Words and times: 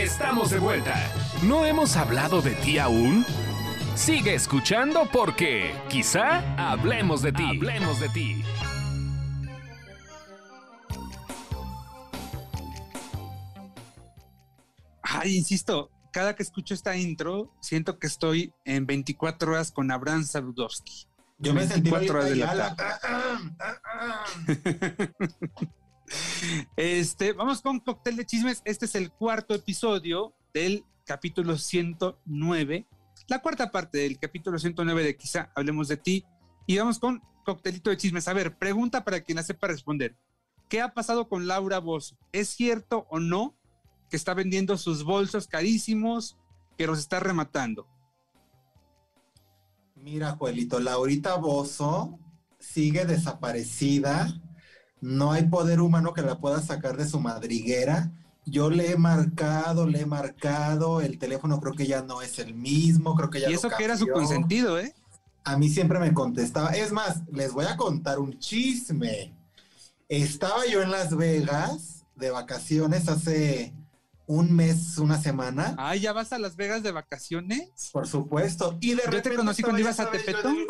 Estamos 0.00 0.50
de 0.50 0.58
vuelta. 0.58 1.12
¿No 1.42 1.66
hemos 1.66 1.94
hablado 1.94 2.40
de 2.40 2.54
ti 2.54 2.78
aún? 2.78 3.22
Sigue 3.94 4.34
escuchando 4.34 5.06
porque 5.12 5.74
quizá 5.90 6.40
hablemos 6.56 7.20
de 7.20 7.32
ti. 7.32 7.44
Hablemos 7.44 8.00
de 8.00 8.08
ti. 8.08 8.42
Ay, 15.02 15.36
insisto, 15.36 15.90
cada 16.10 16.34
que 16.34 16.44
escucho 16.44 16.72
esta 16.72 16.96
intro, 16.96 17.52
siento 17.60 17.98
que 17.98 18.06
estoy 18.06 18.54
en 18.64 18.86
24 18.86 19.52
horas 19.52 19.70
con 19.70 19.90
Abraham 19.90 20.24
Saludowski. 20.24 21.08
Yo 21.36 21.52
me 21.52 21.66
sentí 21.66 21.90
24 21.90 22.18
horas 22.20 22.30
de 22.30 22.36
la 22.36 22.74
tarde. 22.74 23.00
Este, 26.76 27.32
vamos 27.32 27.62
con 27.62 27.80
Cóctel 27.80 28.16
de 28.16 28.26
Chismes. 28.26 28.62
Este 28.64 28.86
es 28.86 28.94
el 28.94 29.10
cuarto 29.10 29.54
episodio 29.54 30.34
del 30.52 30.84
capítulo 31.04 31.58
109, 31.58 32.86
la 33.28 33.42
cuarta 33.42 33.70
parte 33.70 33.98
del 33.98 34.18
capítulo 34.18 34.58
109 34.58 35.04
de 35.04 35.16
Quizá 35.16 35.52
Hablemos 35.54 35.88
de 35.88 35.96
Ti. 35.96 36.24
Y 36.66 36.78
vamos 36.78 36.98
con 36.98 37.22
Coctelito 37.44 37.90
de 37.90 37.96
Chismes. 37.96 38.28
A 38.28 38.32
ver, 38.32 38.56
pregunta 38.56 39.04
para 39.04 39.20
quien 39.20 39.36
la 39.36 39.42
sepa 39.42 39.66
responder. 39.66 40.16
¿Qué 40.68 40.80
ha 40.80 40.94
pasado 40.94 41.28
con 41.28 41.46
Laura 41.46 41.80
Bozo? 41.80 42.16
¿Es 42.32 42.48
cierto 42.48 43.06
o 43.10 43.18
no 43.18 43.56
que 44.08 44.16
está 44.16 44.34
vendiendo 44.34 44.78
sus 44.78 45.04
bolsos 45.04 45.48
carísimos, 45.48 46.38
que 46.78 46.86
los 46.86 46.98
está 46.98 47.20
rematando? 47.20 47.86
Mira, 49.96 50.32
Juelito, 50.32 50.80
Laurita 50.80 51.36
Bozo 51.36 52.18
sigue 52.58 53.04
desaparecida. 53.04 54.40
No 55.00 55.32
hay 55.32 55.44
poder 55.44 55.80
humano 55.80 56.12
que 56.12 56.22
la 56.22 56.38
pueda 56.38 56.60
sacar 56.60 56.96
de 56.96 57.08
su 57.08 57.20
madriguera. 57.20 58.10
Yo 58.46 58.70
le 58.70 58.90
he 58.92 58.96
marcado, 58.96 59.86
le 59.86 60.00
he 60.00 60.06
marcado. 60.06 61.00
El 61.00 61.18
teléfono 61.18 61.60
creo 61.60 61.74
que 61.74 61.86
ya 61.86 62.02
no 62.02 62.22
es 62.22 62.38
el 62.38 62.54
mismo. 62.54 63.14
Creo 63.14 63.30
que 63.30 63.40
ya 63.40 63.48
y 63.48 63.52
lo 63.52 63.58
eso 63.58 63.70
que 63.70 63.84
era 63.84 63.96
su 63.96 64.06
consentido, 64.08 64.78
¿eh? 64.78 64.94
A 65.44 65.56
mí 65.56 65.68
siempre 65.68 65.98
me 65.98 66.12
contestaba. 66.12 66.70
Es 66.70 66.92
más, 66.92 67.22
les 67.32 67.52
voy 67.52 67.64
a 67.66 67.76
contar 67.76 68.18
un 68.18 68.38
chisme. 68.38 69.34
Estaba 70.08 70.66
yo 70.66 70.82
en 70.82 70.90
Las 70.90 71.16
Vegas 71.16 72.04
de 72.16 72.30
vacaciones 72.30 73.08
hace 73.08 73.72
un 74.26 74.52
mes, 74.54 74.98
una 74.98 75.20
semana. 75.20 75.74
Ay, 75.78 76.00
¿ya 76.00 76.12
vas 76.12 76.32
a 76.32 76.38
Las 76.38 76.56
Vegas 76.56 76.82
de 76.82 76.92
vacaciones? 76.92 77.70
Por 77.92 78.06
supuesto. 78.06 78.76
Y 78.80 78.90
de 78.90 78.96
Yo 78.96 79.02
te 79.02 79.10
repente 79.10 79.36
conocí 79.36 79.62
cuando 79.62 79.80
ibas 79.80 79.98
a 80.00 80.10
el- 80.10 80.66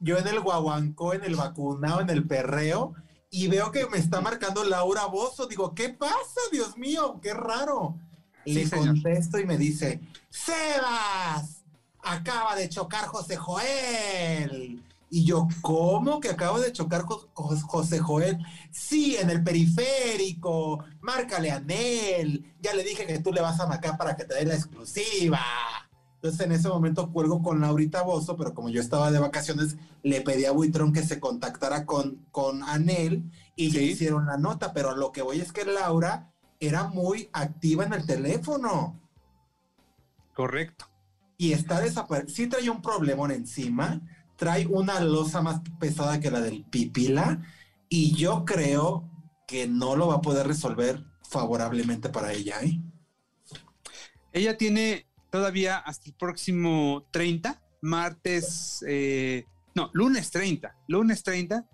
Yo 0.00 0.18
en 0.18 0.26
el 0.26 0.40
guaguancó, 0.40 1.12
en 1.14 1.24
el 1.24 1.36
vacunado, 1.36 2.00
en 2.00 2.10
el 2.10 2.26
perreo, 2.26 2.94
y 3.36 3.48
veo 3.48 3.72
que 3.72 3.86
me 3.86 3.98
está 3.98 4.20
marcando 4.20 4.62
Laura 4.64 5.06
Bozo. 5.06 5.46
Digo, 5.46 5.74
¿qué 5.74 5.88
pasa? 5.88 6.40
Dios 6.52 6.76
mío, 6.78 7.18
qué 7.22 7.34
raro. 7.34 7.96
Sí, 8.44 8.54
Le 8.54 8.66
señor. 8.68 8.86
contesto 8.88 9.38
y 9.38 9.46
me 9.46 9.56
dice, 9.58 10.00
Sebas, 10.30 11.62
acaba 12.02 12.54
de 12.56 12.68
chocar 12.68 13.06
José 13.06 13.36
Joel. 13.36 14.82
Y 15.10 15.24
yo, 15.24 15.46
¿cómo 15.62 16.18
que 16.20 16.28
acaba 16.30 16.58
de 16.60 16.72
chocar 16.72 17.02
Jo- 17.02 17.28
Jo- 17.34 17.56
José 17.66 17.98
Joel? 18.00 18.38
Sí, 18.72 19.16
en 19.16 19.30
el 19.30 19.42
periférico. 19.44 20.84
Márcale 21.00 21.50
a 21.50 21.60
Nel. 21.60 22.52
Ya 22.60 22.74
le 22.74 22.82
dije 22.82 23.06
que 23.06 23.20
tú 23.20 23.32
le 23.32 23.40
vas 23.40 23.58
a 23.60 23.66
marcar 23.66 23.96
para 23.96 24.16
que 24.16 24.24
te 24.24 24.34
dé 24.34 24.44
la 24.44 24.54
exclusiva. 24.56 25.40
Entonces 26.24 26.46
en 26.46 26.52
ese 26.52 26.70
momento 26.70 27.12
cuelgo 27.12 27.42
con 27.42 27.60
Laurita 27.60 28.00
Bozo, 28.00 28.34
pero 28.38 28.54
como 28.54 28.70
yo 28.70 28.80
estaba 28.80 29.10
de 29.10 29.18
vacaciones, 29.18 29.76
le 30.02 30.22
pedí 30.22 30.46
a 30.46 30.52
Buitrón 30.52 30.90
que 30.94 31.02
se 31.02 31.20
contactara 31.20 31.84
con, 31.84 32.24
con 32.30 32.62
Anel 32.62 33.30
y 33.56 33.70
le 33.72 33.80
Sí. 33.80 33.84
hicieron 33.90 34.24
la 34.24 34.38
nota. 34.38 34.72
Pero 34.72 34.92
a 34.92 34.96
lo 34.96 35.12
que 35.12 35.20
voy 35.20 35.40
es 35.42 35.52
que 35.52 35.66
Laura 35.66 36.32
era 36.60 36.84
muy 36.84 37.28
activa 37.34 37.84
en 37.84 37.92
el 37.92 38.06
teléfono 38.06 38.98
Correcto. 40.32 40.86
y 41.36 41.52
está 41.52 41.82
desaparecido. 41.82 42.34
Sí 42.34 42.46
trae 42.46 42.70
un 42.70 42.80
problemón 42.80 43.30
encima, 43.30 44.00
trae 44.36 44.66
una 44.66 45.00
losa 45.00 45.42
más 45.42 45.60
pesada 45.78 46.20
que 46.20 46.30
la 46.30 46.40
del 46.40 46.64
pipila 46.64 47.42
y 47.90 48.14
yo 48.14 48.46
creo 48.46 49.10
que 49.46 49.68
no 49.68 49.94
lo 49.94 50.06
va 50.06 50.14
a 50.14 50.20
poder 50.22 50.46
resolver 50.46 51.04
favorablemente 51.28 52.08
para 52.08 52.32
ella, 52.32 52.62
¿eh? 52.62 52.80
Ella 54.32 54.56
tiene 54.56 55.06
todavía 55.34 55.78
hasta 55.78 56.10
el 56.10 56.14
próximo 56.14 57.08
30, 57.10 57.60
martes, 57.80 58.84
eh, 58.86 59.44
no, 59.74 59.90
lunes 59.92 60.30
30, 60.30 60.76
lunes 60.86 61.24
30, 61.24 61.68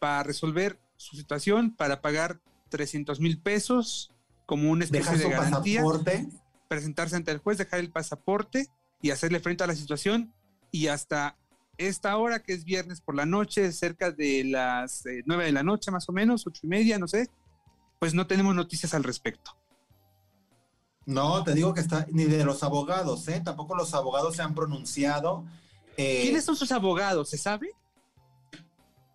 para 0.00 0.24
resolver 0.24 0.80
su 0.96 1.16
situación, 1.16 1.76
para 1.76 2.02
pagar 2.02 2.40
300 2.70 3.20
mil 3.20 3.40
pesos 3.40 4.12
como 4.46 4.68
una 4.68 4.82
especie 4.82 5.16
de 5.16 5.28
garantía, 5.28 5.80
pasaporte. 5.80 6.26
presentarse 6.66 7.14
ante 7.14 7.30
el 7.30 7.38
juez, 7.38 7.56
dejar 7.56 7.78
el 7.78 7.92
pasaporte 7.92 8.68
y 9.00 9.12
hacerle 9.12 9.38
frente 9.38 9.62
a 9.62 9.68
la 9.68 9.76
situación. 9.76 10.34
Y 10.72 10.88
hasta 10.88 11.36
esta 11.78 12.16
hora, 12.16 12.40
que 12.40 12.52
es 12.52 12.64
viernes 12.64 13.00
por 13.00 13.14
la 13.14 13.26
noche, 13.26 13.70
cerca 13.70 14.10
de 14.10 14.42
las 14.42 15.06
eh, 15.06 15.22
9 15.24 15.44
de 15.44 15.52
la 15.52 15.62
noche 15.62 15.92
más 15.92 16.08
o 16.08 16.12
menos, 16.12 16.48
ocho 16.48 16.62
y 16.64 16.66
media, 16.66 16.98
no 16.98 17.06
sé, 17.06 17.30
pues 18.00 18.12
no 18.12 18.26
tenemos 18.26 18.56
noticias 18.56 18.92
al 18.92 19.04
respecto. 19.04 19.56
No, 21.06 21.44
te 21.44 21.54
digo 21.54 21.74
que 21.74 21.80
está 21.80 22.06
ni 22.10 22.24
de 22.24 22.44
los 22.44 22.62
abogados, 22.62 23.28
¿eh? 23.28 23.40
Tampoco 23.44 23.74
los 23.74 23.92
abogados 23.94 24.36
se 24.36 24.42
han 24.42 24.54
pronunciado. 24.54 25.44
Eh, 25.96 26.22
¿Quiénes 26.22 26.44
son 26.44 26.56
sus 26.56 26.72
abogados? 26.72 27.28
¿Se 27.30 27.38
sabe? 27.38 27.70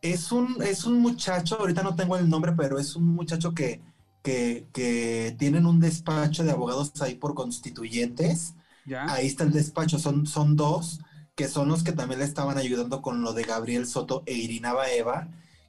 Es 0.01 0.31
un, 0.31 0.61
es 0.61 0.85
un 0.85 0.99
muchacho, 0.99 1.57
ahorita 1.59 1.83
no 1.83 1.95
tengo 1.95 2.15
el 2.15 2.29
nombre, 2.29 2.53
pero 2.53 2.79
es 2.79 2.95
un 2.95 3.07
muchacho 3.07 3.53
que, 3.53 3.81
que, 4.23 4.67
que 4.71 5.35
tienen 5.37 5.65
un 5.65 5.79
despacho 5.79 6.43
de 6.43 6.51
abogados 6.51 6.93
ahí 7.01 7.15
por 7.15 7.33
constituyentes. 7.33 8.53
Ya. 8.85 9.11
Ahí 9.11 9.27
está 9.27 9.43
el 9.43 9.51
despacho, 9.51 9.99
son, 9.99 10.25
son 10.25 10.55
dos, 10.55 10.99
que 11.35 11.47
son 11.47 11.67
los 11.67 11.83
que 11.83 11.91
también 11.91 12.19
le 12.19 12.25
estaban 12.25 12.57
ayudando 12.57 13.01
con 13.01 13.21
lo 13.21 13.33
de 13.33 13.43
Gabriel 13.43 13.87
Soto 13.87 14.23
e 14.25 14.33
Irina 14.33 14.73
Baeva, 14.73 15.27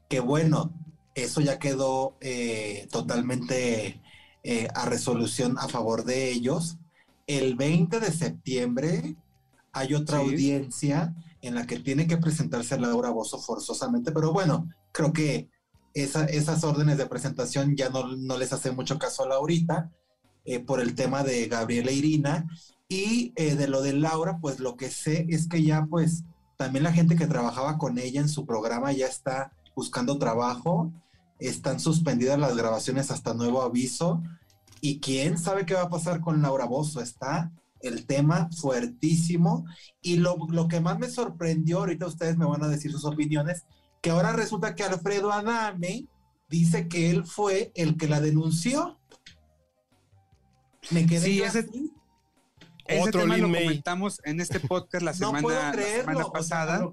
que 0.09 0.20
bueno, 0.20 0.72
eso 1.14 1.41
ya 1.41 1.59
quedó 1.59 2.16
eh, 2.20 2.88
totalmente 2.91 4.00
eh, 4.42 4.68
a 4.74 4.86
resolución 4.86 5.56
a 5.58 5.68
favor 5.68 6.04
de 6.04 6.30
ellos. 6.30 6.78
El 7.26 7.54
20 7.56 8.00
de 8.00 8.10
septiembre 8.12 9.16
hay 9.72 9.94
otra 9.94 10.18
Sí. 10.20 10.24
audiencia 10.24 11.14
en 11.42 11.54
la 11.54 11.66
que 11.66 11.78
tiene 11.78 12.06
que 12.06 12.16
presentarse 12.18 12.78
Laura 12.78 13.10
Bozo 13.10 13.38
forzosamente, 13.38 14.12
pero 14.12 14.32
bueno, 14.32 14.68
creo 14.92 15.12
que 15.12 15.48
esa- 15.94 16.26
esas 16.26 16.64
órdenes 16.64 16.98
de 16.98 17.06
presentación 17.06 17.76
ya 17.76 17.88
no, 17.88 18.16
no 18.16 18.36
les 18.38 18.52
hace 18.52 18.70
mucho 18.72 18.98
caso 18.98 19.24
a 19.24 19.28
Laurita 19.28 19.90
eh, 20.44 20.60
por 20.60 20.80
el 20.80 20.94
tema 20.94 21.22
de 21.22 21.46
Gabriela 21.48 21.90
e 21.90 21.94
Irina. 21.94 22.48
Y 22.88 23.32
eh, 23.36 23.54
de 23.54 23.68
lo 23.68 23.82
de 23.82 23.92
Laura, 23.92 24.38
pues 24.40 24.58
lo 24.58 24.76
que 24.76 24.90
sé 24.90 25.26
es 25.28 25.46
que 25.48 25.62
ya 25.62 25.86
pues 25.88 26.24
también 26.56 26.82
la 26.82 26.92
gente 26.92 27.14
que 27.16 27.26
trabajaba 27.26 27.78
con 27.78 27.98
ella 27.98 28.20
en 28.20 28.28
su 28.28 28.44
programa 28.46 28.90
ya 28.92 29.06
está 29.06 29.52
buscando 29.76 30.18
trabajo, 30.18 30.92
están 31.40 31.80
suspendidas 31.80 32.38
las 32.38 32.56
grabaciones 32.56 33.10
hasta 33.10 33.34
nuevo 33.34 33.62
aviso 33.62 34.22
y 34.80 35.00
quién 35.00 35.38
sabe 35.38 35.66
qué 35.66 35.74
va 35.74 35.82
a 35.82 35.88
pasar 35.90 36.20
con 36.20 36.40
Laura 36.42 36.64
Bozo, 36.66 37.00
está 37.00 37.50
el 37.80 38.06
tema 38.06 38.48
fuertísimo 38.56 39.64
y 40.02 40.16
lo, 40.16 40.36
lo 40.50 40.68
que 40.68 40.80
más 40.80 40.98
me 40.98 41.08
sorprendió, 41.10 41.78
ahorita 41.78 42.06
ustedes 42.06 42.36
me 42.36 42.46
van 42.46 42.62
a 42.62 42.68
decir 42.68 42.92
sus 42.92 43.04
opiniones, 43.04 43.64
que 44.02 44.10
ahora 44.10 44.32
resulta 44.32 44.74
que 44.74 44.82
Alfredo 44.84 45.32
Adame 45.32 46.06
dice 46.48 46.88
que 46.88 47.10
él 47.10 47.24
fue 47.26 47.72
el 47.74 47.96
que 47.96 48.08
la 48.08 48.20
denunció. 48.20 48.98
Me 50.90 51.06
quedé 51.06 51.20
Sí, 51.26 51.42
ese- 51.42 51.68
Otro 53.00 53.20
tema 53.22 53.36
lo 53.36 53.48
May. 53.48 53.64
comentamos 53.64 54.20
en 54.24 54.40
este 54.40 54.58
podcast 54.60 55.04
la 55.04 55.12
no 55.12 55.16
semana, 55.18 55.42
puedo 55.42 55.60
la 55.62 55.72
creerlo. 55.72 56.18
o 56.18 56.22
sea, 56.22 56.32
pasada. 56.32 56.90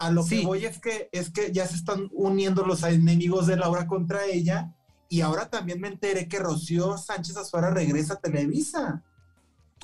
A 0.00 0.10
lo 0.10 0.26
que, 0.26 0.40
voy 0.40 0.64
es 0.64 0.80
que, 0.80 1.10
es 1.12 1.30
que 1.30 1.52
ya 1.52 1.66
se 1.66 1.76
están 1.76 2.08
uniendo 2.12 2.64
los 2.64 2.82
enemigos 2.82 3.46
de 3.46 3.56
Laura 3.56 3.86
contra 3.86 4.24
ella. 4.24 4.74
Y 5.10 5.20
ahora 5.20 5.50
también 5.50 5.78
me 5.80 5.88
enteré 5.88 6.26
que 6.26 6.38
Rocío 6.38 6.96
Sánchez 6.96 7.36
Azuara 7.36 7.70
regresa 7.70 8.14
a 8.14 8.20
Televisa. 8.20 9.04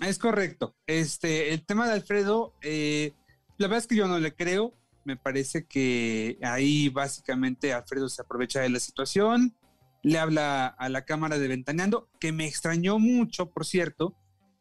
Es 0.01 0.19
correcto. 0.19 0.75
Este, 0.87 1.53
el 1.53 1.67
tema 1.67 1.87
de 1.87 1.93
Alfredo, 1.93 2.55
eh, 2.63 3.13
la 3.59 3.67
verdad 3.67 3.81
es 3.81 3.87
que 3.87 3.97
yo 3.97 4.09
no 4.09 4.19
le 4.19 4.35
creo. 4.35 4.73
Me 5.05 5.19
parece 5.19 5.67
que 5.67 6.39
ahí 6.43 6.89
básicamente 6.89 7.75
Alfredo 7.75 8.09
se 8.09 8.23
aprovecha 8.23 8.61
de 8.61 8.71
la 8.71 8.81
situación, 8.81 9.55
le 10.03 10.19
habla 10.19 10.67
a 10.67 10.89
la 10.89 11.05
cámara 11.05 11.39
de 11.39 11.47
Ventaneando, 11.47 12.09
que 12.19 12.33
me 12.33 12.47
extrañó 12.47 12.99
mucho, 12.99 13.51
por 13.51 13.67
cierto, 13.67 14.17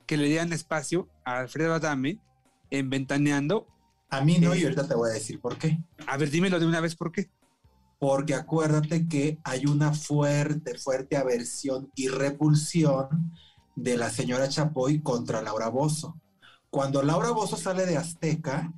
que 0.06 0.18
le 0.18 0.28
dieran 0.28 0.52
espacio 0.52 1.08
a 1.24 1.40
Alfredo 1.40 1.74
Adame 1.74 2.20
en 2.72 2.90
Ventaneando. 2.90 3.68
A 4.10 4.22
mí 4.22 4.38
no, 4.38 4.54
Eh. 4.54 4.60
y 4.60 4.64
ahorita 4.64 4.88
te 4.88 4.96
voy 4.96 5.10
a 5.10 5.14
decir 5.14 5.40
por 5.40 5.58
qué. 5.58 5.80
A 6.08 6.18
ver, 6.18 6.30
dímelo 6.30 6.60
de 6.60 6.66
una 6.66 6.80
vez, 6.80 6.96
¿por 6.96 7.12
qué? 7.12 7.30
Porque 8.00 8.34
acuérdate 8.36 9.08
que 9.08 9.40
hay 9.44 9.66
una 9.66 9.94
fuerte, 9.94 10.78
fuerte 10.78 11.18
aversión 11.18 11.92
y 11.96 12.08
repulsión 12.10 13.34
de 13.76 13.98
la 13.98 14.10
señora 14.10 14.48
Chapoy 14.50 15.02
contra 15.02 15.42
Laura 15.42 15.70
Bozo. 15.70 16.20
Cuando 16.70 17.02
Laura 17.04 17.32
Bozo 17.32 17.58
sale 17.58 17.86
de 17.86 17.98
Azteca, 17.98 18.72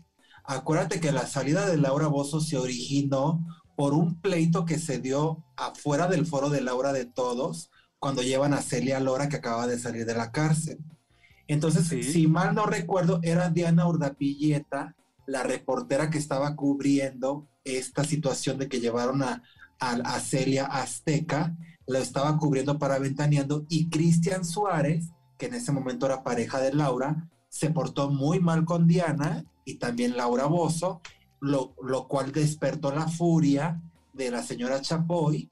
acuérdate 0.44 1.00
que 1.00 1.12
la 1.12 1.28
salida 1.28 1.66
de 1.68 1.78
Laura 1.78 2.08
Bozo 2.08 2.40
se 2.40 2.58
originó 2.58 3.46
por 3.76 3.94
un 3.94 4.20
pleito 4.22 4.66
que 4.66 4.80
se 4.80 5.00
dio 5.00 5.44
afuera 5.56 6.08
del 6.08 6.26
foro 6.26 6.50
de 6.50 6.62
Laura 6.62 6.94
de 6.94 7.06
Todos 7.06 7.70
cuando 8.00 8.22
llevan 8.22 8.54
a 8.54 8.62
Celia 8.62 9.00
Lora, 9.00 9.30
que 9.30 9.38
acaba 9.38 9.68
de 9.68 9.80
salir 9.80 10.06
de 10.06 10.14
la 10.16 10.32
cárcel. 10.32 10.78
Entonces, 11.48 11.88
si 11.88 12.28
mal 12.28 12.54
no 12.54 12.66
recuerdo, 12.66 13.20
era 13.24 13.50
Diana 13.50 13.88
Urdapilleta, 13.88 14.96
la 15.28 15.44
reportera 15.44 16.10
que 16.10 16.18
estaba 16.18 16.56
cubriendo 16.56 17.48
esta 17.64 18.04
situación 18.04 18.58
de 18.58 18.68
que 18.68 18.80
llevaron 18.80 19.22
a, 19.22 19.44
a, 19.80 20.20
Celia 20.20 20.66
Azteca, 20.66 21.56
lo 21.86 22.00
estaba 22.00 22.38
cubriendo 22.38 22.80
para 22.80 22.98
Ventaneando, 22.98 23.66
y 23.70 23.90
Cristian 23.90 24.46
Suárez, 24.46 25.10
que 25.38 25.48
en 25.48 25.54
ese 25.54 25.72
momento 25.72 26.06
era 26.06 26.24
pareja 26.24 26.60
de 26.60 26.74
Laura, 26.74 27.30
se 27.50 27.70
portó 27.70 28.10
muy 28.10 28.40
mal 28.40 28.66
con 28.66 28.88
Diana 28.88 29.46
y 29.66 29.76
también 29.76 30.18
Laura 30.18 30.46
Bozo, 30.46 31.02
lo, 31.40 31.76
lo 31.84 32.08
cual 32.08 32.32
despertó 32.32 32.92
la 32.92 33.08
furia 33.08 33.82
de 34.14 34.32
la 34.32 34.42
señora 34.42 34.82
Chapoy. 34.82 35.52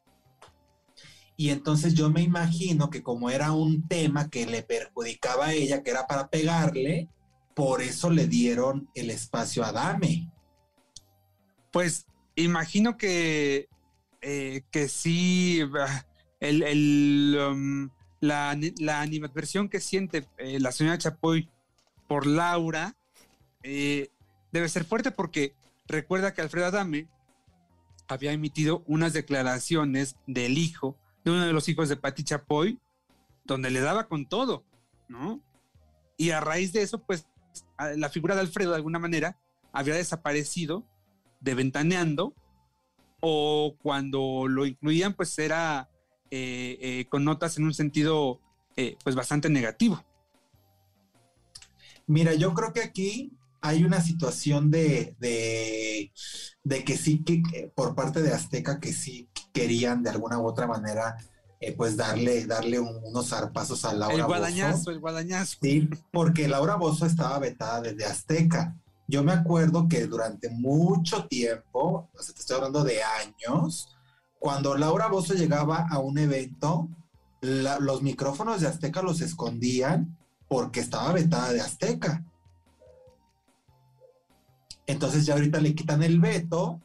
Y 1.38 1.50
entonces 1.50 1.94
yo 1.94 2.10
me 2.10 2.21
imagino 2.21 2.89
que 2.89 3.04
como 3.04 3.30
era 3.30 3.51
un 3.51 3.88
tema 3.88 4.30
que 4.30 4.45
le 4.45 4.63
perjudicaba 4.63 5.48
a 5.48 5.54
ella, 5.54 5.83
que 5.83 5.92
era 5.92 6.07
para 6.07 6.30
pegarle, 6.30 7.10
por 7.56 7.81
eso 7.81 8.10
le 8.12 8.28
dieron 8.28 8.90
el 8.94 9.10
espacio 9.10 9.63
a 9.63 9.72
Dame. 9.72 10.30
Pues 11.72 12.06
imagino 12.36 12.98
que, 12.98 13.69
eh, 14.22 14.62
que 14.72 14.90
sí, 14.90 15.62
el, 16.42 17.38
um, 17.40 17.90
la, 18.19 18.57
la, 18.78 19.02
animadversión 19.02 19.69
que 19.69 19.80
siente 19.80 20.28
eh, 20.38 20.60
la 20.60 20.72
señora 20.72 20.98
Chapoy 20.98 21.50
por 22.07 22.28
Laura 22.28 22.96
eh, 23.63 24.10
debe 24.52 24.69
ser 24.69 24.84
fuerte 24.84 25.12
porque 25.12 25.56
recuerda 25.88 26.34
que 26.34 26.42
Alfredo 26.42 26.68
Adame 26.68 27.07
había 28.07 28.34
emitido 28.34 28.84
unas 28.86 29.13
declaraciones 29.13 30.18
del 30.28 30.57
hijo, 30.57 30.98
de 31.24 31.31
uno 31.31 31.46
de 31.46 31.54
los 31.54 31.69
hijos 31.69 31.90
de 31.90 31.96
Pati 31.96 32.24
Chapoy, 32.24 32.80
donde 33.46 33.72
le 33.72 33.80
daba 33.80 34.07
con 34.07 34.28
todo, 34.28 34.66
¿no? 35.07 35.42
Y 36.18 36.31
a 36.31 36.40
raíz 36.40 36.72
de 36.74 36.81
eso, 36.81 37.00
pues, 37.00 37.28
la 37.77 38.10
figura 38.10 38.36
de 38.36 38.42
Alfredo, 38.42 38.72
de 38.72 38.77
alguna 38.77 39.00
manera, 39.00 39.38
había 39.72 39.95
desaparecido 39.95 40.86
de 41.42 41.54
Ventaneando, 41.54 42.33
o 43.19 43.75
cuando 43.81 44.48
lo 44.48 44.66
incluían, 44.66 45.13
pues 45.13 45.38
era 45.39 45.89
eh, 46.31 46.77
eh, 46.81 47.06
con 47.10 47.24
notas 47.24 47.57
en 47.57 47.66
un 47.66 47.74
sentido, 47.74 48.39
eh, 48.75 48.98
pues, 49.04 49.16
bastante 49.16 49.50
negativo. 49.50 50.04
Mira, 52.07 52.33
yo 52.36 52.54
creo 52.54 52.74
que 52.74 52.81
aquí 52.81 53.31
hay 53.62 53.83
una 53.83 54.01
situación 54.01 54.69
de, 54.69 55.16
de, 55.19 56.83
que 56.83 56.98
sí, 56.98 57.24
que 57.24 57.71
por 57.74 57.95
parte 57.95 58.21
de 58.21 58.31
Azteca, 58.31 58.80
que 58.80 58.94
sí 58.94 59.28
querían 59.54 60.04
de 60.04 60.12
alguna 60.12 60.38
u 60.38 60.45
otra 60.45 60.68
manera, 60.68 61.18
eh, 61.65 61.73
pues 61.75 61.97
darle, 61.97 62.45
darle 62.45 62.79
unos 62.79 63.29
zarpazos 63.29 63.85
a 63.85 63.94
Laura 63.94 64.15
El 64.15 64.25
guadañazo, 64.25 64.91
el 64.91 65.00
guadañazo. 65.00 65.57
Sí, 65.59 65.89
porque 66.12 66.47
Laura 66.47 66.75
Bozo 66.75 67.07
estaba 67.07 67.39
vetada 67.39 67.81
desde 67.81 68.06
Azteca. 68.06 68.75
Yo 69.07 69.23
me 69.23 69.31
acuerdo 69.31 69.88
que 69.88 70.06
durante 70.06 70.51
mucho 70.51 71.25
tiempo, 71.25 72.07
o 72.13 72.21
sea, 72.21 72.35
te 72.35 72.41
estoy 72.41 72.57
hablando 72.57 72.83
de 72.83 73.00
años, 73.01 73.97
cuando 74.38 74.77
Laura 74.77 75.07
Bozo 75.07 75.33
llegaba 75.33 75.88
a 75.89 75.97
un 75.97 76.19
evento, 76.19 76.88
los 77.41 78.03
micrófonos 78.03 78.61
de 78.61 78.68
Azteca 78.68 79.01
los 79.01 79.21
escondían 79.21 80.15
porque 80.47 80.81
estaba 80.81 81.13
vetada 81.13 81.51
de 81.51 81.61
Azteca. 81.61 82.23
Entonces 84.85 85.25
ya 85.25 85.33
ahorita 85.33 85.59
le 85.59 85.73
quitan 85.73 86.03
el 86.03 86.19
veto 86.19 86.79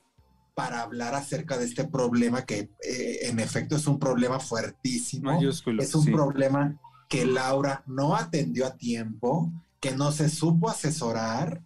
para 0.55 0.83
hablar 0.83 1.15
acerca 1.15 1.57
de 1.57 1.65
este 1.65 1.85
problema 1.85 2.45
que 2.45 2.71
eh, 2.83 3.19
en 3.23 3.41
efecto 3.41 3.77
es 3.77 3.87
un 3.87 3.99
problema 3.99 4.41
fuertísimo. 4.41 5.39
es 5.41 5.95
un 5.95 6.07
problema 6.07 6.79
que 7.09 7.27
Laura 7.27 7.83
no 7.87 8.15
atendió 8.15 8.67
a 8.67 8.77
tiempo, 8.77 9.53
que 9.81 9.93
no 9.93 10.13
se 10.13 10.29
supo 10.29 10.71
asesorar 10.71 11.63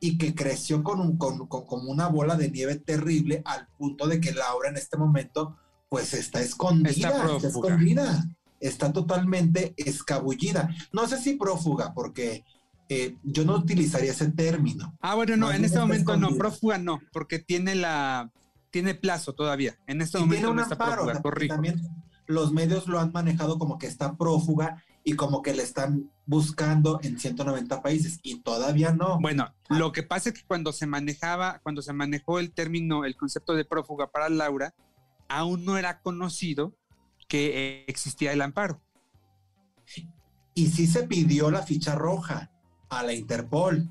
y 0.00 0.18
que 0.18 0.34
creció 0.34 0.82
con, 0.82 1.00
un, 1.00 1.16
con, 1.16 1.46
como 1.46 1.90
una 1.90 2.08
bola 2.08 2.36
de 2.36 2.50
nieve 2.50 2.76
terrible 2.76 3.42
al 3.44 3.68
punto 3.78 4.06
de 4.06 4.20
que 4.20 4.32
Laura 4.32 4.68
en 4.68 4.76
este 4.76 4.96
momento 4.96 5.56
pues 5.88 6.14
está 6.14 6.40
escondida, 6.40 7.10
está 7.36 7.48
escondida, 7.48 8.28
está 8.60 8.92
totalmente 8.92 9.74
escabullida. 9.76 10.68
No 10.92 11.06
sé 11.06 11.18
si 11.18 11.34
prófuga, 11.34 11.94
porque 11.94 12.44
eh, 12.88 13.16
yo 13.22 13.44
no 13.44 13.56
utilizaría 13.56 14.12
ese 14.12 14.30
término. 14.30 14.96
Ah, 15.00 15.14
bueno, 15.14 15.36
no, 15.36 15.52
en 15.52 15.64
este 15.64 15.78
momento 15.78 16.16
no, 16.16 16.34
prófuga 16.36 16.78
no, 16.78 17.00
porque 17.12 17.38
tiene 17.38 17.74
la 17.74 18.30
tiene 18.70 18.94
plazo 18.94 19.34
todavía. 19.34 19.78
En 19.86 20.00
este 20.00 20.18
momento 20.18 20.54
no 20.54 20.62
está 20.62 20.76
prófuga, 20.76 21.20
También 21.48 21.80
los 22.26 22.52
medios 22.52 22.86
lo 22.86 22.98
han 22.98 23.12
manejado 23.12 23.58
como 23.58 23.78
que 23.78 23.86
está 23.86 24.16
prófuga 24.16 24.82
y 25.04 25.14
como 25.14 25.42
que 25.42 25.54
le 25.54 25.62
están 25.62 26.10
buscando 26.26 27.00
en 27.02 27.18
190 27.18 27.82
países 27.82 28.20
y 28.22 28.40
todavía 28.40 28.92
no. 28.92 29.18
Bueno, 29.20 29.54
ah. 29.68 29.78
lo 29.78 29.92
que 29.92 30.02
pasa 30.02 30.30
es 30.30 30.34
que 30.34 30.46
cuando 30.46 30.72
se 30.72 30.86
manejaba, 30.86 31.60
cuando 31.62 31.82
se 31.82 31.92
manejó 31.92 32.38
el 32.38 32.52
término, 32.52 33.04
el 33.04 33.16
concepto 33.16 33.54
de 33.54 33.64
prófuga 33.64 34.10
para 34.10 34.28
Laura, 34.28 34.74
aún 35.28 35.64
no 35.64 35.78
era 35.78 36.00
conocido 36.00 36.74
que 37.28 37.84
existía 37.86 38.32
el 38.32 38.40
amparo. 38.40 38.80
Y 40.54 40.68
sí 40.68 40.86
se 40.86 41.04
pidió 41.04 41.50
la 41.50 41.62
ficha 41.62 41.94
roja 41.94 42.50
a 42.88 43.02
la 43.02 43.12
Interpol, 43.12 43.88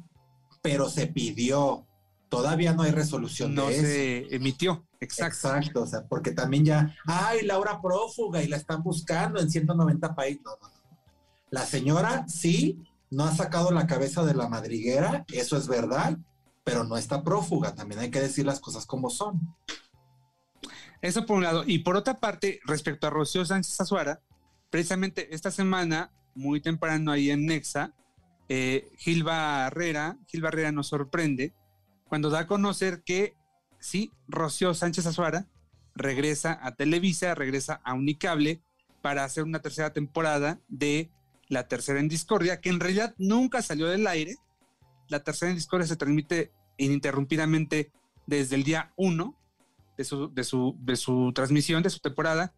pero 0.61 0.89
se 0.89 1.07
pidió. 1.07 1.85
Todavía 2.29 2.73
no 2.73 2.83
hay 2.83 2.91
resolución 2.91 3.55
no 3.55 3.67
de 3.67 3.79
se 3.79 4.35
emitió, 4.35 4.85
exacto. 4.99 5.47
Exacto, 5.47 5.83
o 5.83 5.87
sea, 5.87 6.05
porque 6.05 6.31
también 6.31 6.65
ya, 6.65 6.95
ay, 7.05 7.45
Laura 7.45 7.81
prófuga 7.81 8.43
y 8.43 8.47
la 8.47 8.57
están 8.57 8.83
buscando 8.83 9.39
en 9.39 9.49
190 9.49 10.13
países. 10.13 10.41
No, 10.43 10.51
no, 10.61 10.67
no. 10.67 10.73
La 11.49 11.65
señora 11.65 12.27
sí 12.27 12.83
no 13.09 13.23
ha 13.23 13.33
sacado 13.33 13.71
la 13.71 13.87
cabeza 13.87 14.25
de 14.25 14.33
la 14.33 14.49
madriguera, 14.49 15.25
eso 15.31 15.55
es 15.55 15.67
verdad, 15.67 16.17
pero 16.65 16.83
no 16.83 16.97
está 16.97 17.23
prófuga, 17.23 17.73
también 17.73 18.01
hay 18.01 18.11
que 18.11 18.19
decir 18.19 18.45
las 18.45 18.59
cosas 18.59 18.85
como 18.85 19.09
son. 19.09 19.55
Eso 21.01 21.25
por 21.25 21.37
un 21.37 21.43
lado. 21.43 21.63
Y 21.65 21.79
por 21.79 21.95
otra 21.95 22.19
parte, 22.19 22.59
respecto 22.65 23.07
a 23.07 23.09
Rocío 23.09 23.45
Sánchez 23.45 23.79
Azuara, 23.79 24.19
precisamente 24.69 25.33
esta 25.33 25.51
semana, 25.51 26.11
muy 26.35 26.59
temprano 26.59 27.11
ahí 27.11 27.31
en 27.31 27.45
Nexa, 27.45 27.93
eh, 28.49 28.89
Gil 28.97 29.23
Barrera, 29.23 30.17
Gil 30.27 30.41
Barrera 30.41 30.71
nos 30.71 30.87
sorprende 30.87 31.53
cuando 32.07 32.29
da 32.29 32.39
a 32.39 32.47
conocer 32.47 33.03
que 33.03 33.35
sí, 33.79 34.11
Rocío 34.27 34.73
Sánchez 34.73 35.05
Azuara 35.05 35.47
regresa 35.95 36.57
a 36.61 36.75
Televisa, 36.75 37.35
regresa 37.35 37.81
a 37.83 37.93
Unicable 37.93 38.61
para 39.01 39.23
hacer 39.23 39.43
una 39.43 39.61
tercera 39.61 39.93
temporada 39.93 40.59
de 40.67 41.11
La 41.49 41.67
Tercera 41.67 41.99
en 41.99 42.07
Discordia, 42.07 42.61
que 42.61 42.69
en 42.69 42.79
realidad 42.79 43.15
nunca 43.17 43.61
salió 43.61 43.87
del 43.87 44.07
aire. 44.07 44.35
La 45.09 45.23
Tercera 45.23 45.49
en 45.49 45.57
Discordia 45.57 45.87
se 45.87 45.95
transmite 45.95 46.51
ininterrumpidamente 46.77 47.91
desde 48.25 48.55
el 48.55 48.63
día 48.63 48.93
1 48.97 49.35
de 49.97 50.03
su, 50.03 50.33
de, 50.33 50.43
su, 50.43 50.75
de 50.79 50.95
su 50.95 51.31
transmisión, 51.33 51.83
de 51.83 51.89
su 51.89 51.99
temporada. 51.99 52.53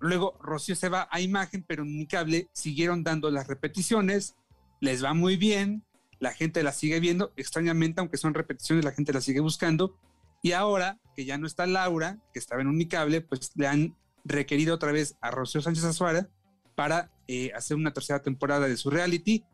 Luego 0.00 0.36
Rocío 0.40 0.74
se 0.74 0.88
va 0.88 1.08
a 1.10 1.20
imagen, 1.20 1.64
pero 1.66 1.84
en 1.84 1.90
Unicable 1.90 2.48
siguieron 2.52 3.04
dando 3.04 3.30
las 3.30 3.46
repeticiones, 3.46 4.34
les 4.82 5.02
va 5.02 5.14
muy 5.14 5.36
bien, 5.36 5.84
la 6.18 6.32
gente 6.32 6.64
la 6.64 6.72
sigue 6.72 6.98
viendo, 6.98 7.32
extrañamente, 7.36 8.00
aunque 8.00 8.16
son 8.16 8.34
repeticiones, 8.34 8.84
la 8.84 8.90
gente 8.90 9.12
la 9.12 9.20
sigue 9.20 9.38
buscando. 9.38 9.96
Y 10.42 10.52
ahora 10.52 10.98
que 11.14 11.24
ya 11.24 11.38
no 11.38 11.46
está 11.46 11.66
Laura, 11.66 12.18
que 12.32 12.40
estaba 12.40 12.62
en 12.62 12.66
Unicable, 12.66 13.20
pues 13.20 13.52
le 13.54 13.68
han 13.68 13.96
requerido 14.24 14.74
otra 14.74 14.90
vez 14.90 15.16
a 15.20 15.30
Rocío 15.30 15.62
Sánchez 15.62 15.84
Azuara 15.84 16.28
para 16.74 17.12
eh, 17.28 17.52
hacer 17.54 17.76
una 17.76 17.92
tercera 17.92 18.22
temporada 18.22 18.66
de 18.66 18.76
su 18.76 18.90
reality, 18.90 19.44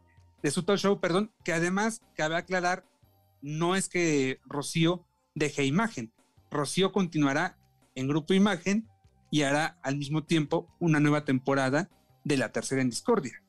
de 0.42 0.50
su 0.50 0.62
talk 0.62 0.78
show, 0.78 0.98
perdón, 0.98 1.30
que 1.44 1.52
además 1.52 2.00
cabe 2.16 2.36
aclarar, 2.36 2.86
no 3.42 3.76
es 3.76 3.90
que 3.90 4.40
Rocío 4.46 5.06
deje 5.34 5.66
imagen. 5.66 6.10
Rocío 6.50 6.90
continuará 6.90 7.58
en 7.94 8.08
Grupo 8.08 8.32
Imagen 8.32 8.88
y 9.30 9.42
hará 9.42 9.78
al 9.82 9.98
mismo 9.98 10.24
tiempo 10.24 10.74
una 10.80 11.00
nueva 11.00 11.26
temporada 11.26 11.90
de 12.24 12.38
La 12.38 12.50
Tercera 12.50 12.80
en 12.80 12.88
Discordia. 12.88 13.42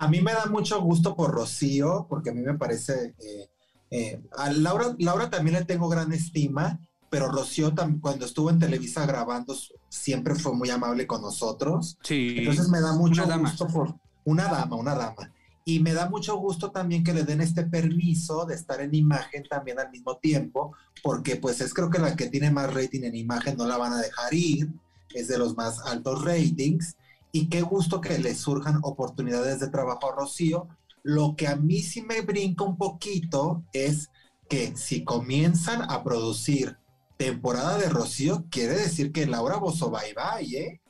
A 0.00 0.08
mí 0.08 0.22
me 0.22 0.32
da 0.32 0.46
mucho 0.46 0.80
gusto 0.80 1.14
por 1.14 1.30
Rocío, 1.30 2.06
porque 2.08 2.30
a 2.30 2.32
mí 2.32 2.40
me 2.40 2.54
parece, 2.54 3.14
eh, 3.18 3.50
eh, 3.90 4.22
a 4.34 4.50
Laura, 4.50 4.96
Laura 4.98 5.28
también 5.28 5.56
le 5.56 5.66
tengo 5.66 5.90
gran 5.90 6.10
estima, 6.14 6.80
pero 7.10 7.30
Rocío 7.30 7.74
cuando 8.00 8.24
estuvo 8.24 8.48
en 8.48 8.58
Televisa 8.58 9.04
grabando 9.04 9.54
siempre 9.90 10.34
fue 10.36 10.54
muy 10.54 10.70
amable 10.70 11.06
con 11.06 11.20
nosotros. 11.20 11.98
Sí. 12.02 12.36
Entonces 12.38 12.70
me 12.70 12.80
da 12.80 12.94
mucho 12.94 13.26
gusto 13.38 13.66
por 13.66 13.94
una 14.24 14.44
dama, 14.44 14.76
una 14.76 14.94
dama. 14.94 15.34
Y 15.66 15.80
me 15.80 15.92
da 15.92 16.08
mucho 16.08 16.34
gusto 16.38 16.70
también 16.70 17.04
que 17.04 17.12
le 17.12 17.24
den 17.24 17.42
este 17.42 17.64
permiso 17.64 18.46
de 18.46 18.54
estar 18.54 18.80
en 18.80 18.94
imagen 18.94 19.44
también 19.50 19.78
al 19.78 19.90
mismo 19.90 20.16
tiempo, 20.16 20.74
porque 21.02 21.36
pues 21.36 21.60
es 21.60 21.74
creo 21.74 21.90
que 21.90 21.98
la 21.98 22.16
que 22.16 22.30
tiene 22.30 22.50
más 22.50 22.72
rating 22.72 23.02
en 23.02 23.16
imagen 23.16 23.58
no 23.58 23.66
la 23.66 23.76
van 23.76 23.92
a 23.92 24.00
dejar 24.00 24.32
ir, 24.32 24.70
es 25.14 25.28
de 25.28 25.36
los 25.36 25.54
más 25.58 25.78
altos 25.80 26.24
ratings 26.24 26.96
y 27.32 27.48
qué 27.48 27.62
gusto 27.62 28.00
que 28.00 28.18
le 28.18 28.34
surjan 28.34 28.80
oportunidades 28.82 29.60
de 29.60 29.68
trabajo 29.68 30.10
a 30.10 30.16
Rocío. 30.16 30.68
Lo 31.02 31.34
que 31.36 31.48
a 31.48 31.56
mí 31.56 31.80
sí 31.80 32.02
me 32.02 32.20
brinca 32.22 32.64
un 32.64 32.76
poquito 32.76 33.64
es 33.72 34.10
que 34.48 34.76
si 34.76 35.04
comienzan 35.04 35.90
a 35.90 36.02
producir 36.02 36.76
temporada 37.16 37.78
de 37.78 37.88
Rocío, 37.88 38.46
quiere 38.50 38.74
decir 38.74 39.12
que 39.12 39.26
Laura 39.26 39.56
Bozo 39.56 39.90
bye 39.90 40.14
bye, 40.14 40.58
¿eh? 40.58 40.80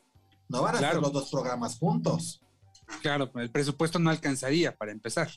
No 0.48 0.62
van 0.62 0.76
a 0.76 0.78
hacer 0.78 1.00
los 1.00 1.12
dos 1.12 1.30
programas 1.30 1.78
juntos. 1.78 2.40
Claro, 3.02 3.30
el 3.36 3.50
presupuesto 3.50 3.98
no 3.98 4.10
alcanzaría 4.10 4.76
para 4.76 4.90
empezar. 4.90 5.28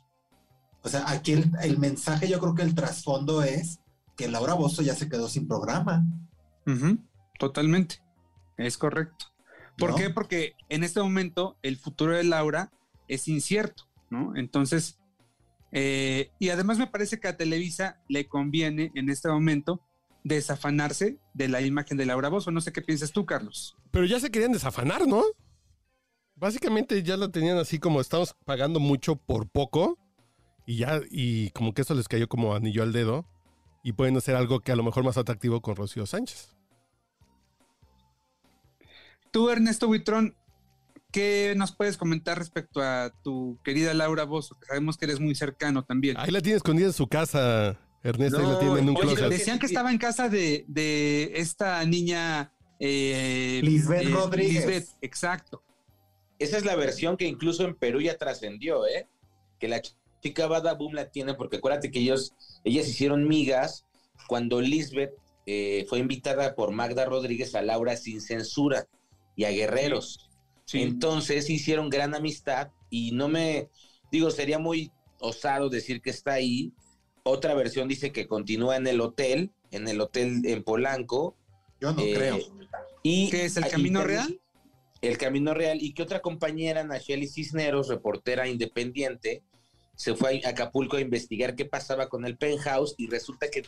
O 0.83 0.89
sea, 0.89 1.09
aquí 1.09 1.33
el, 1.33 1.77
mensaje, 1.77 2.27
yo 2.27 2.39
creo 2.39 2.55
que 2.55 2.63
el 2.63 2.75
trasfondo 2.75 3.43
es 3.43 3.79
que 4.17 4.27
Laura 4.27 4.53
Bozo 4.53 4.81
ya 4.81 4.95
se 4.95 5.07
quedó 5.09 5.27
sin 5.29 5.47
programa. 5.47 6.03
totalmente. 7.39 8.01
Es 8.57 8.77
correcto. 8.77 9.32
¿Por 9.77 9.95
qué? 9.95 10.09
Porque 10.09 10.53
en 10.69 10.83
este 10.83 11.01
momento 11.01 11.57
el 11.61 11.77
futuro 11.77 12.15
de 12.15 12.23
Laura 12.23 12.71
es 13.07 13.27
incierto, 13.27 13.85
¿no? 14.09 14.35
Entonces, 14.35 14.99
eh, 15.71 16.29
y 16.39 16.49
además 16.49 16.77
me 16.77 16.87
parece 16.87 17.19
que 17.19 17.27
a 17.27 17.37
Televisa 17.37 18.01
le 18.07 18.27
conviene 18.27 18.91
en 18.95 19.09
este 19.09 19.29
momento 19.29 19.81
desafanarse 20.23 21.17
de 21.33 21.47
la 21.47 21.61
imagen 21.61 21.97
de 21.97 22.05
Laura 22.05 22.29
Bozo. 22.29 22.51
No 22.51 22.61
sé 22.61 22.71
qué 22.71 22.81
piensas 22.81 23.11
tú, 23.11 23.25
Carlos. 23.25 23.75
Pero 23.91 24.05
ya 24.05 24.19
se 24.19 24.31
querían 24.31 24.51
desafanar, 24.51 25.07
¿no? 25.07 25.23
Básicamente 26.35 27.01
ya 27.03 27.17
la 27.17 27.29
tenían 27.29 27.57
así 27.57 27.79
como 27.79 28.01
estamos 28.01 28.35
pagando 28.45 28.79
mucho 28.79 29.15
por 29.15 29.49
poco 29.49 29.97
y 30.65 30.77
ya, 30.77 31.01
y 31.09 31.49
como 31.51 31.73
que 31.73 31.81
eso 31.81 31.93
les 31.93 32.07
cayó 32.07 32.27
como 32.27 32.55
anillo 32.55 32.83
al 32.83 32.93
dedo 32.93 33.25
y 33.83 33.93
pueden 33.93 34.15
hacer 34.17 34.35
algo 34.35 34.61
que 34.61 34.71
a 34.71 34.75
lo 34.75 34.83
mejor 34.83 35.03
más 35.03 35.17
atractivo 35.17 35.61
con 35.61 35.75
Rocío 35.75 36.05
Sánchez. 36.05 36.52
Tú, 39.33 39.49
Ernesto 39.49 39.87
Buitrón, 39.87 40.35
¿qué 41.11 41.55
nos 41.57 41.75
puedes 41.75 41.97
comentar 41.97 42.37
respecto 42.37 42.83
a 42.83 43.11
tu 43.23 43.57
querida 43.63 43.91
Laura 43.95 44.25
Bozo? 44.25 44.59
Que 44.59 44.67
sabemos 44.67 44.95
que 44.95 45.05
eres 45.05 45.19
muy 45.19 45.33
cercano 45.33 45.83
también. 45.83 46.17
Ahí 46.19 46.29
la 46.29 46.39
tiene 46.39 46.57
escondida 46.57 46.85
en 46.85 46.93
su 46.93 47.07
casa, 47.07 47.79
Ernesto, 48.03 48.37
ahí 48.37 48.45
la 48.45 48.59
tiene 48.59 48.79
en 48.79 48.89
un 48.89 48.95
closet. 48.95 49.29
Decían 49.29 49.57
que 49.57 49.65
estaba 49.65 49.89
en 49.89 49.97
casa 49.97 50.29
de, 50.29 51.31
esta 51.33 51.83
niña... 51.83 52.53
Eh, 52.79 53.59
Lisbeth 53.63 54.03
eh, 54.03 54.09
Rodríguez. 54.11 54.67
Lisbeth, 54.67 54.89
exacto. 55.01 55.63
Esa 56.37 56.57
es 56.57 56.63
la 56.63 56.75
versión 56.75 57.17
que 57.17 57.25
incluso 57.25 57.65
en 57.65 57.73
Perú 57.73 58.01
ya 58.01 58.19
trascendió, 58.19 58.85
¿eh? 58.85 59.07
Que 59.59 59.67
la 59.67 59.81
chica 60.21 60.45
Bada 60.45 60.75
Boom 60.75 60.93
la 60.93 61.09
tiene, 61.09 61.33
porque 61.33 61.57
acuérdate 61.57 61.89
que 61.89 62.01
ellos, 62.01 62.35
ellas 62.63 62.87
hicieron 62.87 63.27
migas 63.27 63.83
cuando 64.27 64.61
Lisbeth 64.61 65.15
eh, 65.47 65.87
fue 65.89 65.97
invitada 65.97 66.53
por 66.53 66.71
Magda 66.71 67.05
Rodríguez 67.05 67.55
a 67.55 67.63
Laura 67.63 67.97
sin 67.97 68.21
censura 68.21 68.85
y 69.35 69.45
a 69.45 69.51
Guerreros. 69.51 70.29
Entonces 70.71 71.49
hicieron 71.49 71.89
gran 71.89 72.15
amistad 72.15 72.69
y 72.89 73.11
no 73.11 73.27
me, 73.27 73.69
digo, 74.11 74.31
sería 74.31 74.59
muy 74.59 74.91
osado 75.19 75.69
decir 75.69 76.01
que 76.01 76.09
está 76.09 76.33
ahí. 76.33 76.73
Otra 77.23 77.53
versión 77.53 77.87
dice 77.87 78.11
que 78.11 78.27
continúa 78.27 78.77
en 78.77 78.87
el 78.87 79.01
hotel, 79.01 79.51
en 79.71 79.87
el 79.87 80.01
hotel 80.01 80.41
en 80.45 80.63
Polanco. 80.63 81.35
Yo 81.79 81.93
no 81.93 82.01
eh, 82.01 82.13
creo. 82.15 82.39
Y, 83.03 83.29
¿Qué 83.29 83.45
es 83.45 83.57
el 83.57 83.67
Camino 83.67 84.03
Real? 84.03 84.39
El 85.01 85.17
Camino 85.17 85.53
Real 85.53 85.81
y 85.81 85.93
que 85.93 86.03
otra 86.03 86.21
compañera, 86.21 86.83
Nacheli 86.83 87.27
Cisneros, 87.27 87.89
reportera 87.89 88.47
independiente, 88.47 89.43
se 89.95 90.15
fue 90.15 90.41
a 90.45 90.49
Acapulco 90.49 90.97
a 90.97 91.01
investigar 91.01 91.55
qué 91.55 91.65
pasaba 91.65 92.07
con 92.07 92.25
el 92.25 92.37
penthouse 92.37 92.95
y 92.97 93.07
resulta 93.07 93.49
que 93.49 93.63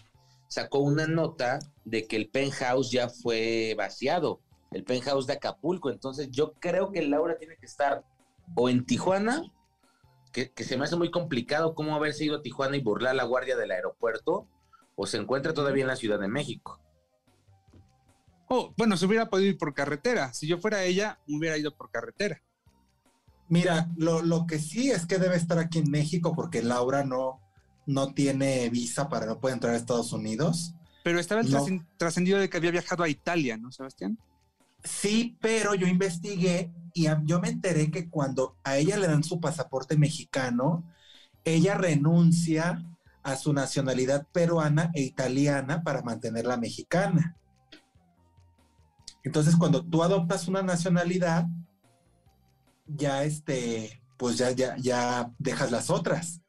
sacó 0.48 0.80
una 0.80 1.08
nota 1.08 1.60
de 1.84 2.08
que 2.08 2.16
el 2.16 2.30
penthouse 2.30 2.92
ya 2.92 3.10
fue 3.10 3.76
vaciado, 3.78 4.40
el 4.72 4.84
penthouse 4.84 5.28
de 5.28 5.34
Acapulco. 5.34 5.90
Entonces 5.90 6.30
yo 6.32 6.54
creo 6.54 6.92
que 6.92 7.02
Laura 7.02 7.38
tiene 7.38 7.58
que 7.58 7.66
estar 7.66 8.04
o 8.56 8.70
en 8.70 8.86
Tijuana, 8.86 9.44
que, 10.32 10.52
se 10.64 10.78
me 10.78 10.84
hace 10.84 10.98
muy 10.98 11.10
complicado 11.12 11.74
cómo 11.74 11.96
haberse 11.96 12.26
ido 12.26 12.38
a 12.38 12.42
Tijuana 12.42 12.76
y 12.76 12.82
burlar 12.82 13.16
la 13.16 13.24
guardia 13.24 13.56
del 13.56 13.72
aeropuerto, 13.72 14.48
o 14.96 15.08
se 15.08 15.18
encuentra 15.18 15.54
todavía 15.54 15.84
en 15.84 15.88
la 15.88 15.96
Ciudad 15.96 16.20
de 16.20 16.28
México. 16.28 16.80
Oh, 18.48 18.74
bueno, 18.78 18.98
se 18.98 19.06
hubiera 19.06 19.30
podido 19.30 19.50
ir 19.50 19.58
por 19.58 19.74
carretera. 19.74 20.34
Si 20.34 20.48
yo 20.48 20.60
fuera 20.60 20.84
ella, 20.84 21.20
hubiera 21.28 21.58
ido 21.58 21.76
por 21.76 21.90
carretera. 21.90 22.42
Mira, 23.48 23.90
lo, 23.96 24.46
que 24.48 24.60
sí 24.60 24.92
es 24.92 25.06
que 25.06 25.18
debe 25.18 25.36
estar 25.36 25.58
aquí 25.58 25.80
en 25.80 25.90
México 25.90 26.34
porque 26.36 26.62
Laura 26.62 27.04
no, 27.04 27.42
no 27.86 28.14
tiene 28.14 28.70
visa 28.70 29.08
para 29.10 29.26
no 29.26 29.40
poder 29.40 29.56
entrar 29.56 29.74
a 29.74 29.78
Estados 29.78 30.14
Unidos. 30.14 30.74
Pero 31.04 31.20
estaba 31.20 31.42
el 31.42 31.86
trascendido 31.98 32.40
de 32.40 32.50
que 32.50 32.58
había 32.58 32.72
viajado 32.72 33.04
a 33.04 33.10
Italia, 33.10 33.58
¿no, 33.58 33.72
Sebastián? 33.72 34.18
Sí, 34.86 35.38
pero 35.42 35.74
yo 35.74 35.88
investigué 35.88 36.72
y 36.94 37.08
yo 37.26 37.42
me 37.42 37.50
enteré 37.50 37.92
que 37.92 38.10
cuando 38.10 38.56
a 38.64 38.78
ella 38.78 38.98
le 38.98 39.08
dan 39.08 39.24
su 39.24 39.42
pasaporte 39.42 39.98
mexicano, 39.98 40.90
ella 41.44 41.76
renuncia 41.76 42.82
a 43.24 43.36
su 43.36 43.52
nacionalidad 43.52 44.28
peruana 44.32 44.92
e 44.94 45.02
italiana 45.02 45.84
para 45.84 46.04
mantenerla 46.04 46.58
mexicana. 46.58 47.36
Entonces, 49.24 49.56
cuando 49.56 49.84
tú 49.84 50.04
adoptas 50.04 50.48
una 50.48 50.62
nacionalidad, 50.62 51.48
ya 52.86 53.24
este, 53.24 54.02
pues 54.18 54.38
ya, 54.38 54.52
ya, 54.52 54.76
ya 54.78 55.32
dejas 55.40 55.72
las 55.72 55.90
otras. 55.90 56.42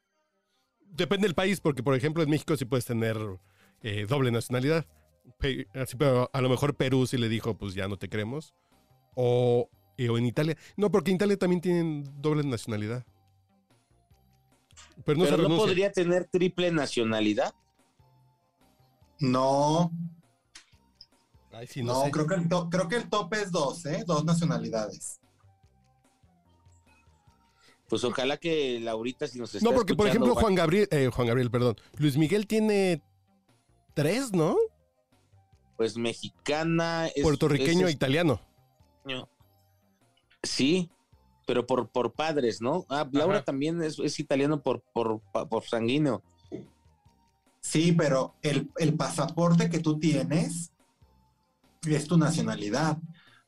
Depende 0.90 1.26
del 1.26 1.34
país, 1.34 1.60
porque 1.60 1.82
por 1.82 1.94
ejemplo 1.94 2.22
en 2.22 2.30
México 2.30 2.56
sí 2.56 2.66
puedes 2.66 2.84
tener 2.84 3.16
eh, 3.82 4.06
doble 4.06 4.30
nacionalidad. 4.30 4.86
Así, 5.74 5.96
pero 5.96 6.30
a 6.32 6.40
lo 6.40 6.48
mejor 6.48 6.74
Perú 6.76 7.06
sí 7.06 7.18
le 7.18 7.28
dijo, 7.28 7.56
pues 7.56 7.74
ya 7.74 7.88
no 7.88 7.96
te 7.98 8.08
queremos. 8.08 8.54
O, 9.14 9.68
eh, 9.96 10.08
o 10.08 10.18
en 10.18 10.26
Italia. 10.26 10.56
No, 10.76 10.90
porque 10.90 11.10
en 11.10 11.16
Italia 11.16 11.36
también 11.36 11.60
tienen 11.60 12.04
doble 12.20 12.42
nacionalidad. 12.44 13.04
Pero 15.04 15.18
no, 15.18 15.48
no 15.48 15.56
podría 15.56 15.92
tener 15.92 16.26
triple 16.26 16.70
nacionalidad. 16.70 17.54
No, 19.18 19.90
no, 21.82 22.10
creo, 22.10 22.26
que 22.26 22.34
el 22.34 22.48
creo 22.70 22.88
que 22.88 22.96
el 22.96 23.08
tope 23.08 23.40
es 23.40 23.50
dos, 23.50 23.86
¿eh? 23.86 24.04
Dos 24.06 24.24
nacionalidades. 24.24 25.20
Pues 27.88 28.04
ojalá 28.04 28.36
que 28.36 28.80
Laurita 28.80 29.26
si 29.26 29.38
nos 29.38 29.54
está 29.54 29.66
No, 29.66 29.74
porque 29.74 29.94
por 29.94 30.08
ejemplo 30.08 30.34
Juan 30.34 30.54
Gabriel, 30.54 30.88
eh, 30.90 31.08
Juan 31.12 31.28
Gabriel, 31.28 31.50
perdón, 31.50 31.76
Luis 31.96 32.16
Miguel 32.16 32.46
tiene 32.46 33.00
tres, 33.94 34.32
¿no? 34.32 34.56
Pues 35.76 35.96
mexicana. 35.96 37.08
Puertorriqueño 37.22 37.88
e 37.88 37.92
italiano. 37.92 38.40
Sí, 40.42 40.90
pero 41.46 41.66
por, 41.66 41.88
por 41.88 42.12
padres, 42.12 42.60
¿no? 42.60 42.86
Ah, 42.88 43.08
Laura 43.10 43.44
también 43.44 43.82
es, 43.82 44.18
italiano 44.18 44.62
por, 44.62 44.82
por, 44.92 45.20
por 45.48 45.64
sanguíneo. 45.64 46.22
Sí, 47.60 47.92
pero 47.92 48.36
el, 48.42 48.70
el 48.78 48.94
pasaporte 48.94 49.68
que 49.68 49.80
tú 49.80 49.98
tienes 49.98 50.72
es 51.84 52.06
tu 52.06 52.16
nacionalidad. 52.16 52.98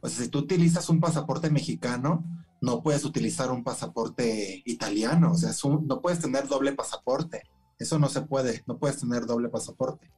O 0.01 0.09
sea, 0.09 0.25
si 0.25 0.31
tú 0.31 0.41
utilizas 0.41 0.89
un 0.89 1.01
pasaporte 1.01 1.51
mexicano, 1.51 2.25
no 2.61 2.83
puedes 2.83 3.05
utilizar 3.05 3.51
un 3.51 3.63
pasaporte 3.63 4.63
italiano. 4.65 5.33
O 5.33 5.35
sea, 5.35 5.53
no 5.83 6.01
puedes 6.01 6.21
tener 6.21 6.49
doble 6.49 6.73
pasaporte. 6.73 7.43
Eso 7.79 7.99
no 7.99 8.09
se 8.09 8.23
puede. 8.23 8.65
No 8.67 8.79
puedes 8.79 8.99
tener 8.99 9.27
doble 9.27 9.49
pasaporte. 9.49 10.11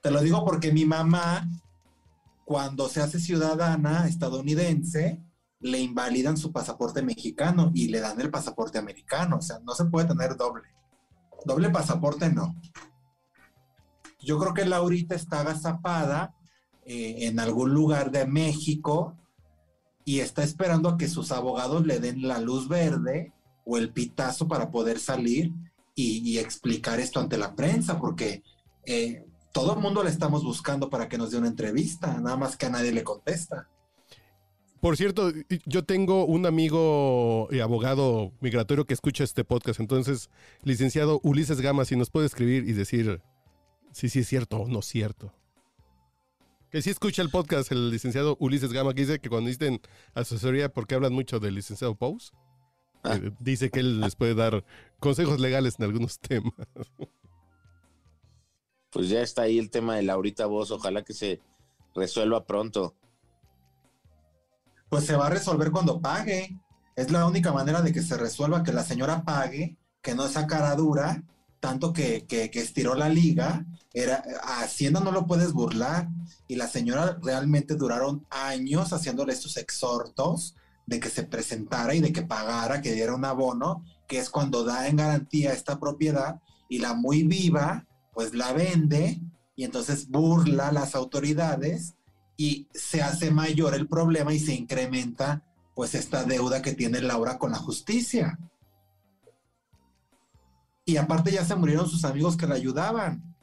Te 0.00 0.10
lo 0.10 0.20
digo 0.20 0.44
porque 0.44 0.72
mi 0.72 0.84
mamá, 0.84 1.48
cuando 2.44 2.88
se 2.88 3.00
hace 3.00 3.18
ciudadana 3.18 4.06
estadounidense, 4.06 5.22
le 5.60 5.80
invalidan 5.80 6.36
su 6.36 6.52
pasaporte 6.52 7.02
mexicano 7.02 7.72
y 7.74 7.88
le 7.88 8.00
dan 8.00 8.20
el 8.20 8.30
pasaporte 8.30 8.78
americano. 8.78 9.38
O 9.38 9.42
sea, 9.42 9.58
no 9.60 9.74
se 9.74 9.86
puede 9.86 10.08
tener 10.08 10.36
doble. 10.36 10.68
Doble 11.44 11.70
pasaporte 11.70 12.30
no. 12.30 12.54
Yo 14.20 14.38
creo 14.38 14.54
que 14.54 14.64
Laurita 14.64 15.14
está 15.14 15.40
agazapada 15.40 16.34
eh, 16.84 17.26
en 17.26 17.40
algún 17.40 17.72
lugar 17.72 18.10
de 18.10 18.26
México 18.26 19.16
y 20.04 20.20
está 20.20 20.42
esperando 20.42 20.88
a 20.88 20.96
que 20.96 21.08
sus 21.08 21.32
abogados 21.32 21.86
le 21.86 22.00
den 22.00 22.26
la 22.26 22.40
luz 22.40 22.68
verde 22.68 23.32
o 23.64 23.76
el 23.76 23.92
pitazo 23.92 24.48
para 24.48 24.70
poder 24.70 24.98
salir 24.98 25.52
y, 25.94 26.38
explicar 26.38 27.00
esto 27.00 27.18
ante 27.18 27.36
la 27.36 27.56
prensa, 27.56 27.98
porque 27.98 28.44
eh, 28.86 29.27
todo 29.52 29.74
el 29.74 29.80
mundo 29.80 30.02
le 30.02 30.10
estamos 30.10 30.44
buscando 30.44 30.90
para 30.90 31.08
que 31.08 31.18
nos 31.18 31.30
dé 31.30 31.38
una 31.38 31.48
entrevista, 31.48 32.18
nada 32.20 32.36
más 32.36 32.56
que 32.56 32.66
a 32.66 32.70
nadie 32.70 32.92
le 32.92 33.04
contesta. 33.04 33.68
Por 34.80 34.96
cierto, 34.96 35.32
yo 35.66 35.84
tengo 35.84 36.24
un 36.24 36.46
amigo 36.46 37.48
y 37.50 37.58
abogado 37.58 38.32
migratorio 38.40 38.86
que 38.86 38.94
escucha 38.94 39.24
este 39.24 39.42
podcast, 39.42 39.80
entonces, 39.80 40.30
licenciado 40.62 41.20
Ulises 41.24 41.60
Gama, 41.60 41.84
si 41.84 41.96
nos 41.96 42.10
puede 42.10 42.26
escribir 42.26 42.68
y 42.68 42.72
decir 42.72 43.20
si 43.92 44.08
sí 44.08 44.20
es 44.20 44.28
cierto 44.28 44.58
o 44.58 44.68
no 44.68 44.78
es 44.78 44.86
cierto. 44.86 45.32
Que 46.70 46.82
sí 46.82 46.90
escucha 46.90 47.22
el 47.22 47.30
podcast 47.30 47.72
el 47.72 47.90
licenciado 47.90 48.36
Ulises 48.38 48.72
Gama, 48.72 48.94
que 48.94 49.00
dice 49.00 49.18
que 49.18 49.28
cuando 49.28 49.48
dicen 49.48 49.80
asesoría, 50.14 50.68
porque 50.68 50.94
hablan 50.94 51.12
mucho 51.12 51.40
del 51.40 51.56
licenciado 51.56 51.96
Pous, 51.96 52.32
ah. 53.02 53.16
eh, 53.16 53.32
dice 53.40 53.70
que 53.70 53.80
él 53.80 54.00
les 54.00 54.14
puede 54.14 54.34
dar 54.34 54.64
consejos 55.00 55.40
legales 55.40 55.76
en 55.78 55.86
algunos 55.86 56.18
temas. 56.20 56.52
Pues 58.90 59.08
ya 59.08 59.20
está 59.20 59.42
ahí 59.42 59.58
el 59.58 59.70
tema 59.70 59.96
de 59.96 60.02
Laurita 60.02 60.46
Voz, 60.46 60.70
ojalá 60.70 61.02
que 61.02 61.14
se 61.14 61.40
resuelva 61.94 62.46
pronto. 62.46 62.94
Pues 64.88 65.04
se 65.04 65.16
va 65.16 65.26
a 65.26 65.30
resolver 65.30 65.70
cuando 65.70 66.00
pague. 66.00 66.58
Es 66.96 67.10
la 67.10 67.26
única 67.26 67.52
manera 67.52 67.82
de 67.82 67.92
que 67.92 68.02
se 68.02 68.16
resuelva 68.16 68.62
que 68.62 68.72
la 68.72 68.82
señora 68.82 69.22
pague, 69.22 69.76
que 70.02 70.14
no 70.14 70.26
sea 70.28 70.46
cara 70.46 70.74
dura 70.74 71.22
tanto 71.60 71.92
que, 71.92 72.24
que, 72.26 72.50
que, 72.50 72.60
estiró 72.60 72.94
la 72.94 73.08
liga, 73.08 73.66
era, 73.92 74.22
a 74.42 74.62
Hacienda 74.62 75.00
no 75.00 75.10
lo 75.10 75.26
puedes 75.26 75.52
burlar, 75.52 76.08
y 76.46 76.56
la 76.56 76.68
señora 76.68 77.18
realmente 77.22 77.74
duraron 77.74 78.26
años 78.30 78.92
haciéndole 78.92 79.32
estos 79.32 79.56
exhortos 79.56 80.54
de 80.86 81.00
que 81.00 81.10
se 81.10 81.24
presentara 81.24 81.94
y 81.94 82.00
de 82.00 82.12
que 82.12 82.22
pagara, 82.22 82.80
que 82.80 82.92
diera 82.92 83.14
un 83.14 83.24
abono, 83.24 83.84
que 84.06 84.18
es 84.18 84.30
cuando 84.30 84.64
da 84.64 84.88
en 84.88 84.96
garantía 84.96 85.52
esta 85.52 85.78
propiedad, 85.78 86.40
y 86.68 86.78
la 86.78 86.94
muy 86.94 87.24
viva, 87.24 87.86
pues 88.18 88.34
la 88.34 88.52
vende, 88.52 89.20
y 89.54 89.62
entonces 89.62 90.08
burla 90.08 90.70
a 90.70 90.72
las 90.72 90.96
autoridades, 90.96 91.94
y 92.36 92.66
se 92.74 93.00
hace 93.00 93.30
mayor 93.30 93.76
el 93.76 93.86
problema 93.86 94.34
y 94.34 94.40
se 94.40 94.56
incrementa 94.56 95.44
pues 95.72 95.94
esta 95.94 96.24
deuda 96.24 96.60
que 96.60 96.74
tiene 96.74 97.00
Laura 97.00 97.38
con 97.38 97.52
la 97.52 97.58
justicia. 97.58 98.36
Y 100.84 100.96
aparte 100.96 101.30
ya 101.30 101.44
se 101.44 101.54
murieron 101.54 101.88
sus 101.88 102.04
amigos 102.04 102.36
que 102.36 102.48
la 102.48 102.56
ayudaban. 102.56 103.36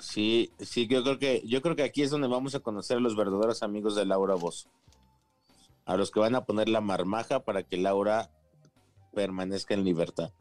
Sí, 0.00 0.50
sí, 0.58 0.88
yo 0.88 1.04
creo 1.04 1.20
que 1.20 1.44
yo 1.46 1.62
creo 1.62 1.76
que 1.76 1.84
aquí 1.84 2.02
es 2.02 2.10
donde 2.10 2.26
vamos 2.26 2.56
a 2.56 2.60
conocer 2.60 2.96
a 2.96 3.00
los 3.00 3.14
verdaderos 3.14 3.62
amigos 3.62 3.94
de 3.94 4.06
Laura 4.06 4.34
Bozo. 4.34 4.68
A 5.84 5.96
los 5.96 6.10
que 6.10 6.18
van 6.18 6.34
a 6.34 6.46
poner 6.46 6.68
la 6.68 6.80
marmaja 6.80 7.44
para 7.44 7.62
que 7.62 7.76
Laura 7.76 8.32
permanezca 9.14 9.72
en 9.72 9.84
libertad. 9.84 10.32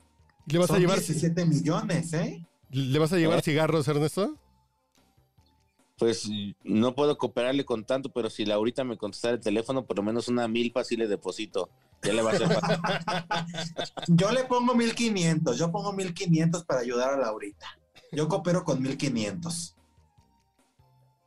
¿Le 0.48 0.60
vas 0.60 0.72
a 0.72 0.80
llevar 0.80 0.98
17 0.98 1.46
millones, 1.46 2.14
¿eh? 2.14 2.46
¿Le 2.70 3.00
vas 3.00 3.14
a 3.14 3.18
llevar 3.18 3.40
¿Eh? 3.40 3.42
cigarros, 3.44 3.88
Ernesto? 3.88 4.38
Pues 5.98 6.28
no 6.64 6.96
puedo 6.96 7.18
cooperarle 7.18 7.64
con 7.64 7.86
tanto, 7.86 8.10
pero 8.12 8.30
si 8.30 8.44
Laurita 8.44 8.84
me 8.84 8.98
contestara 8.98 9.36
el 9.36 9.40
teléfono, 9.40 9.86
por 9.86 9.98
lo 9.98 10.04
menos 10.04 10.28
una 10.28 10.48
milpa 10.48 10.84
sí 10.84 10.98
le 10.98 11.08
deposito. 11.08 11.70
Ya 12.02 12.14
le 12.14 12.24
va 12.24 12.32
a 12.32 12.34
hacer 12.34 12.50
Yo 14.08 14.32
le 14.32 14.46
pongo 14.46 14.74
1500, 14.74 15.60
yo 15.60 15.72
pongo 15.72 15.94
1500 15.94 16.64
para 16.66 16.80
ayudar 16.80 17.14
a 17.14 17.18
Laurita. 17.18 17.78
Yo 18.12 18.28
coopero 18.28 18.64
con 18.64 18.82
1500. 18.82 19.76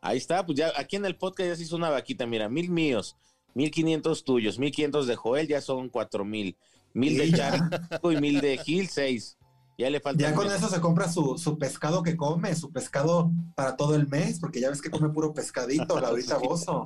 Ahí 0.01 0.19
está, 0.19 0.45
pues 0.45 0.59
ya 0.59 0.73
aquí 0.77 0.97
en 0.97 1.07
el 1.07 1.17
podcast 1.17 1.49
ya 1.51 1.57
se 1.57 1.63
hizo 1.63 1.77
una 1.77 1.91
vaquita, 1.91 2.27
mira, 2.27 2.49
mil 2.49 2.69
míos, 2.69 3.17
1500 3.55 4.25
tuyos, 4.25 4.59
1500 4.59 5.07
de 5.07 5.17
Joel, 5.17 5.47
ya 5.47 5.61
son 5.61 5.89
4000. 5.89 6.57
Mil 6.95 7.19
de 7.19 7.33
Charco 7.37 8.13
y 8.13 8.21
mil 8.21 8.41
de 8.41 8.57
Gil, 8.59 8.89
seis. 8.89 9.37
Ya 9.77 9.91
le 9.91 10.01
falta. 10.01 10.23
Ya 10.23 10.35
con 10.35 10.47
eso 10.47 10.69
se 10.69 10.81
compra 10.81 11.11
su, 11.11 11.37
su, 11.37 11.59
pescado 11.59 12.03
que 12.03 12.17
come, 12.17 12.55
su 12.55 12.73
pescado 12.73 13.33
para 13.57 13.77
todo 13.77 13.97
el 13.97 14.07
mes, 14.07 14.39
porque 14.39 14.61
ya 14.61 14.71
ves 14.71 14.81
que 14.81 14.91
come 14.91 15.09
puro 15.09 15.35
pescadito, 15.35 16.01
la 16.01 16.09
ahorita 16.11 16.39
Bozo. 16.39 16.85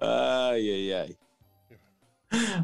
ay, 0.00 0.70
ay, 0.70 0.92
ay. 0.92 1.18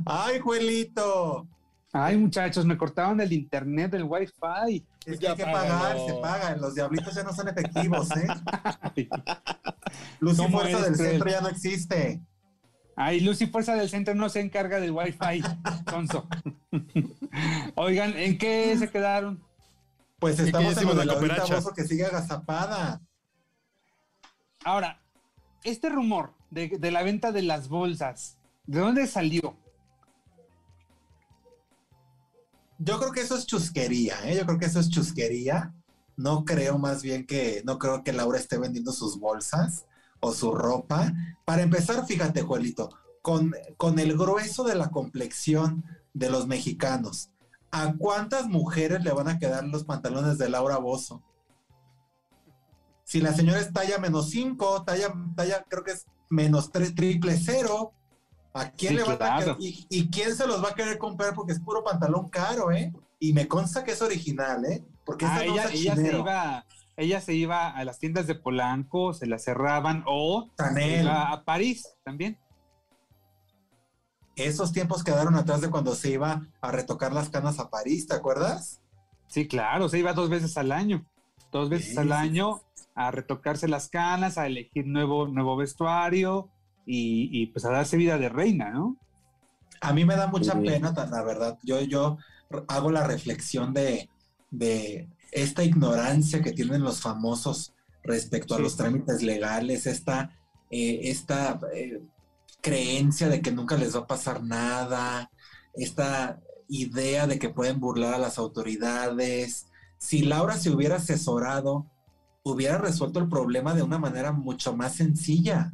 Ay, 0.06 0.38
Juelito. 0.38 1.48
Ay, 1.92 2.16
muchachos, 2.16 2.64
me 2.64 2.76
cortaron 2.76 3.20
el 3.20 3.32
internet, 3.32 3.92
el 3.94 4.04
wifi. 4.04 4.84
Es 5.04 5.18
que 5.18 5.28
hay 5.28 5.36
que 5.36 5.44
pagar, 5.44 5.96
se 6.06 6.14
pagan. 6.14 6.60
Los 6.60 6.74
diablitos 6.74 7.14
ya 7.14 7.24
no 7.24 7.32
son 7.32 7.48
efectivos, 7.48 8.08
¿eh? 8.16 8.28
Luz 10.20 10.38
y 10.38 10.48
Fuerza 10.48 10.82
del 10.82 10.96
Centro 10.96 11.30
ya 11.30 11.40
no 11.40 11.48
existe. 11.48 12.20
Ay, 13.00 13.20
Luz 13.20 13.40
y 13.40 13.46
Fuerza 13.46 13.76
del 13.76 13.88
Centro 13.88 14.12
no 14.16 14.28
se 14.28 14.40
encarga 14.40 14.80
del 14.80 14.90
wifi, 14.90 15.40
Sonso. 15.88 16.26
Oigan, 17.76 18.16
¿en 18.16 18.36
qué 18.38 18.76
se 18.76 18.90
quedaron? 18.90 19.40
Pues 20.18 20.40
estamos 20.40 20.76
en 20.76 20.88
de 20.88 21.04
la 21.04 21.12
cooperacha. 21.12 21.60
que 21.76 21.84
sigue 21.84 22.04
agazapada. 22.04 23.00
Ahora, 24.64 25.00
este 25.62 25.90
rumor 25.90 26.34
de, 26.50 26.70
de, 26.76 26.90
la 26.90 27.04
venta 27.04 27.30
de 27.30 27.42
las 27.42 27.68
bolsas, 27.68 28.36
¿de 28.66 28.80
dónde 28.80 29.06
salió? 29.06 29.56
Yo 32.78 32.98
creo 32.98 33.12
que 33.12 33.20
eso 33.20 33.36
es 33.36 33.46
chusquería, 33.46 34.16
¿eh? 34.24 34.36
Yo 34.36 34.44
creo 34.44 34.58
que 34.58 34.66
eso 34.66 34.80
es 34.80 34.90
chusquería. 34.90 35.72
No 36.16 36.44
creo 36.44 36.78
más 36.78 37.04
bien 37.04 37.24
que, 37.26 37.62
no 37.64 37.78
creo 37.78 38.02
que 38.02 38.12
Laura 38.12 38.40
esté 38.40 38.58
vendiendo 38.58 38.90
sus 38.90 39.20
bolsas 39.20 39.86
o 40.20 40.32
su 40.32 40.52
ropa. 40.52 41.12
Para 41.44 41.62
empezar, 41.62 42.06
fíjate, 42.06 42.42
Juelito, 42.42 42.90
con, 43.22 43.54
con 43.76 43.98
el 43.98 44.16
grueso 44.16 44.64
de 44.64 44.74
la 44.74 44.90
complexión 44.90 45.84
de 46.14 46.30
los 46.30 46.46
mexicanos, 46.46 47.30
¿a 47.70 47.94
cuántas 47.94 48.46
mujeres 48.46 49.02
le 49.02 49.12
van 49.12 49.28
a 49.28 49.38
quedar 49.38 49.64
los 49.64 49.84
pantalones 49.84 50.38
de 50.38 50.48
Laura 50.48 50.78
Bozo? 50.78 51.22
Si 53.04 53.20
la 53.20 53.32
señora 53.32 53.60
es 53.60 53.72
talla 53.72 53.98
menos 53.98 54.30
5, 54.30 54.84
talla, 54.84 55.14
talla 55.34 55.64
creo 55.68 55.82
que 55.82 55.92
es 55.92 56.06
menos 56.28 56.70
triple 56.70 57.38
cero, 57.38 57.92
¿a 58.52 58.70
quién 58.70 58.96
le 58.96 59.04
va 59.04 59.12
a 59.14 59.38
quedar? 59.38 59.56
¿Y, 59.58 60.10
quién 60.10 60.36
se 60.36 60.46
los 60.46 60.62
va 60.62 60.70
a 60.70 60.74
querer 60.74 60.98
comprar? 60.98 61.34
Porque 61.34 61.52
es 61.52 61.60
puro 61.60 61.82
pantalón 61.82 62.28
caro, 62.28 62.70
¿eh? 62.70 62.92
Y 63.18 63.32
me 63.32 63.48
consta 63.48 63.82
que 63.82 63.92
es 63.92 64.02
original, 64.02 64.64
¿eh? 64.66 64.84
Porque 65.04 65.24
ah, 65.24 65.42
ella, 65.42 65.70
ella 65.72 65.96
se 65.96 66.16
iba 66.18 66.66
ella 66.98 67.20
se 67.20 67.32
iba 67.32 67.70
a 67.70 67.84
las 67.84 68.00
tiendas 68.00 68.26
de 68.26 68.34
Polanco, 68.34 69.14
se 69.14 69.26
las 69.26 69.44
cerraban 69.44 70.02
o 70.04 70.50
se 70.74 71.00
iba 71.00 71.32
a 71.32 71.44
París 71.44 71.88
también. 72.04 72.36
Esos 74.34 74.72
tiempos 74.72 75.04
quedaron 75.04 75.36
atrás 75.36 75.60
de 75.60 75.70
cuando 75.70 75.94
se 75.94 76.10
iba 76.10 76.48
a 76.60 76.72
retocar 76.72 77.12
las 77.12 77.30
canas 77.30 77.60
a 77.60 77.70
París, 77.70 78.08
¿te 78.08 78.16
acuerdas? 78.16 78.82
Sí, 79.28 79.46
claro, 79.46 79.88
se 79.88 80.00
iba 80.00 80.12
dos 80.12 80.28
veces 80.28 80.56
al 80.56 80.72
año, 80.72 81.06
dos 81.52 81.70
veces 81.70 81.96
al 81.96 82.10
año 82.10 82.62
a 82.96 83.12
retocarse 83.12 83.68
las 83.68 83.88
canas, 83.88 84.36
a 84.36 84.48
elegir 84.48 84.88
nuevo, 84.88 85.28
nuevo 85.28 85.56
vestuario 85.56 86.50
y, 86.84 87.46
pues 87.48 87.64
a 87.64 87.70
darse 87.70 87.96
vida 87.96 88.18
de 88.18 88.28
reina, 88.28 88.70
¿no? 88.70 88.96
A 89.80 89.92
mí 89.92 90.04
me 90.04 90.16
da 90.16 90.26
mucha 90.26 90.60
pena, 90.60 90.92
la 90.92 91.22
verdad. 91.22 91.58
Yo, 91.62 91.80
yo 91.80 92.18
hago 92.66 92.90
la 92.90 93.06
reflexión 93.06 93.72
de, 93.72 94.08
esta 95.32 95.64
ignorancia 95.64 96.42
que 96.42 96.52
tienen 96.52 96.82
los 96.82 97.00
famosos 97.00 97.74
respecto 98.02 98.54
a 98.54 98.58
los 98.58 98.76
trámites 98.76 99.22
legales, 99.22 99.86
esta, 99.86 100.32
eh, 100.70 101.00
esta 101.04 101.60
eh, 101.74 102.02
creencia 102.60 103.28
de 103.28 103.40
que 103.42 103.52
nunca 103.52 103.76
les 103.76 103.94
va 103.94 104.00
a 104.00 104.06
pasar 104.06 104.42
nada, 104.42 105.30
esta 105.74 106.40
idea 106.68 107.26
de 107.26 107.38
que 107.38 107.50
pueden 107.50 107.80
burlar 107.80 108.14
a 108.14 108.18
las 108.18 108.38
autoridades. 108.38 109.66
Si 109.98 110.22
Laura 110.22 110.56
se 110.56 110.70
hubiera 110.70 110.96
asesorado, 110.96 111.86
hubiera 112.42 112.78
resuelto 112.78 113.18
el 113.18 113.28
problema 113.28 113.74
de 113.74 113.82
una 113.82 113.98
manera 113.98 114.32
mucho 114.32 114.76
más 114.76 114.94
sencilla. 114.94 115.72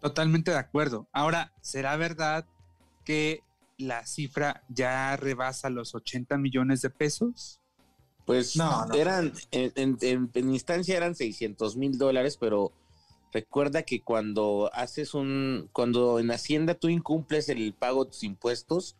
Totalmente 0.00 0.50
de 0.50 0.58
acuerdo. 0.58 1.08
Ahora, 1.12 1.52
¿será 1.60 1.96
verdad 1.96 2.46
que 3.04 3.42
la 3.78 4.06
cifra 4.06 4.62
ya 4.68 5.16
rebasa 5.16 5.68
los 5.68 5.94
80 5.94 6.38
millones 6.38 6.80
de 6.82 6.90
pesos? 6.90 7.60
Pues 8.26 8.56
no, 8.56 8.92
eran, 8.92 9.32
en, 9.52 10.28
instancia 10.34 10.96
eran 10.96 11.14
600 11.14 11.76
mil 11.76 11.96
dólares, 11.96 12.36
pero 12.38 12.72
recuerda 13.32 13.84
que 13.84 14.02
cuando 14.02 14.68
haces 14.74 15.14
un, 15.14 15.70
cuando 15.72 16.18
en 16.18 16.32
Hacienda 16.32 16.74
tú 16.74 16.88
incumples 16.88 17.48
el 17.48 17.72
pago 17.72 18.04
de 18.04 18.10
tus 18.10 18.24
impuestos, 18.24 18.96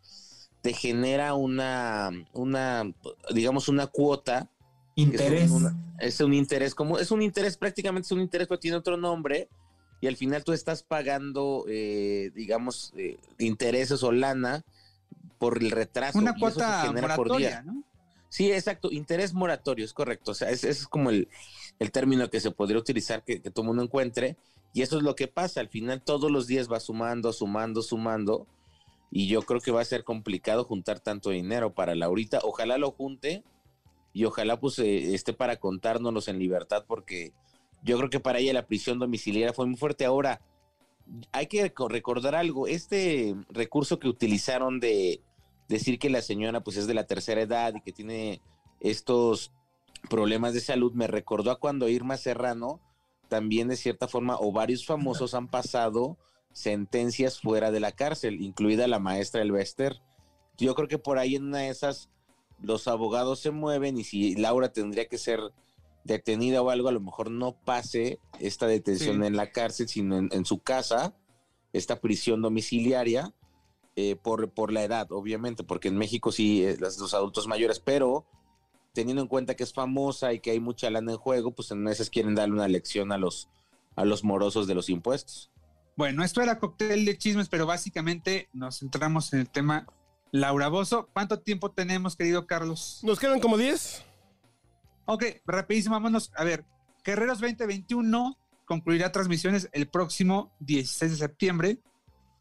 te 0.62 0.72
genera 0.72 1.34
una, 1.34 2.10
una, 2.34 2.84
digamos, 3.34 3.68
una 3.68 3.88
cuota. 3.88 4.48
Interés. 4.94 5.50
Es 5.98 6.20
un, 6.20 6.32
interés, 6.32 6.74
como, 6.74 6.98
es 6.98 7.10
un 7.10 7.20
interés, 7.20 7.56
prácticamente 7.56 8.06
es 8.06 8.12
un 8.12 8.20
interés, 8.20 8.46
pero 8.46 8.60
tiene 8.60 8.76
otro 8.76 8.96
nombre, 8.96 9.48
y 10.00 10.06
al 10.06 10.16
final 10.16 10.44
tú 10.44 10.52
estás 10.52 10.82
pagando, 10.82 11.64
eh, 11.68 12.30
digamos, 12.34 12.92
eh, 12.96 13.18
intereses 13.38 14.02
o 14.02 14.12
lana 14.12 14.64
por 15.38 15.58
el 15.62 15.70
retraso. 15.70 16.18
Una 16.18 16.34
cuota 16.34 16.92
moratoria, 16.92 17.62
¿no? 17.62 17.82
Sí, 18.36 18.52
exacto, 18.52 18.92
interés 18.92 19.32
moratorio, 19.32 19.82
es 19.82 19.94
correcto. 19.94 20.32
O 20.32 20.34
sea, 20.34 20.50
ese 20.50 20.68
es 20.68 20.86
como 20.86 21.08
el, 21.08 21.26
término 21.90 22.28
que 22.28 22.38
se 22.38 22.50
podría 22.50 22.78
utilizar 22.78 23.24
que, 23.24 23.40
todo 23.40 23.62
el 23.62 23.68
mundo 23.68 23.82
encuentre. 23.82 24.36
Y 24.74 24.82
eso 24.82 24.98
es 24.98 25.02
lo 25.02 25.14
que 25.14 25.26
pasa. 25.26 25.60
Al 25.60 25.70
final 25.70 26.02
todos 26.02 26.30
los 26.30 26.46
días 26.46 26.70
va 26.70 26.78
sumando, 26.78 27.32
sumando, 27.32 27.80
sumando. 27.80 28.46
Y 29.10 29.26
yo 29.26 29.40
creo 29.40 29.62
que 29.62 29.70
va 29.70 29.80
a 29.80 29.86
ser 29.86 30.04
complicado 30.04 30.64
juntar 30.64 31.00
tanto 31.00 31.30
dinero 31.30 31.72
para 31.72 31.94
Laurita. 31.94 32.40
Ojalá 32.42 32.76
lo 32.76 32.90
junte 32.90 33.42
y 34.12 34.26
ojalá 34.26 34.60
pues 34.60 34.78
eh, 34.80 35.14
esté 35.14 35.32
para 35.32 35.56
contárnoslos 35.56 36.28
en 36.28 36.38
libertad 36.38 36.84
porque 36.86 37.32
yo 37.84 37.96
creo 37.96 38.10
que 38.10 38.20
para 38.20 38.38
ella 38.38 38.52
la 38.52 38.66
prisión 38.66 38.98
domiciliaria 38.98 39.54
fue 39.54 39.64
muy 39.64 39.76
fuerte. 39.76 40.04
Ahora, 40.04 40.42
hay 41.32 41.46
que 41.46 41.72
recordar 41.88 42.34
algo. 42.34 42.66
Este 42.66 43.34
recurso 43.48 43.98
que 43.98 44.08
utilizaron 44.08 44.78
de 44.78 45.22
decir 45.68 45.98
que 45.98 46.10
la 46.10 46.22
señora 46.22 46.60
pues 46.60 46.76
es 46.76 46.86
de 46.86 46.94
la 46.94 47.06
tercera 47.06 47.40
edad 47.40 47.74
y 47.74 47.80
que 47.80 47.92
tiene 47.92 48.40
estos 48.80 49.52
problemas 50.08 50.54
de 50.54 50.60
salud 50.60 50.92
me 50.92 51.06
recordó 51.06 51.50
a 51.50 51.58
cuando 51.58 51.88
Irma 51.88 52.16
Serrano 52.16 52.80
también 53.28 53.68
de 53.68 53.76
cierta 53.76 54.08
forma 54.08 54.36
o 54.38 54.52
varios 54.52 54.86
famosos 54.86 55.34
han 55.34 55.48
pasado 55.48 56.16
sentencias 56.52 57.40
fuera 57.40 57.70
de 57.70 57.80
la 57.80 57.92
cárcel, 57.92 58.40
incluida 58.40 58.86
la 58.86 58.98
maestra 58.98 59.42
Elvester. 59.42 60.00
Yo 60.56 60.74
creo 60.74 60.88
que 60.88 60.98
por 60.98 61.18
ahí 61.18 61.34
en 61.34 61.44
una 61.44 61.58
de 61.58 61.68
esas 61.68 62.08
los 62.60 62.88
abogados 62.88 63.40
se 63.40 63.50
mueven 63.50 63.98
y 63.98 64.04
si 64.04 64.36
Laura 64.36 64.72
tendría 64.72 65.06
que 65.06 65.18
ser 65.18 65.40
detenida 66.04 66.62
o 66.62 66.70
algo, 66.70 66.88
a 66.88 66.92
lo 66.92 67.00
mejor 67.00 67.30
no 67.30 67.56
pase 67.56 68.20
esta 68.38 68.66
detención 68.66 69.24
en 69.24 69.36
la 69.36 69.50
cárcel, 69.50 69.88
sino 69.88 70.16
en, 70.16 70.28
en 70.32 70.44
su 70.44 70.60
casa, 70.60 71.14
esta 71.72 72.00
prisión 72.00 72.40
domiciliaria 72.40 73.34
eh, 73.98 74.14
por, 74.14 74.50
por 74.50 74.72
la 74.72 74.84
edad, 74.84 75.10
obviamente, 75.10 75.64
porque 75.64 75.88
en 75.88 75.96
México 75.96 76.30
sí, 76.30 76.62
eh, 76.62 76.76
los, 76.78 77.14
adultos 77.14 77.46
mayores, 77.46 77.80
pero 77.80 78.26
teniendo 78.92 79.22
en 79.22 79.28
cuenta 79.28 79.56
que 79.56 79.64
es 79.64 79.72
famosa 79.72 80.34
y 80.34 80.40
que 80.40 80.50
hay 80.50 80.60
mucha 80.60 80.90
lana 80.90 81.12
en 81.12 81.18
juego, 81.18 81.52
pues 81.52 81.70
en 81.70 81.82
veces 81.82 82.10
quieren 82.10 82.34
darle 82.34 82.54
una 82.54 82.68
lección 82.68 83.10
a 83.10 83.16
los, 83.16 83.48
a 83.94 84.04
los 84.04 84.22
morosos 84.22 84.66
de 84.66 84.74
los 84.74 84.90
impuestos. 84.90 85.50
Bueno, 85.96 86.24
esto 86.24 86.42
era 86.42 86.58
cóctel 86.58 87.06
de 87.06 87.16
chismes, 87.16 87.48
pero 87.48 87.64
básicamente 87.64 88.50
nos 88.52 88.80
centramos 88.80 89.32
en 89.32 89.40
el 89.40 89.48
tema 89.48 89.86
Laura 90.30 90.68
Bozo. 90.68 91.08
¿Cuánto 91.14 91.40
tiempo 91.40 91.70
tenemos, 91.70 92.16
querido 92.16 92.46
Carlos? 92.46 93.00
Nos 93.02 93.18
quedan 93.18 93.40
como 93.40 93.56
10. 93.56 94.04
Ok, 95.06 95.24
rapidísimo, 95.46 95.94
vámonos. 95.94 96.32
A 96.36 96.44
ver, 96.44 96.66
Guerreros 97.02 97.40
2021 97.40 98.36
concluirá 98.66 99.10
transmisiones 99.10 99.70
el 99.72 99.88
próximo 99.88 100.52
16 100.60 101.12
de 101.12 101.16
septiembre 101.16 101.78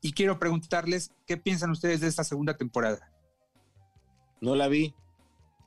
y 0.06 0.12
quiero 0.14 0.38
preguntarles 0.38 1.10
qué 1.26 1.36
piensan 1.36 1.72
ustedes 1.72 2.00
de 2.00 2.08
esta 2.08 2.24
segunda 2.24 2.56
temporada. 2.56 3.12
No 4.40 4.54
la 4.54 4.68
vi. 4.68 4.94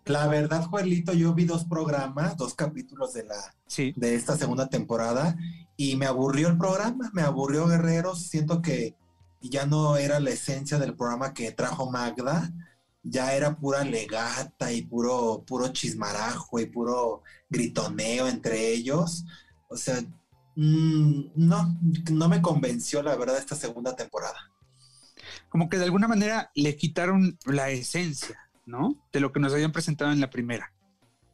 La 0.05 0.29
verdad, 0.29 0.65
Juelito, 0.65 1.13
yo 1.13 1.35
vi 1.35 1.45
dos 1.45 1.65
programas, 1.65 2.37
dos 2.37 2.55
capítulos 2.55 3.15
de 3.15 3.25
la 3.25 3.35
Sí. 3.67 3.93
de 3.97 4.15
esta 4.15 4.37
segunda 4.37 4.69
temporada 4.69 5.37
y 5.77 5.97
me 5.97 6.07
aburrió 6.07 6.47
el 6.47 6.57
programa, 6.57 7.11
me 7.13 7.23
aburrió 7.23 7.67
Guerreros, 7.67 8.29
siento 8.29 8.63
que 8.63 8.95
ya 9.41 9.67
no 9.67 9.97
era 9.97 10.21
la 10.21 10.31
esencia 10.31 10.79
del 10.79 10.95
programa 10.95 11.35
que 11.35 11.51
trajo 11.51 11.91
Magda, 11.91 12.53
ya 13.03 13.35
era 13.35 13.57
pura 13.57 13.83
legata 13.83 14.71
y 14.71 14.83
puro 14.83 15.43
puro 15.49 15.67
chismarajo 15.73 16.61
y 16.61 16.67
puro 16.67 17.25
gritoneo 17.51 18.29
entre 18.29 18.69
ellos, 18.73 19.25
o 19.69 19.77
sea, 19.77 20.01
mm, 20.59 21.31
no 21.37 21.79
no 22.11 22.29
me 22.29 22.43
convenció 22.43 23.03
la 23.03 23.17
verdad 23.17 23.39
esta 23.39 23.55
segunda 23.55 23.95
temporada. 23.95 24.51
Como 25.49 25.69
que 25.69 25.79
de 25.79 25.85
alguna 25.85 26.09
manera 26.09 26.51
le 26.55 26.77
quitaron 26.77 27.39
la 27.47 27.71
esencia, 27.71 28.39
¿no? 28.67 28.97
De 29.13 29.21
lo 29.21 29.33
que 29.33 29.41
nos 29.41 29.53
habían 29.53 29.73
presentado 29.73 30.13
en 30.13 30.21
la 30.21 30.31
primera. 30.31 30.73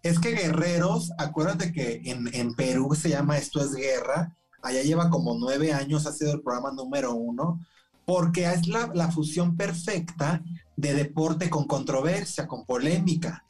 Es 0.02 0.18
que 0.18 0.32
Guerreros, 0.32 1.12
acuérdate 1.16 1.72
que 1.72 2.02
en, 2.04 2.32
en 2.34 2.54
Perú 2.54 2.94
se 2.94 3.08
llama 3.08 3.38
Esto 3.38 3.60
es 3.60 3.74
Guerra, 3.74 4.36
allá 4.62 4.82
lleva 4.82 5.08
como 5.08 5.36
nueve 5.38 5.72
años, 5.72 6.06
ha 6.06 6.12
sido 6.12 6.34
el 6.34 6.42
programa 6.42 6.72
número 6.72 7.14
uno, 7.14 7.60
porque 8.04 8.44
es 8.44 8.68
la, 8.68 8.90
la 8.94 9.10
fusión 9.10 9.56
perfecta 9.56 10.42
de 10.76 10.92
deporte 10.92 11.48
con 11.48 11.66
controversia, 11.66 12.46
con 12.46 12.66
polémica. 12.66 13.44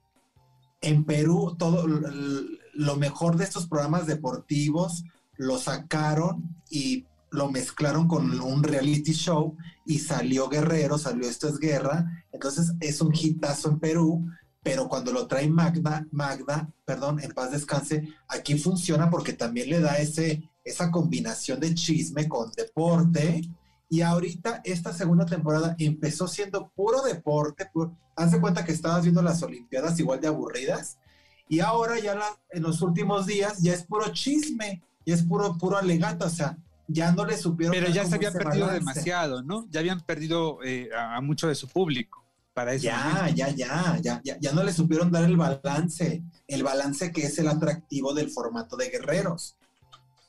En 0.81 1.05
Perú, 1.05 1.57
todo 1.59 1.87
lo 1.87 2.97
mejor 2.97 3.37
de 3.37 3.45
estos 3.45 3.67
programas 3.67 4.07
deportivos 4.07 5.05
lo 5.37 5.59
sacaron 5.59 6.57
y 6.71 7.07
lo 7.31 7.51
mezclaron 7.51 8.07
con 8.07 8.41
un 8.41 8.63
reality 8.63 9.13
show 9.13 9.57
y 9.85 9.99
salió 9.99 10.49
Guerrero, 10.49 10.99
salió 10.99 11.29
Esto 11.29 11.49
es 11.49 11.59
Guerra, 11.59 12.25
entonces 12.33 12.73
es 12.81 13.01
un 13.01 13.13
hitazo 13.15 13.71
en 13.71 13.81
Perú, 13.81 14.27
pero 14.63 14.89
cuando 14.89 15.13
lo 15.13 15.27
trae 15.27 15.49
Magda, 15.49 16.07
Magda, 16.11 16.71
perdón, 16.85 17.21
en 17.21 17.33
paz 17.33 17.51
descanse, 17.51 18.09
aquí 18.29 18.59
funciona 18.59 19.11
porque 19.11 19.35
también 19.35 19.69
le 19.69 19.81
da 19.81 19.99
ese, 19.99 20.49
esa 20.65 20.91
combinación 20.91 21.61
de 21.61 21.75
chisme 21.75 22.29
con 22.29 22.51
deporte. 22.53 23.43
Y 23.91 24.01
ahorita 24.01 24.63
esta 24.65 24.95
segunda 24.95 25.27
temporada 25.27 25.77
empezó 25.79 26.27
siendo 26.27 26.71
puro 26.71 27.03
deporte, 27.03 27.67
puro, 27.67 27.95
haz 28.17 28.33
de 28.33 28.41
cuenta 28.41 28.65
que 28.65 28.73
estabas 28.73 29.03
viendo 29.03 29.21
las 29.21 29.43
Olimpiadas 29.43 30.01
igual 30.01 30.21
de 30.21 30.29
aburridas, 30.29 30.99
y 31.47 31.61
ahora 31.61 31.99
ya 31.99 32.19
en 32.51 32.63
los 32.63 32.81
últimos 32.81 33.27
días 33.27 33.59
ya 33.61 33.75
es 33.75 33.85
puro 33.85 34.09
chisme, 34.13 34.83
ya 35.07 35.15
es 35.15 35.23
puro, 35.23 35.57
puro 35.59 35.77
alegato, 35.79 36.27
o 36.27 36.31
sea, 36.31 36.57
ya 36.89 37.13
no 37.13 37.25
le 37.25 37.37
supieron. 37.37 37.73
Pero 37.75 37.89
ya 37.89 38.03
se 38.05 38.11
como 38.11 38.17
había 38.17 38.29
ese 38.31 38.39
perdido 38.39 38.67
balance. 38.67 38.81
demasiado, 38.81 39.43
¿no? 39.43 39.67
Ya 39.71 39.81
habían 39.81 40.01
perdido 40.01 40.59
eh, 40.65 40.89
a, 40.97 41.17
a 41.17 41.21
mucho 41.21 41.49
de 41.49 41.55
su 41.55 41.69
público 41.69 42.25
para 42.53 42.73
eso. 42.75 42.85
Ya, 42.85 43.29
ya, 43.35 43.49
ya, 43.51 43.99
ya, 44.03 44.21
ya, 44.23 44.39
ya 44.41 44.53
no 44.53 44.63
le 44.63 44.73
supieron 44.73 45.11
dar 45.11 45.25
el 45.25 45.37
balance, 45.37 46.23
el 46.47 46.63
balance 46.63 47.11
que 47.13 47.23
es 47.23 47.39
el 47.39 47.49
atractivo 47.49 48.15
del 48.15 48.31
formato 48.31 48.77
de 48.77 48.91
guerreros. 48.91 49.57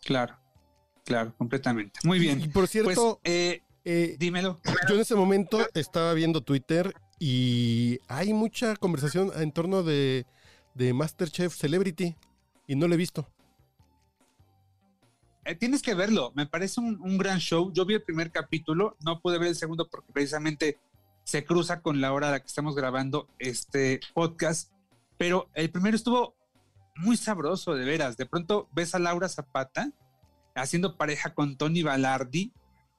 Claro, 0.04 0.36
claro, 1.04 1.34
completamente. 1.38 2.00
Muy 2.04 2.18
Y 2.18 2.22
bien. 2.22 2.40
por 2.52 2.64
Pues, 2.64 2.72
cierto, 2.72 3.20
eh, 3.24 3.62
eh, 3.84 4.16
dímelo. 4.20 4.60
yo 4.90 4.96
en 4.96 5.02
ese 5.02 5.16
momento 5.16 5.60
estaba 5.74 6.14
viendo 6.14 6.42
Twitter 6.42 6.94
y 7.20 8.00
hay 8.08 8.34
mucha 8.34 8.76
conversación 8.76 9.32
en 9.36 9.52
torno 9.52 9.84
de, 9.84 10.26
de 10.74 10.94
Masterchef 10.94 11.56
Celebrity 11.56 12.16
y 12.68 12.76
no 12.76 12.88
lo 12.88 12.96
he 12.96 12.98
visto. 12.98 13.30
Eh, 15.46 15.54
tienes 15.54 15.84
que 15.84 15.94
verlo, 15.94 16.32
me 16.36 16.48
parece 16.48 16.82
un, 16.82 17.00
un 17.02 17.20
gran 17.20 17.38
show. 17.38 17.72
Yo 17.72 17.86
vi 17.86 17.94
el 17.94 18.02
primer 18.02 18.32
capítulo, 18.32 18.98
no 19.06 19.22
pude 19.22 19.38
ver 19.38 19.50
el 19.50 19.56
segundo 19.56 19.88
porque 19.88 20.12
precisamente 20.12 20.80
se 21.24 21.46
cruza 21.46 21.82
con 21.82 22.02
la 22.02 22.14
hora 22.14 22.30
a 22.30 22.32
la 22.32 22.40
que 22.40 22.48
estamos 22.48 22.76
grabando 22.76 23.28
este 23.38 24.00
podcast, 24.14 24.72
pero 25.18 25.50
el 25.54 25.70
primero 25.70 25.96
estuvo 25.96 26.36
muy 26.96 27.16
sabroso, 27.16 27.76
de 27.76 27.86
veras. 27.86 28.18
De 28.18 28.26
pronto 28.26 28.70
ves 28.74 28.96
a 28.96 29.00
Laura 29.00 29.30
Zapata 29.30 29.92
haciendo 30.56 30.98
pareja 30.98 31.34
con 31.34 31.58
Tony 31.58 31.84
Balardi 31.84 32.52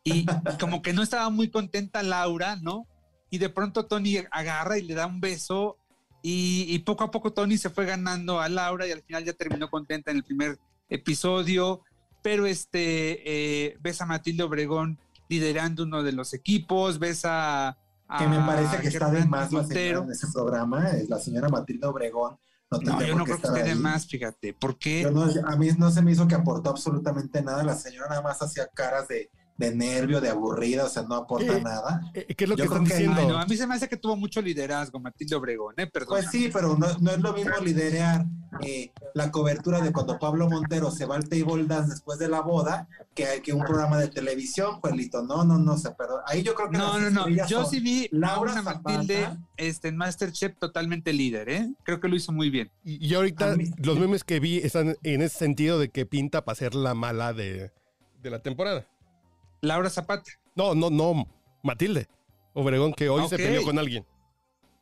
y, 0.05 0.27
como 0.61 0.83
que 0.83 0.93
no 0.93 1.03
estaba 1.03 1.31
muy 1.31 1.51
contenta 1.51 2.03
Laura, 2.03 2.57
¿no? 2.57 2.87
Y 3.29 3.39
de 3.39 3.49
pronto 3.49 3.87
Tony 3.87 4.19
agarra 4.31 4.79
y 4.79 4.83
le 4.83 4.95
da 4.95 5.07
un 5.07 5.21
beso 5.21 5.79
y, 6.23 6.67
y 6.69 6.79
poco 6.81 7.03
a 7.03 7.11
poco 7.11 7.33
Tony 7.33 7.59
se 7.59 7.71
fue 7.71 7.87
ganando 7.87 8.41
a 8.41 8.49
Laura 8.49 8.87
y 8.87 8.93
al 8.93 9.03
final 9.03 9.25
ya 9.25 9.33
terminó 9.33 9.69
contenta 9.69 10.13
en 10.13 10.19
el 10.19 10.25
primer 10.25 10.59
episodio 10.89 11.83
pero 12.27 12.45
este 12.45 13.23
eh, 13.69 13.77
ves 13.81 14.01
a 14.01 14.05
Matilde 14.07 14.43
Obregón 14.43 14.99
liderando 15.29 15.85
uno 15.85 16.03
de 16.03 16.11
los 16.11 16.35
equipos, 16.35 16.99
ves 16.99 17.25
a, 17.25 17.69
a 18.09 18.19
Que 18.19 18.27
me 18.27 18.39
parece 18.41 18.79
que 18.81 18.89
está 18.89 19.09
de 19.13 19.25
más 19.27 19.53
Montero. 19.53 20.03
en 20.03 20.11
ese 20.11 20.27
programa, 20.33 20.89
es 20.91 21.09
la 21.09 21.21
señora 21.21 21.49
Matilde 21.49 21.87
Obregón. 21.87 22.37
No, 22.69 22.79
No, 22.81 23.01
yo 23.01 23.15
no 23.15 23.23
creo 23.23 23.41
que 23.41 23.47
esté 23.47 23.63
de 23.63 23.77
más, 23.77 24.09
fíjate, 24.09 24.55
porque 24.55 25.09
no- 25.09 25.23
a 25.47 25.57
mí 25.57 25.69
no 25.79 25.89
se 25.93 26.03
me 26.03 26.11
hizo 26.11 26.27
que 26.27 26.35
aportó 26.35 26.71
absolutamente 26.71 27.41
nada. 27.43 27.63
La 27.63 27.77
señora 27.77 28.09
nada 28.09 28.23
más 28.23 28.43
hacía 28.43 28.67
caras 28.75 29.07
de, 29.07 29.31
de 29.59 29.75
nervio, 29.75 30.21
de 30.21 30.29
aburrida, 30.29 30.85
o 30.85 30.89
sea, 30.89 31.03
no 31.05 31.15
aporta 31.15 31.57
Eh, 31.57 31.63
nada. 31.63 32.01
Eh, 32.13 32.35
¿Qué 32.35 32.45
es 32.45 32.51
lo 32.51 32.57
Yo 32.57 32.65
que 32.65 32.69
están 32.69 32.85
que- 32.85 32.93
diciendo? 32.95 33.21
Ay, 33.23 33.27
no, 33.27 33.39
a 33.39 33.47
mí 33.47 33.57
se 33.57 33.67
me 33.67 33.75
hace 33.75 33.89
que 33.89 33.97
tuvo 33.97 34.15
mucho 34.17 34.43
liderazgo 34.43 35.01
Matilde 35.01 35.35
Obregón, 35.35 35.75
¿eh? 35.79 35.87
Perdón. 35.87 36.09
Pues 36.11 36.27
sí, 36.31 36.51
pero 36.53 36.77
no, 36.77 36.87
no 37.01 37.11
es 37.11 37.19
lo 37.21 37.33
mismo 37.33 37.55
liderar 37.65 38.27
eh, 38.61 38.93
la 39.15 39.31
cobertura 39.31 39.81
de 39.81 39.93
cuando 39.93 40.19
Pablo 40.19 40.49
Montero 40.51 40.91
se 40.91 41.07
va 41.07 41.17
al 41.17 41.29
table 41.29 41.65
dance 41.65 41.91
después 41.91 42.19
de 42.19 42.29
la 42.29 42.41
boda 42.43 42.87
que, 43.15 43.41
que 43.43 43.53
un 43.55 43.65
programa 43.65 43.99
de 43.99 44.09
televisión, 44.09 44.81
Juelito. 44.81 45.23
No, 45.23 45.45
no, 45.45 45.59
no, 45.59 45.79
se 45.79 45.91
perdón. 45.93 46.21
Ahí 46.27 46.43
yo 46.43 46.55
creo 46.55 46.71
que 46.71 46.77
No, 46.77 46.99
no, 46.99 47.11
no. 47.11 47.29
Yo 47.47 47.65
sí 47.65 47.81
vi 47.81 48.05
a 48.05 48.09
Laura 48.13 48.53
una 48.53 48.63
Zapata. 48.63 48.91
Matilde 48.91 49.29
este, 49.57 49.89
en 49.89 49.97
Masterchef 49.97 50.57
totalmente 50.59 51.13
líder, 51.15 51.49
¿eh? 51.49 51.75
Creo 51.83 51.99
que 52.01 52.09
lo 52.09 52.17
hizo 52.17 52.31
muy 52.33 52.51
bien. 52.51 52.71
Y, 52.85 53.05
y 53.07 53.15
ahorita 53.15 53.57
mí- 53.57 53.71
los 53.79 53.99
memes 53.99 54.23
que 54.23 54.39
vi 54.39 54.59
están 54.59 54.97
en 55.03 55.23
ese 55.23 55.39
sentido 55.39 55.79
de 55.79 55.89
que 55.89 56.05
pinta 56.05 56.45
para 56.45 56.57
ser 56.57 56.75
la 56.75 56.95
mala 56.95 57.33
de, 57.33 57.71
de 58.23 58.31
la 58.31 58.41
temporada. 58.41 58.87
Laura 59.61 59.91
Zapata. 59.91 60.31
No, 60.55 60.75
no, 60.75 60.91
no, 60.91 61.27
Matilde. 61.63 62.09
Obregón 62.55 62.93
que 62.95 63.09
hoy 63.09 63.29
se 63.29 63.35
Ok. 63.35 63.41
peleó 63.43 63.63
con 63.65 63.79
alguien. 63.79 64.05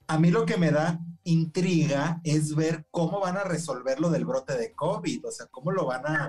A 0.06 0.18
mí 0.18 0.30
lo 0.30 0.44
que 0.44 0.56
me 0.58 0.70
da 0.70 1.00
intriga 1.24 2.20
es 2.24 2.54
ver 2.54 2.84
cómo 2.90 3.20
van 3.20 3.38
a 3.38 3.44
resolver 3.44 3.98
lo 3.98 4.10
del 4.10 4.26
brote 4.26 4.56
de 4.56 4.72
COVID, 4.72 5.26
o 5.26 5.30
sea, 5.32 5.46
cómo 5.46 5.72
lo 5.72 5.86
van 5.86 6.06
a, 6.06 6.28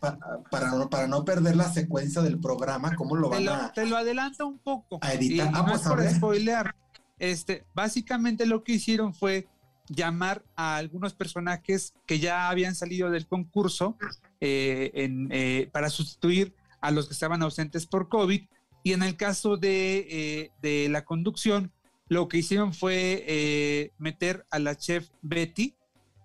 pa- 0.00 0.18
para, 0.50 0.70
no, 0.72 0.90
para 0.90 1.06
no 1.06 1.24
perder 1.24 1.56
la 1.56 1.72
secuencia 1.72 2.20
del 2.20 2.38
programa, 2.38 2.94
cómo 2.94 3.16
lo 3.16 3.30
Te 3.30 3.36
van 3.36 3.44
lo, 3.46 3.52
a... 3.54 3.72
te 3.72 3.86
lo 3.86 3.96
adelanto 3.96 4.46
un 4.46 4.58
poco. 4.58 4.98
A 5.00 5.14
editar. 5.14 5.46
y 5.46 5.48
Ah, 5.54 5.62
no 5.62 5.66
pues, 5.66 5.80
por 5.82 5.98
ver. 5.98 6.14
spoilear. 6.14 6.74
Este, 7.18 7.64
básicamente 7.74 8.44
lo 8.44 8.62
que 8.62 8.72
hicieron 8.72 9.14
fue 9.14 9.48
llamar 9.88 10.44
a 10.56 10.76
algunos 10.76 11.14
personajes 11.14 11.94
que 12.06 12.18
ya 12.18 12.50
habían 12.50 12.74
salido 12.74 13.10
del 13.10 13.26
concurso 13.26 13.96
eh, 14.40 14.90
en, 14.94 15.28
eh, 15.30 15.68
para 15.72 15.88
sustituir 15.90 16.54
a 16.84 16.90
los 16.90 17.06
que 17.06 17.14
estaban 17.14 17.42
ausentes 17.42 17.86
por 17.86 18.10
COVID. 18.10 18.42
Y 18.82 18.92
en 18.92 19.02
el 19.02 19.16
caso 19.16 19.56
de, 19.56 20.06
eh, 20.10 20.50
de 20.60 20.90
la 20.90 21.06
conducción, 21.06 21.72
lo 22.08 22.28
que 22.28 22.36
hicieron 22.36 22.74
fue 22.74 23.24
eh, 23.26 23.92
meter 23.96 24.44
a 24.50 24.58
la 24.58 24.76
chef 24.76 25.08
Betty 25.22 25.74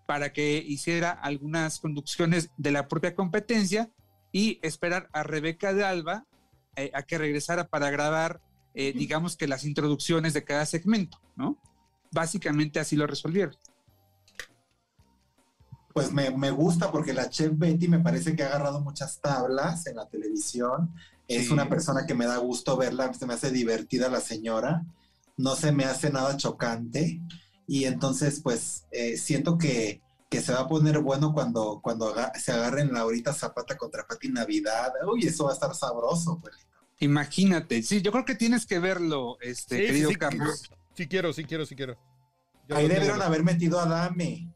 para 0.05 0.33
que 0.33 0.57
hiciera 0.57 1.11
algunas 1.11 1.79
conducciones 1.79 2.49
de 2.57 2.71
la 2.71 2.89
propia 2.89 3.15
competencia 3.15 3.89
y 4.33 4.59
esperar 4.61 5.07
a 5.13 5.23
Rebeca 5.23 5.73
de 5.73 5.85
Alba 5.85 6.25
eh, 6.75 6.91
a 6.93 7.03
que 7.03 7.17
regresara 7.17 7.67
para 7.67 7.89
grabar, 7.89 8.41
digamos 8.73 9.35
que 9.35 9.45
las 9.45 9.65
introducciones 9.65 10.33
de 10.33 10.45
cada 10.45 10.65
segmento, 10.65 11.19
¿no? 11.35 11.57
Básicamente 12.11 12.79
así 12.79 12.95
lo 12.95 13.07
resolvieron. 13.07 13.53
Pues 15.93 16.11
me, 16.11 16.29
me 16.31 16.51
gusta 16.51 16.91
porque 16.91 17.13
la 17.13 17.29
chef 17.29 17.51
Betty 17.55 17.87
me 17.87 17.99
parece 17.99 18.35
que 18.35 18.43
ha 18.43 18.47
agarrado 18.47 18.79
muchas 18.81 19.19
tablas 19.19 19.87
en 19.87 19.95
la 19.95 20.07
televisión. 20.07 20.93
Es 21.27 21.47
Sí. 21.47 21.53
una 21.53 21.67
persona 21.69 22.05
que 22.05 22.13
me 22.15 22.25
da 22.25 22.37
gusto 22.37 22.77
verla, 22.77 23.13
se 23.13 23.25
me 23.25 23.33
hace 23.33 23.51
divertida 23.51 24.09
la 24.09 24.19
señora, 24.19 24.83
no 25.37 25.55
se 25.55 25.71
me 25.71 25.85
hace 25.85 26.09
nada 26.11 26.35
chocante 26.37 27.19
y 27.67 27.85
entonces 27.85 28.39
pues 28.41 28.85
eh, 28.91 29.15
siento 29.17 29.57
que, 29.57 30.01
que 30.29 30.41
se 30.41 30.53
va 30.53 30.61
a 30.61 30.67
poner 30.67 30.99
bueno 30.99 31.33
cuando, 31.33 31.79
cuando 31.83 32.13
se 32.39 32.51
agarren 32.51 32.93
Laurita 32.93 33.33
Zapata 33.33 33.77
contra 33.77 34.05
Pati 34.07 34.29
Navidad. 34.29 34.91
Uy, 35.11 35.25
eso 35.25 35.45
va 35.45 35.51
a 35.51 35.53
estar 35.53 35.73
sabroso. 35.75 36.39
pues. 36.41 36.55
Imagínate. 36.99 37.81
Sí, 37.83 38.01
yo 38.01 38.11
creo 38.11 38.25
que 38.25 38.35
tienes 38.35 38.65
que 38.65 38.79
verlo, 38.79 39.37
este, 39.41 39.75
Sí, 39.77 39.81
sí, 39.81 39.87
querido 39.87 40.09
sí, 40.09 40.15
Carlos. 40.15 40.71
Sí 40.95 41.07
quiero, 41.07 41.31
sí 41.33 41.45
quiero, 41.45 41.65
sí 41.65 41.75
quiero. 41.75 41.97
Yo 42.67 42.75
Ahí 42.75 42.87
debieron 42.87 43.21
haber 43.21 43.43
metido 43.43 43.79
a 43.79 43.85
Dame. 43.87 44.51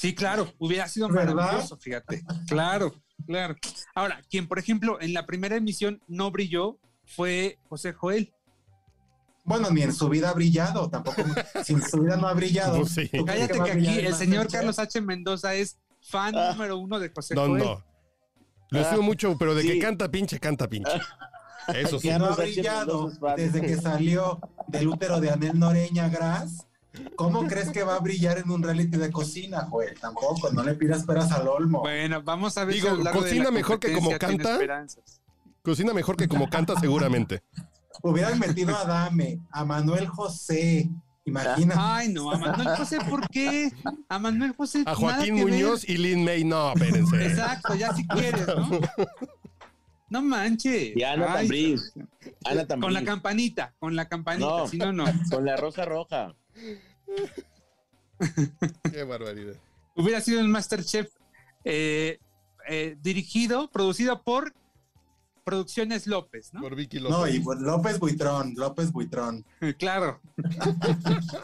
Sí, 0.00 0.14
claro, 0.14 0.50
hubiera 0.58 0.88
sido 0.88 1.08
¿Verdad? 1.10 1.34
maravilloso, 1.34 1.76
fíjate. 1.76 2.24
Claro, 2.48 2.94
claro. 3.26 3.54
Ahora, 3.94 4.22
quien, 4.30 4.48
por 4.48 4.58
ejemplo, 4.58 4.98
en 4.98 5.12
la 5.12 5.26
primera 5.26 5.56
emisión 5.56 6.00
no 6.08 6.30
brilló 6.30 6.78
fue 7.04 7.58
José 7.68 7.92
Joel. 7.92 8.32
Bueno, 9.44 9.70
ni 9.70 9.82
en 9.82 9.92
su 9.92 10.08
vida 10.08 10.30
ha 10.30 10.32
brillado, 10.32 10.88
tampoco. 10.88 11.22
si 11.62 11.74
en 11.74 11.82
su 11.82 12.00
vida 12.00 12.16
no 12.16 12.28
ha 12.28 12.32
brillado. 12.32 12.78
Pues 12.78 12.92
sí. 12.92 13.08
¿tú 13.12 13.26
crees 13.26 13.48
Cállate 13.48 13.62
que 13.62 13.70
aquí 13.78 13.98
el 14.06 14.14
señor? 14.14 14.48
Carlos 14.50 14.78
H. 14.78 15.00
Mendoza 15.02 15.52
es 15.54 15.76
fan 16.00 16.34
Ah. 16.34 16.52
número 16.52 16.78
uno 16.78 16.98
de 16.98 17.10
José 17.14 17.34
No, 17.34 17.46
Joel. 17.46 17.62
no. 17.62 17.84
Lo 18.70 18.80
estimo 18.80 19.02
mucho, 19.02 19.36
pero 19.36 19.54
de 19.54 19.64
que 19.64 19.78
canta 19.80 20.10
pinche, 20.10 20.40
canta 20.40 20.66
pinche. 20.66 20.92
Eso 21.74 21.98
sí. 22.00 22.08
No 22.08 22.24
ha 22.24 22.36
brillado 22.36 23.12
desde 23.36 23.60
que 23.60 23.76
salió 23.76 24.40
del 24.66 24.88
útero 24.88 25.20
de 25.20 25.28
Anel 25.30 25.58
Noreña 25.58 26.08
Gras. 26.08 26.66
¿Cómo 27.16 27.46
crees 27.46 27.70
que 27.70 27.82
va 27.82 27.96
a 27.96 28.00
brillar 28.00 28.38
en 28.38 28.50
un 28.50 28.62
reality 28.62 28.96
de 28.96 29.10
cocina, 29.10 29.66
Joel? 29.70 29.98
Tampoco, 30.00 30.50
no 30.52 30.62
le 30.62 30.74
pidas 30.74 31.04
peras 31.04 31.30
al 31.32 31.46
olmo. 31.48 31.80
Bueno, 31.80 32.22
vamos 32.22 32.56
a 32.58 32.64
ver 32.64 32.74
Digo, 32.74 32.96
si 32.96 33.02
cocina 33.04 33.50
mejor 33.50 33.78
que 33.78 33.92
como 33.92 34.10
canta. 34.18 34.58
Cocina 35.62 35.92
mejor 35.92 36.16
que 36.16 36.26
como 36.28 36.48
canta 36.48 36.78
seguramente. 36.80 37.42
Hubieran 38.02 38.38
metido 38.38 38.76
a 38.76 38.84
Dame, 38.84 39.40
a 39.50 39.64
Manuel 39.64 40.08
José. 40.08 40.88
Imagínate. 41.24 41.78
Ay, 41.80 42.08
no, 42.08 42.32
a 42.32 42.38
Manuel 42.38 42.76
José, 42.76 42.98
¿por 43.08 43.28
qué? 43.28 43.70
A 44.08 44.18
Manuel 44.18 44.52
José. 44.56 44.80
A 44.80 44.84
nada 44.84 44.96
Joaquín 44.96 45.36
ver. 45.36 45.44
Muñoz 45.44 45.88
y 45.88 45.96
Lin 45.98 46.24
May, 46.24 46.44
no, 46.44 46.72
espérense. 46.72 47.26
Exacto, 47.26 47.74
ya 47.74 47.94
si 47.94 48.06
quieres, 48.08 48.46
¿no? 48.46 48.80
No 50.08 50.22
manches. 50.22 50.96
Y 50.96 51.02
Ana 51.04 51.34
Tambriz. 51.34 51.92
Ana 52.44 52.66
también. 52.66 52.80
Con 52.80 52.94
la 52.94 53.04
campanita, 53.04 53.74
con 53.78 53.94
la 53.94 54.08
campanita, 54.08 54.46
No. 54.48 54.66
si 54.66 54.78
no, 54.78 54.92
no. 54.92 55.04
Con 55.30 55.44
la 55.44 55.56
rosa 55.56 55.84
roja. 55.84 56.34
Qué 58.92 59.04
barbaridad. 59.04 59.54
Hubiera 59.96 60.20
sido 60.20 60.40
un 60.40 60.50
Masterchef 60.50 61.10
eh, 61.64 62.18
eh, 62.68 62.96
dirigido, 63.00 63.70
producido 63.70 64.22
por 64.22 64.54
Producciones 65.44 66.06
López, 66.06 66.52
¿no? 66.52 66.60
Por 66.60 66.76
Vicky 66.76 67.00
No, 67.00 67.10
López. 67.10 67.34
y 67.34 67.40
pues, 67.40 67.60
López 67.60 67.98
Buitrón, 67.98 68.54
López 68.56 68.92
Buitrón. 68.92 69.44
Claro. 69.78 70.20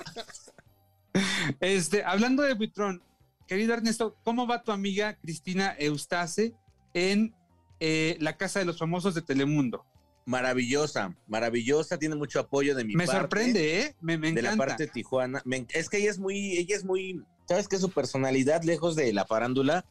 este, 1.61 2.05
hablando 2.05 2.43
de 2.43 2.55
Buitrón, 2.55 3.03
querido 3.49 3.75
Ernesto, 3.75 4.17
¿cómo 4.23 4.47
va 4.47 4.63
tu 4.63 4.73
amiga 4.73 5.17
Cristina 5.17 5.75
Eustace 5.79 6.55
en 6.95 7.35
eh, 7.81 8.17
la 8.21 8.37
Casa 8.37 8.59
de 8.59 8.67
los 8.67 8.79
Famosos 8.79 9.15
de 9.15 9.23
Telemundo? 9.23 9.85
Maravillosa, 10.27 11.17
maravillosa, 11.29 11.99
tiene 11.99 12.17
mucho 12.17 12.41
apoyo 12.41 12.75
de 12.75 12.85
mi 12.85 12.97
Me 12.97 13.07
parte. 13.07 13.21
sorprende, 13.21 13.81
¿eh? 13.81 13.95
Me, 14.01 14.19
me 14.19 14.33
de 14.33 14.41
encanta. 14.41 14.51
la 14.51 14.57
parte 14.57 14.87
de 14.87 14.91
Tijuana. 14.93 15.41
Me 15.45 15.65
es 15.73 15.89
que 15.89 15.99
ella 15.99 16.11
es 16.11 16.19
muy, 16.19 16.59
ella 16.59 16.75
es 16.77 16.85
muy, 16.85 17.23
sabes 17.49 17.69
que 17.69 17.79
su 17.79 17.91
personalidad, 17.91 18.65
lejos 18.65 18.97
de 18.97 19.13
la 19.13 19.25
farándula, 19.25 19.85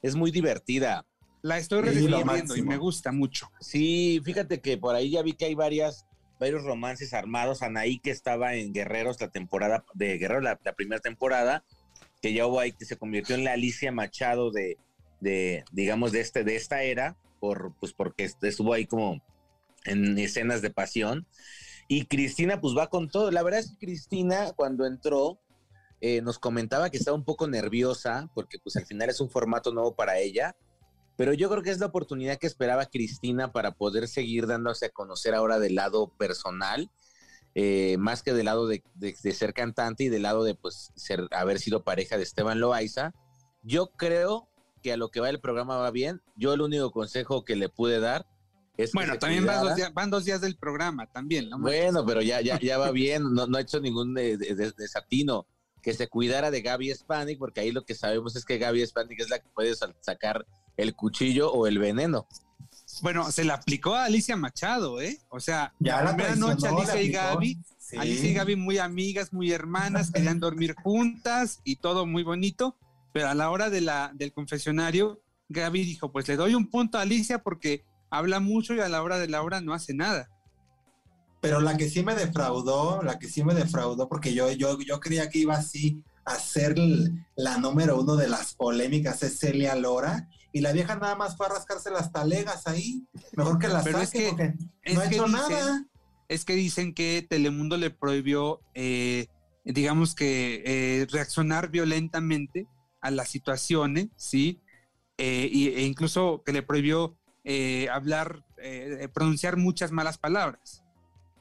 es 0.00 0.14
muy 0.14 0.30
divertida. 0.30 1.04
La 1.42 1.58
estoy 1.58 1.82
redescubriendo 1.82 2.56
y 2.56 2.62
me 2.62 2.78
gusta 2.78 3.12
mucho. 3.12 3.50
Sí, 3.60 4.22
fíjate 4.24 4.60
que 4.60 4.78
por 4.78 4.94
ahí 4.94 5.10
ya 5.10 5.22
vi 5.22 5.34
que 5.34 5.44
hay 5.44 5.54
varias, 5.54 6.06
varios 6.40 6.64
romances 6.64 7.12
armados. 7.12 7.62
Anaí 7.62 7.98
que 7.98 8.12
estaba 8.12 8.54
en 8.54 8.72
Guerreros 8.72 9.20
la 9.20 9.28
temporada 9.28 9.84
de 9.92 10.16
Guerreros 10.16 10.42
la, 10.44 10.58
la 10.64 10.72
primera 10.72 11.00
temporada, 11.02 11.64
que 12.22 12.32
ya 12.32 12.46
hubo 12.46 12.60
ahí 12.60 12.72
que 12.72 12.86
se 12.86 12.96
convirtió 12.96 13.34
en 13.34 13.44
la 13.44 13.52
Alicia 13.52 13.92
Machado 13.92 14.50
de, 14.52 14.78
de 15.20 15.64
digamos, 15.72 16.12
de 16.12 16.20
este, 16.20 16.44
de 16.44 16.56
esta 16.56 16.82
era, 16.82 17.16
por, 17.40 17.74
pues 17.78 17.92
porque 17.92 18.30
estuvo 18.40 18.72
ahí 18.72 18.86
como 18.86 19.20
en 19.84 20.18
escenas 20.18 20.62
de 20.62 20.70
pasión. 20.70 21.26
Y 21.88 22.06
Cristina, 22.06 22.60
pues 22.60 22.74
va 22.76 22.88
con 22.88 23.08
todo. 23.08 23.30
La 23.30 23.42
verdad 23.42 23.60
es 23.60 23.70
que 23.70 23.86
Cristina, 23.86 24.52
cuando 24.56 24.86
entró, 24.86 25.40
eh, 26.00 26.22
nos 26.22 26.38
comentaba 26.38 26.90
que 26.90 26.96
estaba 26.96 27.16
un 27.16 27.24
poco 27.24 27.46
nerviosa, 27.48 28.30
porque 28.34 28.58
pues 28.58 28.76
al 28.76 28.86
final 28.86 29.10
es 29.10 29.20
un 29.20 29.30
formato 29.30 29.72
nuevo 29.72 29.94
para 29.94 30.18
ella. 30.18 30.56
Pero 31.16 31.34
yo 31.34 31.50
creo 31.50 31.62
que 31.62 31.70
es 31.70 31.78
la 31.78 31.86
oportunidad 31.86 32.38
que 32.38 32.46
esperaba 32.46 32.86
Cristina 32.86 33.52
para 33.52 33.72
poder 33.72 34.08
seguir 34.08 34.46
dándose 34.46 34.86
a 34.86 34.90
conocer 34.90 35.34
ahora 35.34 35.58
del 35.58 35.74
lado 35.74 36.08
personal, 36.16 36.90
eh, 37.54 37.96
más 37.98 38.22
que 38.22 38.32
del 38.32 38.46
lado 38.46 38.66
de, 38.66 38.82
de- 38.94 39.14
de 39.22 39.32
ser 39.32 39.52
cantante 39.52 40.04
y 40.04 40.08
del 40.08 40.22
lado 40.22 40.42
de 40.42 40.54
pues 40.54 40.90
ser, 40.96 41.28
haber 41.32 41.58
sido 41.58 41.84
pareja 41.84 42.16
de 42.16 42.22
Esteban 42.22 42.60
Loaiza. 42.60 43.12
Yo 43.62 43.88
creo 43.88 44.48
que 44.82 44.92
a 44.92 44.96
lo 44.96 45.10
que 45.10 45.20
va 45.20 45.28
el 45.28 45.40
programa 45.40 45.76
va 45.76 45.90
bien. 45.90 46.22
Yo 46.34 46.54
el 46.54 46.62
único 46.62 46.90
consejo 46.90 47.44
que 47.44 47.56
le 47.56 47.68
pude 47.68 48.00
dar 48.00 48.26
es 48.76 48.90
que 48.90 48.98
Bueno, 48.98 49.18
también 49.18 49.44
van 49.46 49.62
dos, 49.64 49.76
días, 49.76 49.94
van 49.94 50.10
dos 50.10 50.24
días 50.24 50.40
del 50.40 50.56
programa, 50.56 51.06
también, 51.06 51.48
¿no? 51.50 51.58
Bueno, 51.58 52.04
pero 52.06 52.22
ya, 52.22 52.40
ya, 52.40 52.58
ya 52.58 52.78
va 52.78 52.90
bien, 52.92 53.22
no, 53.34 53.46
no 53.46 53.58
ha 53.58 53.60
hecho 53.60 53.80
ningún 53.80 54.14
de- 54.14 54.36
de- 54.36 54.54
de- 54.54 54.72
desatino. 54.72 55.46
Que 55.82 55.94
se 55.94 56.06
cuidara 56.08 56.52
de 56.52 56.62
Gaby 56.62 56.94
Spanik, 56.94 57.38
porque 57.40 57.60
ahí 57.60 57.72
lo 57.72 57.84
que 57.84 57.96
sabemos 57.96 58.36
es 58.36 58.44
que 58.44 58.56
Gaby 58.58 58.86
Spanik 58.86 59.18
es 59.18 59.30
la 59.30 59.40
que 59.40 59.48
puede 59.52 59.74
sacar 60.00 60.46
el 60.76 60.94
cuchillo 60.94 61.50
o 61.52 61.66
el 61.66 61.80
veneno. 61.80 62.28
Bueno, 63.00 63.32
se 63.32 63.42
la 63.44 63.54
aplicó 63.54 63.94
a 63.96 64.04
Alicia 64.04 64.36
Machado, 64.36 65.00
¿eh? 65.00 65.18
O 65.28 65.40
sea, 65.40 65.72
Ya 65.80 66.02
la 66.02 66.14
primera 66.14 66.36
noche 66.36 66.68
Alicia 66.68 67.02
y. 67.02 67.10
Gaby, 67.10 67.58
Sí. 67.78 67.96
Alicia 67.98 68.30
y 68.30 68.34
Gaby 68.34 68.54
muy 68.56 68.78
amigas, 68.78 69.32
muy 69.32 69.50
hermanas, 69.52 70.12
querían 70.12 70.38
dormir 70.40 70.74
juntas 70.74 71.60
y 71.64 71.76
todo 71.76 72.06
muy 72.06 72.22
bonito, 72.22 72.76
pero 73.12 73.28
a 73.28 73.34
la 73.34 73.50
hora 73.50 73.68
de 73.68 73.80
la, 73.80 74.12
del 74.14 74.32
confesionario, 74.32 75.20
Gaby 75.48 75.84
dijo, 75.84 76.12
pues 76.12 76.28
le 76.28 76.36
doy 76.36 76.54
un 76.54 76.70
punto 76.70 76.96
a 76.96 77.02
Alicia 77.02 77.42
porque 77.42 77.84
habla 78.12 78.40
mucho 78.40 78.74
y 78.74 78.80
a 78.80 78.88
la 78.90 79.02
hora 79.02 79.18
de 79.18 79.26
la 79.26 79.42
hora 79.42 79.60
no 79.62 79.72
hace 79.72 79.94
nada. 79.94 80.28
Pero 81.40 81.60
la 81.60 81.76
que 81.76 81.88
sí 81.88 82.04
me 82.04 82.14
defraudó, 82.14 83.02
la 83.02 83.18
que 83.18 83.26
sí 83.28 83.42
me 83.42 83.54
defraudó, 83.54 84.08
porque 84.08 84.34
yo, 84.34 84.52
yo, 84.52 84.78
yo 84.80 85.00
creía 85.00 85.28
que 85.30 85.40
iba 85.40 85.56
así 85.56 86.04
a 86.24 86.36
ser 86.36 86.76
la 87.34 87.56
número 87.58 87.98
uno 88.00 88.14
de 88.16 88.28
las 88.28 88.54
polémicas, 88.54 89.22
es 89.24 89.38
Celia 89.40 89.74
Lora, 89.74 90.28
y 90.52 90.60
la 90.60 90.72
vieja 90.72 90.94
nada 90.96 91.16
más 91.16 91.36
fue 91.36 91.46
a 91.46 91.48
rascarse 91.48 91.90
las 91.90 92.12
talegas 92.12 92.66
ahí. 92.68 93.02
Mejor 93.34 93.58
que 93.58 93.66
la 93.68 93.82
Pero 93.82 93.98
es 93.98 94.10
que- 94.10 94.28
porque 94.28 94.54
Es 94.82 94.94
no 94.94 95.00
ha 95.00 95.06
hecho 95.06 95.24
dicen- 95.24 95.32
nada. 95.32 95.86
es 96.28 96.44
que 96.44 96.54
dicen 96.54 96.94
que 96.94 97.26
Telemundo 97.28 97.76
le 97.78 97.90
prohibió, 97.90 98.60
eh, 98.74 99.26
digamos 99.64 100.14
que, 100.14 100.62
eh, 100.66 101.06
reaccionar 101.10 101.70
violentamente 101.70 102.68
a 103.00 103.10
las 103.10 103.30
situaciones, 103.30 104.08
¿sí? 104.16 104.60
Eh, 105.18 105.50
e 105.52 105.82
incluso 105.86 106.42
que 106.44 106.52
le 106.52 106.62
prohibió 106.62 107.16
eh, 107.44 107.88
hablar, 107.90 108.44
eh, 108.58 109.08
pronunciar 109.12 109.56
muchas 109.56 109.90
malas 109.92 110.18
palabras. 110.18 110.82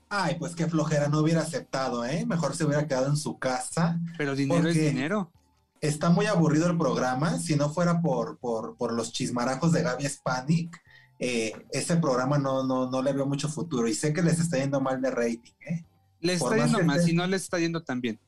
Ay, 0.10 0.36
pues 0.40 0.56
qué 0.56 0.68
flojera, 0.68 1.08
no 1.08 1.20
hubiera 1.20 1.42
aceptado, 1.42 2.04
¿eh? 2.06 2.26
Mejor 2.26 2.56
se 2.56 2.66
hubiera 2.66 2.86
quedado 2.88 3.08
en 3.08 3.16
su 3.18 3.38
casa. 3.40 4.00
Pero 4.18 4.36
dinero 4.36 4.68
es 4.68 4.76
dinero. 4.76 5.32
Está 5.80 6.10
muy 6.10 6.26
aburrido 6.26 6.68
el 6.70 6.78
programa. 6.78 7.40
Si 7.40 7.56
no 7.56 7.70
fuera 7.70 8.02
por, 8.02 8.38
por, 8.38 8.76
por 8.78 8.92
los 8.94 9.14
chismarajos 9.14 9.72
de 9.72 9.82
Gaby 9.84 10.08
Spanik, 10.10 10.78
eh, 11.18 11.54
ese 11.72 11.96
programa 11.98 12.38
no, 12.38 12.64
no, 12.66 12.90
no 12.92 13.02
le 13.02 13.14
veo 13.14 13.26
mucho 13.26 13.48
futuro. 13.48 13.88
Y 13.88 13.94
sé 13.96 14.12
que 14.12 14.22
les 14.22 14.40
está 14.40 14.58
yendo 14.58 14.82
mal 14.82 15.02
de 15.02 15.12
rating, 15.12 15.54
¿eh? 15.66 15.86
Le 16.20 16.38
Por 16.38 16.54
está 16.54 16.64
más 16.68 16.72
yendo 16.72 16.86
mal, 16.86 17.02
si 17.02 17.14
no 17.14 17.26
le 17.26 17.38
está 17.38 17.58
yendo 17.58 17.82
tan 17.84 18.02
bien. 18.02 18.20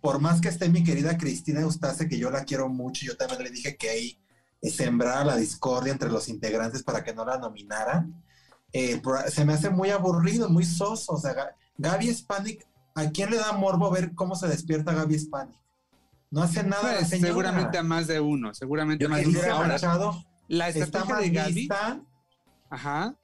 por 0.00 0.20
más 0.20 0.40
que 0.40 0.48
esté 0.48 0.68
mi 0.68 0.82
querida 0.84 1.16
Cristina 1.18 1.60
Eustace, 1.60 2.08
que 2.08 2.18
yo 2.18 2.30
la 2.30 2.44
quiero 2.44 2.68
mucho, 2.68 3.04
yo 3.06 3.16
también 3.16 3.42
le 3.42 3.50
dije 3.50 3.76
que 3.76 3.88
ahí 3.90 4.18
sembrara 4.70 5.24
la 5.24 5.36
discordia 5.36 5.92
entre 5.92 6.08
los 6.10 6.28
integrantes 6.28 6.82
para 6.82 7.02
que 7.02 7.14
no 7.14 7.24
la 7.24 7.38
nominaran, 7.38 8.22
eh, 8.72 9.02
se 9.28 9.44
me 9.44 9.52
hace 9.54 9.70
muy 9.70 9.90
aburrido, 9.90 10.48
muy 10.48 10.64
soso. 10.64 11.12
O 11.12 11.18
sea, 11.18 11.34
Ga- 11.34 11.54
Gaby 11.78 12.14
Spanik, 12.14 12.66
¿a 12.94 13.10
quién 13.10 13.30
le 13.30 13.36
da 13.38 13.52
morbo 13.52 13.90
ver 13.90 14.14
cómo 14.14 14.34
se 14.36 14.46
despierta 14.48 14.92
Gaby 14.94 15.18
Spanik? 15.18 15.58
No 16.30 16.42
hace 16.42 16.62
nada 16.62 16.94
Pues, 16.96 17.08
señora. 17.08 17.28
seguramente 17.28 17.76
a 17.78 17.82
más 17.82 18.06
de 18.06 18.20
uno, 18.20 18.54
seguramente 18.54 19.04
Yo 19.04 19.10
más 19.10 19.20
de 19.20 19.26
uno. 19.28 19.40
Ahora, 19.52 19.76
la 20.48 20.68
estrategia 20.68 21.16
de 21.16 21.30
Gaby, 21.30 21.68
ajá, 22.70 23.14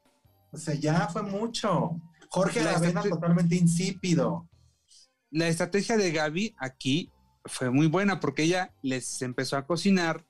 o 0.51 0.57
sea, 0.57 0.73
ya 0.75 1.07
fue 1.07 1.23
mucho. 1.23 1.91
Jorge 2.29 2.61
La 2.63 2.71
Aravena 2.71 3.01
totalmente 3.01 3.55
insípido. 3.55 4.47
la 5.31 5.47
estrategia 5.47 5.97
de 5.97 6.11
Gaby 6.11 6.55
aquí 6.59 7.11
fue 7.45 7.71
muy 7.71 7.87
buena 7.87 8.19
porque 8.19 8.43
ella 8.43 8.71
les 8.83 9.21
empezó 9.23 9.57
a 9.57 9.65
cocinar 9.65 10.25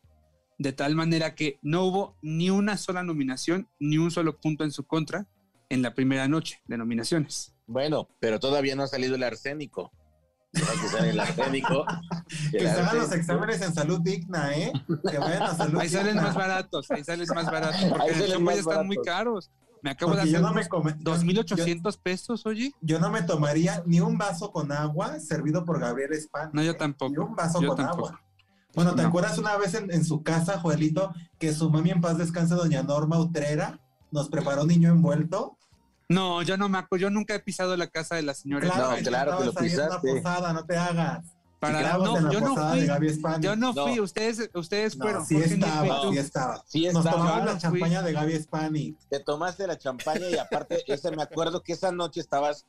de 0.59 0.73
tal 0.73 0.93
manera 0.93 1.33
que 1.33 1.57
no 1.63 1.85
hubo 1.85 2.15
ni 2.21 2.51
una 2.51 2.77
sola 2.77 3.01
nominación, 3.01 3.67
ni 3.79 3.97
un 3.97 4.11
solo 4.11 4.37
punto 4.39 4.63
en 4.63 4.71
su 4.71 4.83
contra 4.85 5.25
en 5.69 5.81
la 5.81 5.93
primera 5.95 6.27
noche 6.27 6.61
de 6.67 6.77
nominaciones. 6.77 7.55
Bueno, 7.65 8.07
pero 8.19 8.39
todavía 8.39 8.75
no 8.75 8.83
ha 8.83 8.87
salido 8.87 9.15
el 9.15 9.23
arsénico. 9.23 9.91
Que 10.51 10.59
sale 10.89 11.11
el 11.11 11.19
arsénico. 11.19 11.85
Que 12.51 12.57
El 12.57 12.63
se 12.63 12.69
hagan 12.71 12.83
los 12.97 13.03
arsénico. 13.05 13.15
exámenes 13.15 13.61
en 13.61 13.73
salud 13.73 14.01
digna, 14.01 14.55
¿eh? 14.55 14.71
Que 15.09 15.17
vayan 15.17 15.43
a 15.43 15.55
salud 15.55 15.79
Ahí 15.79 15.89
salen 15.89 16.13
digna. 16.13 16.21
más 16.23 16.35
baratos, 16.35 16.91
ahí 16.91 17.03
salen 17.03 17.27
más 17.33 17.45
baratos, 17.45 17.83
porque 17.89 18.13
ya 18.27 18.53
están 18.53 18.85
muy 18.87 18.97
caros. 19.03 19.49
Me 19.81 19.91
acabo 19.91 20.11
Porque 20.11 20.25
de 20.25 20.31
yo 20.31 20.37
hacer 20.39 20.49
no 20.49 20.53
me 20.53 20.67
come- 20.67 20.95
yo- 20.99 21.15
2.800 21.15 21.97
pesos, 22.01 22.45
oye. 22.45 22.73
Yo 22.81 22.99
no 22.99 23.09
me 23.09 23.21
tomaría 23.21 23.81
ni 23.85 24.01
un 24.01 24.17
vaso 24.17 24.51
con 24.51 24.71
agua 24.73 25.19
servido 25.19 25.63
por 25.63 25.79
Gabriel 25.79 26.11
España. 26.13 26.49
No, 26.51 26.61
yo 26.61 26.75
tampoco. 26.75 27.11
Ni 27.11 27.17
un 27.17 27.33
vaso 27.35 27.61
Yo 27.61 27.69
con 27.69 27.77
tampoco. 27.77 28.07
agua. 28.09 28.21
Bueno, 28.75 28.95
¿te 28.95 29.01
No. 29.01 29.07
acuerdas 29.09 29.37
una 29.37 29.57
vez 29.57 29.73
en, 29.73 29.91
en 29.91 30.05
su 30.05 30.21
casa, 30.23 30.59
Joelito, 30.59 31.13
que 31.39 31.53
su 31.53 31.69
mami 31.69 31.91
en 31.91 32.01
paz 32.01 32.17
descanse, 32.17 32.55
doña 32.55 32.83
Norma 32.83 33.19
Utrera, 33.19 33.79
nos 34.11 34.29
preparó 34.29 34.63
niño 34.65 34.89
envuelto? 34.89 35.57
No, 36.07 36.41
yo 36.41 36.57
no 36.57 36.69
me 36.69 36.77
acuerdo, 36.79 37.03
yo 37.03 37.09
nunca 37.09 37.35
he 37.35 37.39
pisado 37.39 37.75
la 37.77 37.87
casa 37.87 38.15
de 38.15 38.23
la 38.23 38.33
señora. 38.33 38.67
Claro, 38.69 38.91
No, 38.91 38.97
claro 39.03 39.37
que 39.39 39.45
lo 39.45 39.51
una 39.51 39.61
pisaste. 39.61 40.13
posada, 40.15 40.53
no 40.53 40.65
te 40.65 40.77
hagas. 40.77 41.25
Para- 41.59 41.97
no, 41.97 42.31
yo 42.31 42.39
no 42.39 42.49
posada 42.51 42.71
fui. 42.71 42.79
de 42.79 42.85
Gaby 42.87 43.09
Spani. 43.09 43.43
Yo 43.43 43.55
no 43.57 43.73
No. 43.73 43.83
fui, 43.87 43.99
ustedes, 43.99 44.49
ustedes 44.53 44.95
No, 44.97 45.03
fueron. 45.03 45.25
sí 45.25 45.35
estaba, 45.35 46.01
sí 46.11 46.17
estaba. 46.17 46.63
Sí 46.65 46.85
Nos 46.85 47.05
estaba. 47.05 47.11
tomamos 47.23 47.45
la 47.45 47.57
champaña 47.57 48.01
de 48.01 48.13
Gaby 48.13 48.35
Spani. 48.39 48.95
Te 49.09 49.19
tomaste 49.19 49.67
la 49.67 49.77
champaña 49.77 50.29
y 50.29 50.37
aparte, 50.37 50.83
ese, 50.87 51.11
me 51.11 51.21
acuerdo 51.21 51.61
que 51.61 51.73
esa 51.73 51.91
noche 51.91 52.21
estabas, 52.21 52.65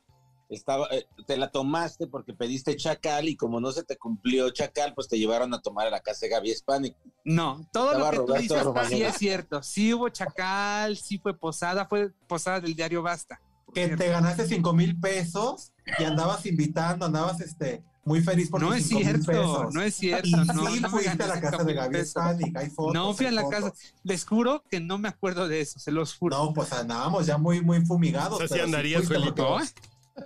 estaba, 0.55 0.87
eh, 0.91 1.07
te 1.25 1.37
la 1.37 1.49
tomaste 1.49 2.07
porque 2.07 2.33
pediste 2.33 2.75
chacal 2.75 3.27
y 3.29 3.35
como 3.35 3.59
no 3.59 3.71
se 3.71 3.83
te 3.83 3.97
cumplió 3.97 4.49
chacal, 4.51 4.93
pues 4.93 5.07
te 5.07 5.17
llevaron 5.17 5.53
a 5.53 5.61
tomar 5.61 5.87
a 5.87 5.89
la 5.89 6.01
casa 6.01 6.25
de 6.25 6.29
Gaby 6.29 6.51
Hispanic. 6.51 6.95
No, 7.23 7.65
todo 7.71 7.91
Estaba 7.93 8.11
lo 8.11 8.25
que 8.25 8.33
tú 8.33 8.39
dices 8.39 8.63
sí 8.89 9.01
es 9.03 9.15
cierto. 9.17 9.63
Sí 9.63 9.93
hubo 9.93 10.09
chacal, 10.09 10.97
sí 10.97 11.17
fue 11.17 11.37
posada, 11.37 11.85
fue 11.87 12.11
posada 12.27 12.59
del 12.59 12.75
diario 12.75 13.01
Basta. 13.01 13.39
Que 13.73 13.85
cierto. 13.85 14.03
te 14.03 14.09
ganaste 14.09 14.47
cinco 14.47 14.73
mil 14.73 14.99
pesos 14.99 15.71
y 15.97 16.03
andabas 16.03 16.45
invitando, 16.45 17.05
andabas 17.05 17.39
este, 17.39 17.81
muy 18.03 18.19
feliz 18.21 18.49
por 18.49 18.59
No 18.61 18.73
es 18.73 18.85
cierto, 18.87 19.25
pesos. 19.27 19.73
no 19.73 19.81
es 19.81 19.95
cierto. 19.95 20.27
Y 20.27 20.31
No, 20.31 20.43
sí 20.43 20.51
no 20.53 20.81
me 20.81 20.89
fuiste 20.89 21.23
a 21.23 21.27
la 21.27 21.39
casa 21.39 21.63
de 21.63 21.73
Gaby. 21.73 21.99
Hispanic, 21.99 22.57
hay 22.57 22.69
fotos. 22.69 22.93
No 22.93 23.13
fui 23.13 23.27
a 23.27 23.31
la 23.31 23.43
fotos. 23.43 23.61
casa. 23.61 23.73
Les 24.03 24.25
juro 24.25 24.63
que 24.69 24.81
no 24.81 24.97
me 24.97 25.07
acuerdo 25.07 25.47
de 25.47 25.61
eso, 25.61 25.79
se 25.79 25.91
los 25.91 26.15
juro. 26.17 26.35
No, 26.37 26.53
pues 26.53 26.73
andábamos 26.73 27.25
ya 27.25 27.37
muy, 27.37 27.61
muy 27.61 27.85
fumigados. 27.85 28.33
O 28.33 28.37
sea, 28.39 28.47
sí 28.47 28.53
pero 28.55 28.65
andarías, 28.65 29.03
fuiste 29.05 29.15
Felipe. 29.19 29.41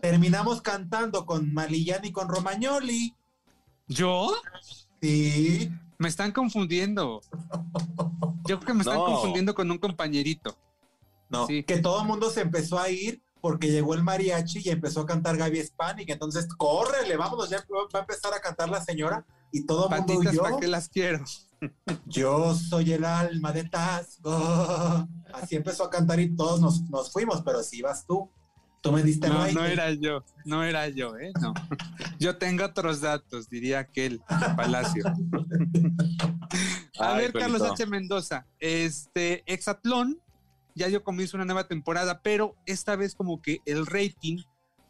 Terminamos 0.02 0.62
cantando 0.62 1.26
con 1.26 1.54
Malillán 1.54 2.06
y 2.06 2.12
con 2.12 2.28
Romagnoli. 2.28 3.16
¿Yo? 3.88 4.34
Sí. 5.02 5.72
Me 5.98 6.08
están 6.10 6.32
confundiendo. 6.32 7.22
Yo 8.48 8.60
creo 8.60 8.68
que 8.68 8.74
me 8.74 8.82
están 8.82 8.98
No. 8.98 9.06
confundiendo 9.06 9.54
con 9.56 9.70
un 9.72 9.78
compañerito. 9.78 10.58
No, 11.30 11.48
Sí. 11.48 11.64
que 11.64 11.78
todo 11.78 12.02
el 12.02 12.08
mundo 12.08 12.30
se 12.30 12.42
empezó 12.42 12.80
a 12.80 12.90
ir 12.90 13.22
porque 13.42 13.72
llegó 13.72 13.94
el 13.94 14.04
mariachi 14.04 14.60
y 14.64 14.70
empezó 14.70 15.02
a 15.02 15.06
cantar 15.06 15.38
Gaby 15.38 15.60
Hispanic. 15.60 16.10
Entonces, 16.10 16.48
córrele, 16.58 17.16
vámonos, 17.16 17.50
ya 17.50 17.64
va 17.94 18.00
a 18.00 18.02
empezar 18.02 18.34
a 18.34 18.40
cantar 18.40 18.70
la 18.70 18.84
señora. 18.84 19.26
Y 19.52 19.66
todo 19.66 19.88
el 19.90 19.98
mundo 19.98 20.14
huyó. 20.20 20.42
¿para 20.42 20.58
qué 20.58 20.68
las 20.68 20.90
quiero? 20.90 21.24
Yo 22.06 22.54
soy 22.56 22.94
el 22.94 23.06
alma 23.06 23.52
de 23.54 23.64
Tasco. 23.64 25.08
Así 25.34 25.56
empezó 25.56 25.86
a 25.86 25.90
cantar 25.90 26.20
y 26.20 26.36
todos 26.36 26.60
nos, 26.60 26.82
nos 26.90 27.12
fuimos, 27.12 27.42
pero 27.44 27.64
si 27.64 27.78
ibas 27.78 28.06
tú, 28.06 28.30
tú 28.86 28.92
me 28.92 29.04
diste 29.04 29.28
No, 29.28 29.52
no 29.52 29.66
era 29.66 29.92
yo, 29.92 30.24
no 30.46 30.64
era 30.64 30.88
yo, 30.90 31.18
¿eh? 31.18 31.32
No. 31.42 31.54
Yo 32.20 32.38
tengo 32.38 32.64
otros 32.64 33.02
datos, 33.02 33.50
diría 33.50 33.80
aquel 33.80 34.22
Palacio. 34.56 35.04
A 36.98 37.16
Ay, 37.16 37.24
ver, 37.24 37.34
Carlos. 37.34 37.62
H. 37.62 37.86
Mendoza, 37.88 38.46
este 38.60 39.44
Exatlón 39.52 40.20
ya 40.76 40.88
dio 40.88 41.04
comienzo 41.04 41.36
una 41.36 41.46
nueva 41.46 41.68
temporada, 41.68 42.22
pero 42.22 42.56
esta 42.66 42.96
vez 42.96 43.16
como 43.16 43.42
que 43.42 43.62
el 43.66 43.86
rating 43.86 44.44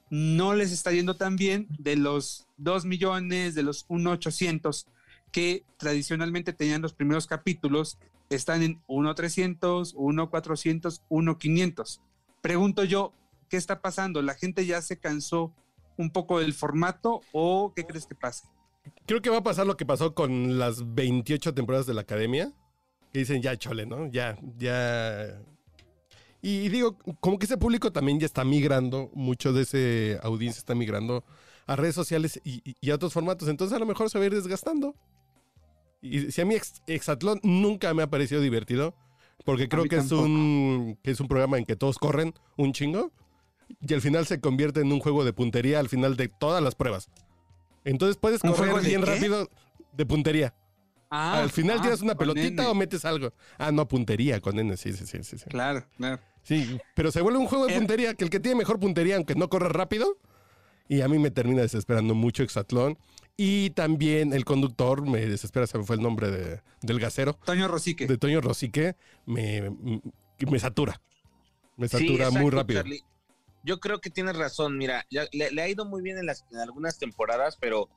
no 0.09 0.53
les 0.53 0.71
está 0.71 0.91
yendo 0.91 1.15
tan 1.15 1.35
bien 1.35 1.67
de 1.79 1.95
los 1.95 2.47
2 2.57 2.85
millones, 2.85 3.55
de 3.55 3.63
los 3.63 3.87
1.800 3.87 4.85
que 5.31 5.63
tradicionalmente 5.77 6.53
tenían 6.53 6.81
los 6.81 6.93
primeros 6.93 7.27
capítulos, 7.27 7.97
están 8.29 8.61
en 8.61 8.81
1.300, 8.87 9.95
1.400, 9.95 11.01
1.500. 11.09 11.99
Pregunto 12.41 12.83
yo, 12.83 13.13
¿qué 13.49 13.57
está 13.57 13.81
pasando? 13.81 14.21
¿La 14.21 14.33
gente 14.35 14.65
ya 14.65 14.81
se 14.81 14.97
cansó 14.99 15.53
un 15.97 16.11
poco 16.11 16.39
del 16.39 16.53
formato 16.53 17.21
o 17.31 17.73
qué 17.75 17.85
crees 17.85 18.05
que 18.05 18.15
pase? 18.15 18.47
Creo 19.05 19.21
que 19.21 19.29
va 19.29 19.37
a 19.37 19.43
pasar 19.43 19.65
lo 19.65 19.77
que 19.77 19.85
pasó 19.85 20.13
con 20.13 20.59
las 20.59 20.93
28 20.93 21.53
temporadas 21.53 21.85
de 21.85 21.93
la 21.93 22.01
academia. 22.01 22.51
Que 23.11 23.19
dicen, 23.19 23.41
ya, 23.41 23.57
chole, 23.57 23.85
¿no? 23.85 24.07
Ya, 24.07 24.37
ya. 24.57 25.39
Y 26.41 26.69
digo, 26.69 26.97
como 27.19 27.39
que 27.39 27.45
ese 27.45 27.57
público 27.57 27.91
también 27.91 28.19
ya 28.19 28.25
está 28.25 28.43
migrando, 28.43 29.09
mucho 29.15 29.53
de 29.53 29.63
ese 29.63 30.19
audiencia 30.21 30.59
está 30.59 30.75
migrando 30.75 31.23
a 31.65 31.75
redes 31.75 31.95
sociales 31.95 32.39
y, 32.43 32.61
y- 32.69 32.75
y 32.81 32.91
a 32.91 32.95
otros 32.95 33.13
formatos. 33.13 33.47
Entonces 33.47 33.75
a 33.75 33.79
lo 33.79 33.85
mejor 33.87 34.09
se 34.09 34.19
va 34.19 34.23
a 34.25 34.27
ir 34.27 34.35
desgastando. 34.35 34.95
Y 36.01 36.31
si 36.31 36.41
a 36.41 36.45
mí 36.45 36.53
Ex- 36.55 36.83
Exatlón 36.85 37.39
nunca 37.41 37.93
me 37.95 38.03
ha 38.03 38.07
parecido 38.09 38.41
divertido, 38.41 38.93
porque 39.43 39.67
creo 39.67 39.85
que 39.85 39.95
es, 39.97 40.11
un, 40.11 40.99
que 41.01 41.11
es 41.11 41.19
un 41.19 41.27
programa 41.27 41.57
en 41.57 41.65
que 41.65 41.75
todos 41.75 41.97
corren 41.97 42.33
un 42.57 42.73
chingo 42.73 43.11
y 43.81 43.93
al 43.93 44.01
final 44.01 44.25
se 44.25 44.39
convierte 44.39 44.81
en 44.81 44.91
un 44.91 44.99
juego 44.99 45.23
de 45.23 45.33
puntería 45.33 45.79
al 45.79 45.89
final 45.89 46.15
de 46.17 46.27
todas 46.27 46.61
las 46.63 46.75
pruebas. 46.75 47.09
Entonces 47.83 48.17
puedes 48.17 48.43
¿Un 48.43 48.53
correr 48.53 48.81
bien 48.83 49.01
qué? 49.01 49.07
rápido 49.11 49.49
de 49.93 50.05
puntería. 50.05 50.53
Ah, 51.09 51.41
al 51.41 51.51
final 51.51 51.77
ah, 51.79 51.81
tiras 51.83 52.01
una 52.01 52.15
pelotita 52.15 52.63
N. 52.63 52.71
o 52.71 52.73
metes 52.75 53.05
algo. 53.05 53.31
Ah, 53.57 53.71
no, 53.71 53.87
puntería 53.87 54.41
con 54.41 54.57
N, 54.59 54.75
sí, 54.75 54.91
sí, 54.93 55.05
sí, 55.05 55.23
sí. 55.23 55.37
sí. 55.37 55.45
Claro, 55.49 55.85
claro. 55.97 56.19
Sí, 56.43 56.77
pero 56.95 57.11
se 57.11 57.21
vuelve 57.21 57.39
un 57.39 57.47
juego 57.47 57.67
de 57.67 57.73
Eh. 57.73 57.77
puntería, 57.77 58.13
que 58.15 58.23
el 58.23 58.29
que 58.29 58.39
tiene 58.39 58.57
mejor 58.57 58.79
puntería, 58.79 59.15
aunque 59.15 59.35
no 59.35 59.47
corre 59.49 59.69
rápido, 59.69 60.17
y 60.89 61.01
a 61.01 61.07
mí 61.07 61.17
me 61.19 61.31
termina 61.31 61.61
desesperando 61.61 62.13
mucho 62.15 62.43
Exatlón. 62.43 62.97
Y 63.37 63.71
también 63.71 64.33
el 64.33 64.45
conductor, 64.45 65.05
me 65.07 65.25
desespera, 65.25 65.67
se 65.67 65.77
me 65.77 65.83
fue 65.83 65.95
el 65.97 66.01
nombre 66.01 66.31
de- 66.31 66.61
del 66.81 66.99
gasero, 66.99 67.33
Toño 67.45 67.67
Rosique. 67.67 68.07
de 68.07 68.17
Toño 68.17 68.41
Rosique, 68.41 68.95
me, 69.25 69.71
me 70.49 70.59
satura. 70.59 71.01
Me 71.77 71.87
Sí, 71.87 71.97
satura 71.97 72.31
muy 72.31 72.49
rápido. 72.49 72.81
Charlie. 72.81 73.03
Yo 73.65 73.79
creo 73.79 73.99
que 73.99 74.09
tienes 74.09 74.37
razón. 74.37 74.77
Mira, 74.77 75.05
ya 75.09 75.25
le, 75.31 75.51
le 75.51 75.61
ha 75.61 75.67
ido 75.67 75.85
muy 75.85 76.01
bien 76.01 76.17
en, 76.17 76.27
las, 76.27 76.45
en 76.51 76.59
algunas 76.59 76.97
temporadas, 76.99 77.57
pero 77.59 77.89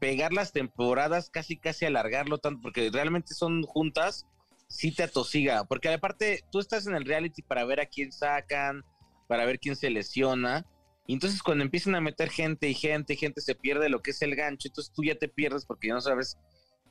pegar 0.00 0.32
las 0.32 0.52
temporadas, 0.52 1.30
casi 1.30 1.56
casi 1.56 1.84
alargarlo 1.86 2.38
tanto, 2.38 2.60
porque 2.62 2.90
realmente 2.92 3.34
son 3.34 3.62
juntas, 3.62 4.26
sí 4.68 4.92
te 4.92 5.04
atosiga. 5.04 5.64
Porque 5.64 5.88
aparte, 5.88 6.44
tú 6.50 6.58
estás 6.58 6.86
en 6.86 6.94
el 6.94 7.04
reality 7.04 7.42
para 7.42 7.64
ver 7.64 7.80
a 7.80 7.86
quién 7.86 8.12
sacan, 8.12 8.84
para 9.26 9.44
ver 9.44 9.58
quién 9.58 9.76
se 9.76 9.90
lesiona. 9.90 10.66
Y 11.06 11.14
entonces 11.14 11.42
cuando 11.42 11.64
empiezan 11.64 11.94
a 11.94 12.00
meter 12.00 12.28
gente 12.28 12.68
y 12.68 12.74
gente 12.74 13.14
y 13.14 13.16
gente 13.16 13.40
se 13.40 13.54
pierde 13.54 13.88
lo 13.88 14.02
que 14.02 14.10
es 14.10 14.20
el 14.20 14.36
gancho, 14.36 14.68
entonces 14.68 14.92
tú 14.92 15.04
ya 15.04 15.14
te 15.14 15.28
pierdes 15.28 15.64
porque 15.64 15.88
ya 15.88 15.94
no 15.94 16.02
sabes 16.02 16.36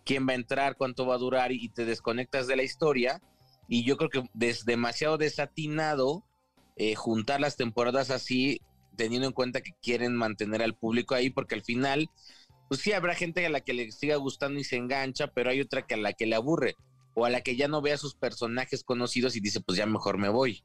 quién 0.06 0.28
va 0.28 0.32
a 0.32 0.36
entrar, 0.36 0.76
cuánto 0.76 1.06
va 1.06 1.16
a 1.16 1.20
durar 1.20 1.52
y, 1.52 1.70
te 1.70 1.86
desconectas 1.86 2.48
de 2.48 2.56
la 2.56 2.64
historia. 2.64 3.22
Y 3.68 3.84
yo 3.84 3.98
creo 3.98 4.10
que 4.10 4.24
es 4.40 4.66
demasiado 4.66 5.18
desatinado 5.18 6.24
eh, 6.78 6.96
juntar 6.96 7.42
las 7.42 7.58
temporadas 7.58 8.12
así, 8.12 8.62
teniendo 8.96 9.28
en 9.28 9.34
cuenta 9.34 9.62
que 9.62 9.74
quieren 9.82 10.16
mantener 10.16 10.62
al 10.62 10.76
público 10.76 11.16
ahí, 11.16 11.30
porque 11.30 11.56
al 11.56 11.64
final, 11.64 12.10
pues 12.70 12.82
sí 12.82 12.94
habrá 12.94 13.16
gente 13.16 13.46
a 13.46 13.50
la 13.50 13.62
que 13.62 13.74
le 13.74 13.92
siga 13.92 14.16
gustando 14.16 14.60
y 14.60 14.64
se 14.64 14.78
engancha, 14.78 15.28
pero 15.28 15.50
hay 15.50 15.62
otra 15.62 15.86
que 15.86 15.96
a 15.96 15.98
la 15.98 16.14
que 16.14 16.28
le 16.28 16.36
aburre, 16.36 16.76
o 17.14 17.26
a 17.26 17.30
la 17.30 17.42
que 17.42 17.56
ya 17.56 17.68
no 17.68 17.82
ve 17.82 17.94
a 17.94 17.98
sus 17.98 18.16
personajes 18.16 18.84
conocidos 18.84 19.36
y 19.36 19.40
dice, 19.40 19.60
pues 19.60 19.78
ya 19.78 19.86
mejor 19.86 20.18
me 20.18 20.30
voy. 20.30 20.64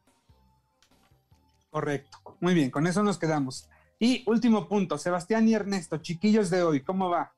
Correcto. 1.71 2.19
Muy 2.41 2.53
bien, 2.53 2.71
con 2.71 2.87
eso 2.87 3.03
nos 3.03 3.19
quedamos. 3.19 3.69
Y 3.99 4.23
último 4.27 4.69
punto, 4.69 4.99
Sebastián 4.99 5.49
y 5.49 5.55
Ernesto, 5.55 5.97
chiquillos 5.97 6.51
de 6.51 6.63
hoy, 6.63 6.83
¿cómo 6.83 7.09
va? 7.09 7.33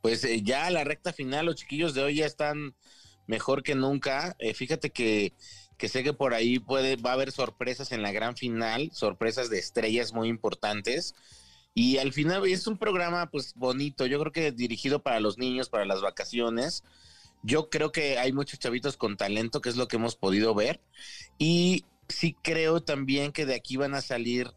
Pues 0.00 0.24
eh, 0.24 0.40
ya 0.42 0.66
a 0.66 0.70
la 0.70 0.84
recta 0.84 1.12
final, 1.12 1.46
los 1.46 1.56
chiquillos 1.56 1.92
de 1.92 2.02
hoy 2.02 2.16
ya 2.16 2.26
están 2.26 2.74
mejor 3.26 3.62
que 3.62 3.74
nunca. 3.74 4.36
Eh, 4.38 4.54
fíjate 4.54 4.90
que, 4.90 5.34
que 5.76 5.88
sé 5.88 6.02
que 6.02 6.12
por 6.12 6.34
ahí 6.34 6.58
puede, 6.58 6.96
va 6.96 7.10
a 7.10 7.14
haber 7.14 7.32
sorpresas 7.32 7.92
en 7.92 8.02
la 8.02 8.12
gran 8.12 8.36
final, 8.36 8.90
sorpresas 8.92 9.50
de 9.50 9.58
estrellas 9.58 10.12
muy 10.12 10.28
importantes. 10.28 11.14
Y 11.74 11.98
al 11.98 12.12
final 12.12 12.46
es 12.46 12.66
un 12.66 12.78
programa 12.78 13.30
pues 13.30 13.54
bonito, 13.54 14.06
yo 14.06 14.18
creo 14.20 14.32
que 14.32 14.52
dirigido 14.52 15.02
para 15.02 15.20
los 15.20 15.36
niños, 15.38 15.68
para 15.68 15.84
las 15.84 16.00
vacaciones. 16.00 16.82
Yo 17.42 17.68
creo 17.68 17.92
que 17.92 18.18
hay 18.18 18.32
muchos 18.32 18.58
chavitos 18.58 18.96
con 18.96 19.16
talento, 19.16 19.60
que 19.60 19.68
es 19.68 19.76
lo 19.76 19.86
que 19.86 19.96
hemos 19.96 20.16
podido 20.16 20.54
ver. 20.54 20.80
Y 21.38 21.84
sí 22.08 22.34
creo 22.42 22.82
también 22.82 23.32
que 23.32 23.46
de 23.46 23.54
aquí 23.54 23.76
van 23.76 23.94
a 23.94 24.00
salir 24.00 24.52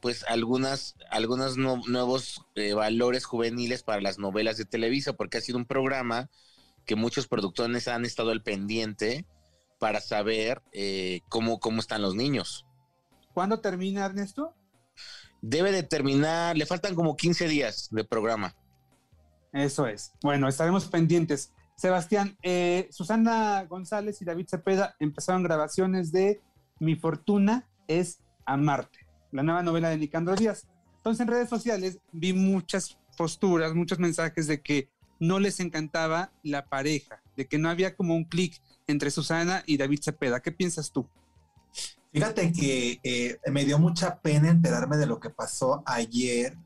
pues 0.00 0.24
algunas, 0.28 0.96
algunos 1.10 1.56
no- 1.56 1.82
nuevos 1.86 2.42
eh, 2.56 2.74
valores 2.74 3.24
juveniles 3.24 3.82
para 3.82 4.00
las 4.00 4.18
novelas 4.18 4.56
de 4.56 4.64
Televisa, 4.64 5.12
porque 5.14 5.38
ha 5.38 5.40
sido 5.40 5.58
un 5.58 5.66
programa 5.66 6.28
que 6.86 6.96
muchos 6.96 7.28
productores 7.28 7.86
han 7.88 8.04
estado 8.04 8.30
al 8.30 8.42
pendiente 8.42 9.24
para 9.82 10.00
saber 10.00 10.62
eh, 10.70 11.22
cómo, 11.28 11.58
cómo 11.58 11.80
están 11.80 12.02
los 12.02 12.14
niños. 12.14 12.64
¿Cuándo 13.34 13.58
termina 13.58 14.04
Ernesto? 14.04 14.54
Debe 15.40 15.72
de 15.72 15.82
terminar, 15.82 16.56
le 16.56 16.66
faltan 16.66 16.94
como 16.94 17.16
15 17.16 17.48
días 17.48 17.88
de 17.90 18.04
programa. 18.04 18.54
Eso 19.52 19.88
es. 19.88 20.12
Bueno, 20.22 20.46
estaremos 20.46 20.84
pendientes. 20.86 21.52
Sebastián, 21.74 22.38
eh, 22.44 22.86
Susana 22.92 23.64
González 23.64 24.22
y 24.22 24.24
David 24.24 24.46
Cepeda 24.48 24.94
empezaron 25.00 25.42
grabaciones 25.42 26.12
de 26.12 26.40
Mi 26.78 26.94
fortuna 26.94 27.68
es 27.88 28.20
amarte, 28.46 29.00
la 29.32 29.42
nueva 29.42 29.64
novela 29.64 29.88
de 29.88 29.98
Nicandro 29.98 30.36
Díaz. 30.36 30.68
Entonces 30.98 31.22
en 31.22 31.26
redes 31.26 31.48
sociales 31.48 31.98
vi 32.12 32.32
muchas 32.32 33.00
posturas, 33.18 33.74
muchos 33.74 33.98
mensajes 33.98 34.46
de 34.46 34.62
que 34.62 34.88
no 35.22 35.38
les 35.38 35.60
encantaba 35.60 36.32
la 36.42 36.66
pareja, 36.66 37.22
de 37.36 37.46
que 37.46 37.56
no 37.56 37.68
había 37.70 37.94
como 37.94 38.16
un 38.16 38.24
clic 38.24 38.60
entre 38.88 39.12
Susana 39.12 39.62
y 39.66 39.76
David 39.76 40.00
Cepeda. 40.02 40.40
¿Qué 40.40 40.50
piensas 40.50 40.90
tú? 40.90 41.08
Fíjate 42.12 42.52
que 42.52 42.98
eh, 43.04 43.38
me 43.50 43.64
dio 43.64 43.78
mucha 43.78 44.20
pena 44.20 44.50
enterarme 44.50 44.96
de 44.96 45.06
lo 45.06 45.20
que 45.20 45.30
pasó 45.30 45.84
ayer 45.86 46.56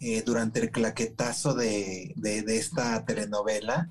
eh, 0.00 0.22
durante 0.24 0.60
el 0.60 0.70
claquetazo 0.70 1.54
de, 1.54 2.12
de- 2.16 2.42
de 2.42 2.58
esta 2.58 3.04
telenovela, 3.06 3.88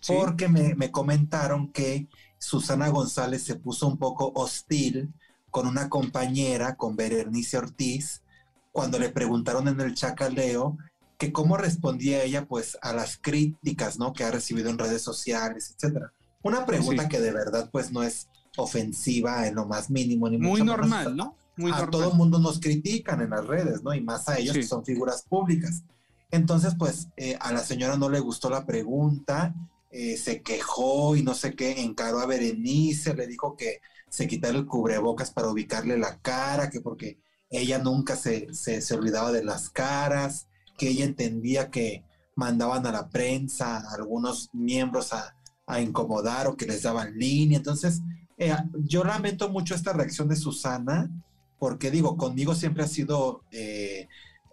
Sí. 0.00 0.12
porque 0.16 0.46
me, 0.48 0.74
me 0.76 0.92
comentaron 0.92 1.72
que 1.72 2.06
Susana 2.38 2.88
González 2.90 3.42
se 3.42 3.56
puso 3.56 3.88
un 3.88 3.98
poco 3.98 4.30
hostil 4.36 5.12
con 5.50 5.66
una 5.66 5.88
compañera, 5.88 6.76
con 6.76 6.94
Berenice 6.94 7.58
Ortiz, 7.58 8.22
cuando 8.70 8.98
le 9.00 9.08
preguntaron 9.08 9.66
en 9.66 9.80
el 9.80 9.94
chacaleo 9.94 10.78
que 11.18 11.32
cómo 11.32 11.56
respondía 11.56 12.22
ella 12.22 12.46
pues 12.46 12.76
a 12.82 12.92
las 12.92 13.16
críticas, 13.16 13.98
¿no? 13.98 14.12
Que 14.12 14.24
ha 14.24 14.30
recibido 14.30 14.70
en 14.70 14.78
redes 14.78 15.02
sociales, 15.02 15.74
etcétera. 15.74 16.12
Una 16.42 16.66
pregunta 16.66 17.08
que 17.08 17.20
de 17.20 17.32
verdad 17.32 17.70
pues 17.72 17.90
no 17.90 18.02
es 18.02 18.28
ofensiva 18.56 19.46
en 19.46 19.54
lo 19.54 19.66
más 19.66 19.90
mínimo 19.90 20.28
ni 20.28 20.38
muy 20.38 20.62
normal, 20.62 21.16
¿no? 21.16 21.36
Muy 21.56 21.72
a 21.72 21.86
todo 21.88 22.10
el 22.10 22.16
mundo 22.16 22.38
nos 22.38 22.60
critican 22.60 23.22
en 23.22 23.30
las 23.30 23.46
redes, 23.46 23.82
¿no? 23.82 23.94
Y 23.94 24.00
más 24.02 24.28
a 24.28 24.38
ellos 24.38 24.54
que 24.54 24.62
son 24.62 24.84
figuras 24.84 25.22
públicas. 25.22 25.82
Entonces, 26.30 26.74
pues 26.78 27.08
eh, 27.16 27.36
a 27.40 27.52
la 27.52 27.60
señora 27.60 27.96
no 27.96 28.10
le 28.10 28.20
gustó 28.20 28.50
la 28.50 28.66
pregunta, 28.66 29.54
eh, 29.90 30.16
se 30.18 30.42
quejó 30.42 31.16
y 31.16 31.22
no 31.22 31.34
sé 31.34 31.54
qué, 31.54 31.80
encaró 31.80 32.18
a 32.18 32.26
Berenice, 32.26 33.14
le 33.14 33.26
dijo 33.26 33.56
que 33.56 33.80
se 34.10 34.26
quitara 34.26 34.58
el 34.58 34.66
cubrebocas 34.66 35.30
para 35.30 35.48
ubicarle 35.48 35.96
la 35.96 36.18
cara, 36.18 36.68
que 36.68 36.80
porque 36.80 37.18
ella 37.48 37.78
nunca 37.78 38.16
se, 38.16 38.52
se, 38.52 38.82
se 38.82 38.94
olvidaba 38.94 39.32
de 39.32 39.44
las 39.44 39.70
caras, 39.70 40.48
que 40.76 40.88
ella 40.88 41.04
entendía 41.04 41.70
que 41.70 42.04
mandaban 42.34 42.86
a 42.86 42.92
la 42.92 43.08
prensa 43.08 43.78
a 43.78 43.94
algunos 43.94 44.50
miembros 44.52 45.12
a, 45.12 45.32
incomodar 45.80 46.46
o 46.46 46.56
que 46.56 46.64
les 46.64 46.82
daban 46.82 47.18
línea. 47.18 47.58
Entonces, 47.58 48.00
eh, 48.38 48.54
yo 48.84 49.02
lamento 49.02 49.48
mucho 49.48 49.74
esta 49.74 49.92
reacción 49.92 50.28
de 50.28 50.36
Susana, 50.36 51.10
porque 51.58 51.90
digo, 51.90 52.16
conmigo 52.16 52.54
siempre 52.54 52.84
ha 52.84 52.86
sido 52.86 53.42
eh, 53.50 54.06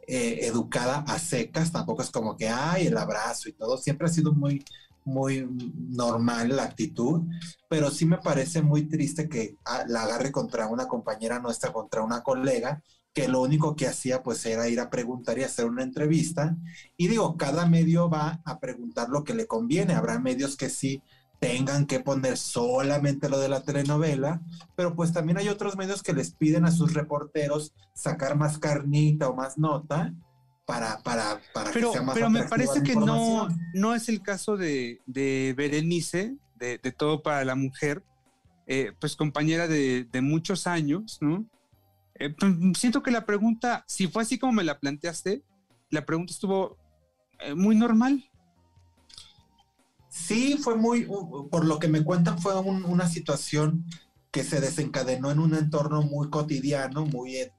eh, 0.07 0.39
educada 0.41 1.03
a 1.07 1.19
secas, 1.19 1.71
tampoco 1.71 2.01
es 2.01 2.09
como 2.09 2.35
que, 2.35 2.49
ay, 2.49 2.87
el 2.87 2.97
abrazo 2.97 3.47
y 3.47 3.53
todo, 3.53 3.77
siempre 3.77 4.07
ha 4.07 4.09
sido 4.09 4.33
muy, 4.33 4.65
muy 5.05 5.47
normal 5.89 6.55
la 6.55 6.63
actitud, 6.63 7.21
pero 7.69 7.91
sí 7.91 8.05
me 8.05 8.17
parece 8.17 8.61
muy 8.61 8.87
triste 8.87 9.29
que 9.29 9.55
ah, 9.65 9.83
la 9.87 10.03
agarre 10.03 10.31
contra 10.31 10.67
una 10.67 10.87
compañera 10.87 11.39
nuestra, 11.39 11.71
contra 11.71 12.01
una 12.01 12.23
colega, 12.23 12.81
que 13.13 13.27
lo 13.27 13.41
único 13.41 13.75
que 13.75 13.87
hacía 13.87 14.23
pues 14.23 14.45
era 14.45 14.67
ir 14.67 14.79
a 14.79 14.89
preguntar 14.89 15.37
y 15.37 15.43
hacer 15.43 15.65
una 15.65 15.83
entrevista. 15.83 16.57
Y 16.97 17.07
digo, 17.07 17.37
cada 17.37 17.67
medio 17.67 18.09
va 18.09 18.41
a 18.43 18.59
preguntar 18.59 19.09
lo 19.09 19.23
que 19.23 19.35
le 19.35 19.45
conviene. 19.45 19.93
Habrá 19.93 20.19
medios 20.19 20.57
que 20.57 20.69
sí 20.69 21.01
tengan 21.39 21.85
que 21.85 21.99
poner 21.99 22.37
solamente 22.37 23.29
lo 23.29 23.37
de 23.37 23.49
la 23.49 23.61
telenovela, 23.61 24.41
pero 24.75 24.95
pues 24.95 25.11
también 25.11 25.37
hay 25.37 25.49
otros 25.49 25.75
medios 25.75 26.01
que 26.01 26.13
les 26.13 26.31
piden 26.31 26.65
a 26.65 26.71
sus 26.71 26.93
reporteros 26.93 27.73
sacar 27.93 28.37
más 28.37 28.57
carnita 28.57 29.27
o 29.27 29.35
más 29.35 29.57
nota 29.57 30.13
para, 30.65 30.99
para, 31.03 31.41
para 31.53 31.71
pero, 31.71 31.89
que 31.89 31.97
sea 31.97 32.01
más 32.01 32.15
Pero 32.15 32.29
me 32.29 32.43
parece 32.43 32.81
que 32.81 32.95
no, 32.95 33.49
no 33.73 33.93
es 33.93 34.07
el 34.07 34.21
caso 34.21 34.55
de, 34.55 35.01
de 35.05 35.53
Berenice, 35.57 36.37
de, 36.55 36.77
de, 36.77 36.91
Todo 36.93 37.21
para 37.21 37.43
la 37.43 37.55
Mujer, 37.55 38.03
eh, 38.65 38.93
pues 38.99 39.17
compañera 39.17 39.67
de, 39.67 40.05
de, 40.05 40.21
muchos 40.21 40.65
años, 40.65 41.17
¿no? 41.19 41.45
Eh, 42.23 42.29
pues, 42.29 42.53
siento 42.77 43.03
que 43.03 43.11
la 43.11 43.25
pregunta, 43.25 43.83
si 43.85 44.07
fue 44.07 44.23
así 44.23 44.39
como 44.39 44.53
me 44.53 44.63
la 44.63 44.79
planteaste, 44.79 45.43
la 45.89 46.05
pregunta 46.05 46.31
estuvo 46.31 46.77
eh, 47.39 47.53
muy 47.53 47.75
normal. 47.75 48.23
Sí, 50.07 50.57
fue 50.57 50.77
muy, 50.77 51.05
por 51.51 51.65
lo 51.65 51.79
que 51.79 51.89
me 51.89 52.03
cuentan, 52.03 52.39
fue 52.39 52.57
un, 52.57 52.85
una 52.85 53.09
situación 53.09 53.85
que 54.31 54.45
se 54.45 54.61
desencadenó 54.61 55.31
en 55.31 55.39
un 55.39 55.53
entorno 55.53 56.01
muy 56.01 56.29
cotidiano, 56.29 57.05
muy, 57.05 57.35
eh, 57.35 57.51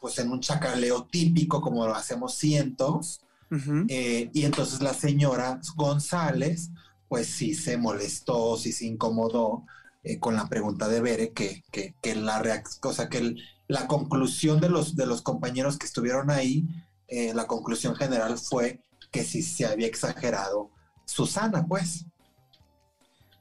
pues 0.00 0.18
en 0.20 0.30
un 0.30 0.40
chacaleo 0.40 1.06
típico, 1.06 1.60
como 1.60 1.84
lo 1.84 1.94
hacemos 1.96 2.36
cientos. 2.36 3.20
Uh 3.50 3.56
-huh. 3.56 3.86
eh, 3.88 4.30
y 4.32 4.44
entonces 4.44 4.80
la 4.80 4.94
señora 4.94 5.60
González, 5.74 6.70
pues 7.08 7.26
sí 7.26 7.54
se 7.54 7.76
molestó, 7.78 8.56
sí 8.56 8.70
se 8.70 8.86
incomodó 8.86 9.64
eh, 10.04 10.20
con 10.20 10.36
la 10.36 10.48
pregunta 10.48 10.88
de 10.88 11.00
Bere, 11.00 11.32
que, 11.32 11.64
que, 11.72 11.94
que 12.00 12.14
la 12.14 12.38
reacción, 12.38 12.92
o 12.92 12.94
sea, 12.94 13.08
que 13.08 13.18
el, 13.18 13.42
la 13.68 13.86
conclusión 13.86 14.60
de 14.60 14.68
los, 14.68 14.96
de 14.96 15.06
los 15.06 15.22
compañeros 15.22 15.78
que 15.78 15.86
estuvieron 15.86 16.30
ahí, 16.30 16.66
eh, 17.08 17.32
la 17.34 17.46
conclusión 17.46 17.94
general 17.96 18.38
fue 18.38 18.80
que 19.10 19.24
sí 19.24 19.42
se 19.42 19.66
había 19.66 19.86
exagerado 19.86 20.70
Susana, 21.06 21.66
pues. 21.66 22.06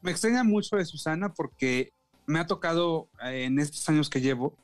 Me 0.01 0.11
extraña 0.11 0.43
mucho 0.43 0.75
de 0.75 0.85
Susana 0.85 1.33
porque 1.33 1.91
me 2.25 2.39
ha 2.39 2.47
tocado 2.47 3.09
eh, 3.25 3.45
en 3.45 3.59
estos 3.59 3.87
años 3.89 4.09
que 4.09 4.21
llevo 4.21 4.55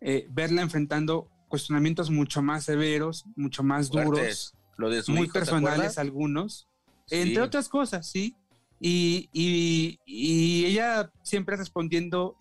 eh, 0.00 0.26
verla 0.30 0.62
enfrentando 0.62 1.28
cuestionamientos 1.48 2.10
mucho 2.10 2.42
más 2.42 2.64
severos, 2.64 3.24
mucho 3.36 3.62
más 3.62 3.90
duros, 3.90 4.54
Lo 4.76 4.90
de 4.90 5.02
muy 5.08 5.24
hijo, 5.24 5.32
personales 5.32 5.98
algunos, 5.98 6.66
Sí. 7.06 7.16
entre 7.16 7.40
otras 7.40 7.68
cosas, 7.70 8.06
sí. 8.06 8.36
Y, 8.80 9.30
y, 9.32 9.98
y 10.04 10.66
ella 10.66 11.10
siempre 11.22 11.56
respondiendo 11.56 12.36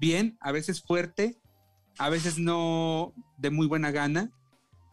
bien, 0.00 0.36
a 0.40 0.50
veces 0.50 0.82
fuerte, 0.82 1.39
a 2.00 2.08
veces 2.08 2.38
no 2.38 3.12
de 3.36 3.50
muy 3.50 3.66
buena 3.66 3.90
gana, 3.90 4.32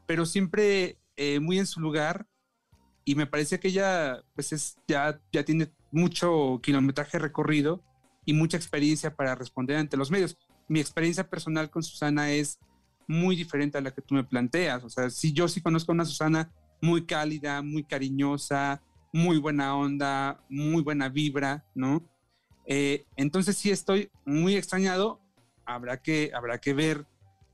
pero 0.06 0.26
siempre 0.26 0.98
eh, 1.16 1.40
muy 1.40 1.58
en 1.58 1.66
su 1.66 1.80
lugar 1.80 2.28
y 3.06 3.16
me 3.16 3.26
parece 3.26 3.62
que 3.62 3.70
ella 3.70 4.22
pues 4.36 4.52
es, 4.52 4.78
ya, 4.90 5.22
ya 5.32 5.46
tiene 5.46 5.72
mucho 5.90 6.60
kilometraje 6.62 7.18
recorrido 7.18 7.82
y 8.26 8.34
mucha 8.34 8.58
experiencia 8.58 9.16
para 9.16 9.36
responder 9.36 9.78
ante 9.78 9.96
los 9.96 10.12
medios. 10.12 10.38
Mi 10.68 10.82
experiencia 10.82 11.30
personal 11.30 11.70
con 11.70 11.82
Susana 11.82 12.30
es 12.32 12.60
muy 13.08 13.38
diferente 13.38 13.78
a 13.78 13.82
la 13.82 13.92
que 13.92 14.02
tú 14.02 14.14
me 14.14 14.26
planteas. 14.26 14.84
O 14.84 14.90
sea, 14.90 15.10
sí, 15.10 15.32
yo 15.32 15.48
sí 15.48 15.62
conozco 15.62 15.94
a 15.94 15.96
una 15.96 16.04
Susana 16.04 16.52
muy 16.82 17.06
cálida, 17.06 17.62
muy 17.62 17.86
cariñosa, 17.86 18.84
muy 19.14 19.38
buena 19.38 19.78
onda, 19.78 20.44
muy 20.50 20.84
buena 20.84 21.08
vibra, 21.08 21.66
¿no? 21.74 22.04
Eh, 22.66 23.06
entonces 23.16 23.56
sí 23.56 23.72
estoy 23.72 24.12
muy 24.26 24.58
extrañado. 24.58 25.22
Habrá 25.68 26.02
que, 26.02 26.32
habrá 26.34 26.60
que 26.60 26.74
ver 26.74 27.06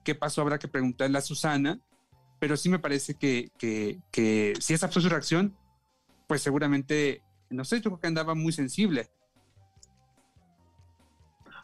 qué 0.04 0.14
pasó, 0.14 0.42
habrá 0.42 0.60
que 0.60 0.68
preguntarle 0.68 1.18
a 1.18 1.22
Susana, 1.22 1.80
pero 2.40 2.56
sí 2.58 2.70
me 2.70 2.78
parece 2.80 3.16
que, 3.16 3.52
que, 3.58 4.00
que 4.12 4.54
si 4.62 4.74
esa 4.74 4.88
fue 4.88 5.02
su 5.02 5.10
reacción, 5.10 5.58
pues 6.28 6.42
seguramente, 6.44 7.24
no 7.50 7.66
sé, 7.66 7.78
yo 7.78 7.90
creo 7.90 8.00
que 8.00 8.08
andaba 8.08 8.36
muy 8.36 8.54
sensible. 8.54 9.10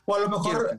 O 0.06 0.16
a 0.16 0.20
lo 0.20 0.30
mejor, 0.30 0.76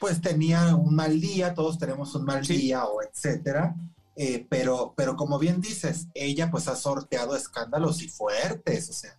pues 0.00 0.20
tenía 0.20 0.74
un 0.74 0.94
mal 0.94 1.20
día, 1.20 1.52
todos 1.54 1.78
tenemos 1.78 2.14
un 2.14 2.24
mal 2.24 2.44
Sí. 2.44 2.56
día 2.56 2.84
o 2.86 3.02
etcétera. 3.02 3.74
eh, 4.16 4.46
pero, 4.50 4.92
pero 4.96 5.16
como 5.16 5.38
bien 5.38 5.60
dices, 5.62 6.06
ella 6.14 6.50
pues 6.50 6.68
ha 6.68 6.76
sorteado 6.76 7.34
escándalos 7.34 8.02
y 8.02 8.08
fuertes, 8.10 8.90
o 8.90 8.92
sea, 8.92 9.18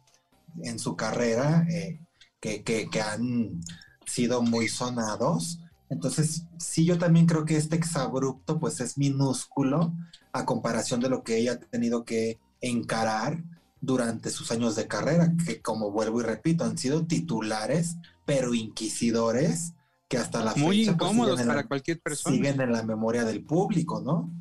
en 0.61 0.77
su 0.77 0.95
carrera 0.95 1.65
eh, 1.67 1.99
que, 2.39 2.63
que, 2.63 2.87
que 2.91 3.01
han 3.01 3.59
sido 4.05 4.43
muy 4.43 4.69
sonados. 4.69 5.59
Entonces, 5.89 6.45
sí, 6.57 6.85
yo 6.85 6.97
también 6.97 7.25
creo 7.27 7.45
que 7.45 7.55
este 7.57 7.75
exabrupto 7.75 8.59
pues 8.59 8.79
es 8.79 8.97
minúsculo 8.97 9.93
a 10.31 10.45
comparación 10.45 10.99
de 11.01 11.09
lo 11.09 11.23
que 11.23 11.37
ella 11.37 11.53
ha 11.53 11.59
tenido 11.59 12.03
que 12.03 12.39
encarar 12.61 13.43
durante 13.81 14.29
sus 14.29 14.51
años 14.51 14.75
de 14.75 14.87
carrera, 14.87 15.33
que 15.45 15.61
como 15.61 15.91
vuelvo 15.91 16.21
y 16.21 16.23
repito, 16.23 16.63
han 16.63 16.77
sido 16.77 17.05
titulares, 17.05 17.97
pero 18.25 18.53
inquisidores, 18.53 19.73
que 20.07 20.17
hasta 20.17 20.43
la 20.43 20.55
Muy 20.55 20.77
fecha 20.85 20.97
pues, 20.97 21.11
incómodos 21.11 21.39
la- 21.41 21.45
para 21.47 21.67
cualquier 21.67 21.99
persona. 21.99 22.35
siguen 22.35 22.61
en 22.61 22.71
la 22.71 22.83
memoria 22.83 23.25
del 23.25 23.43
público, 23.43 23.99
¿no? 24.01 24.31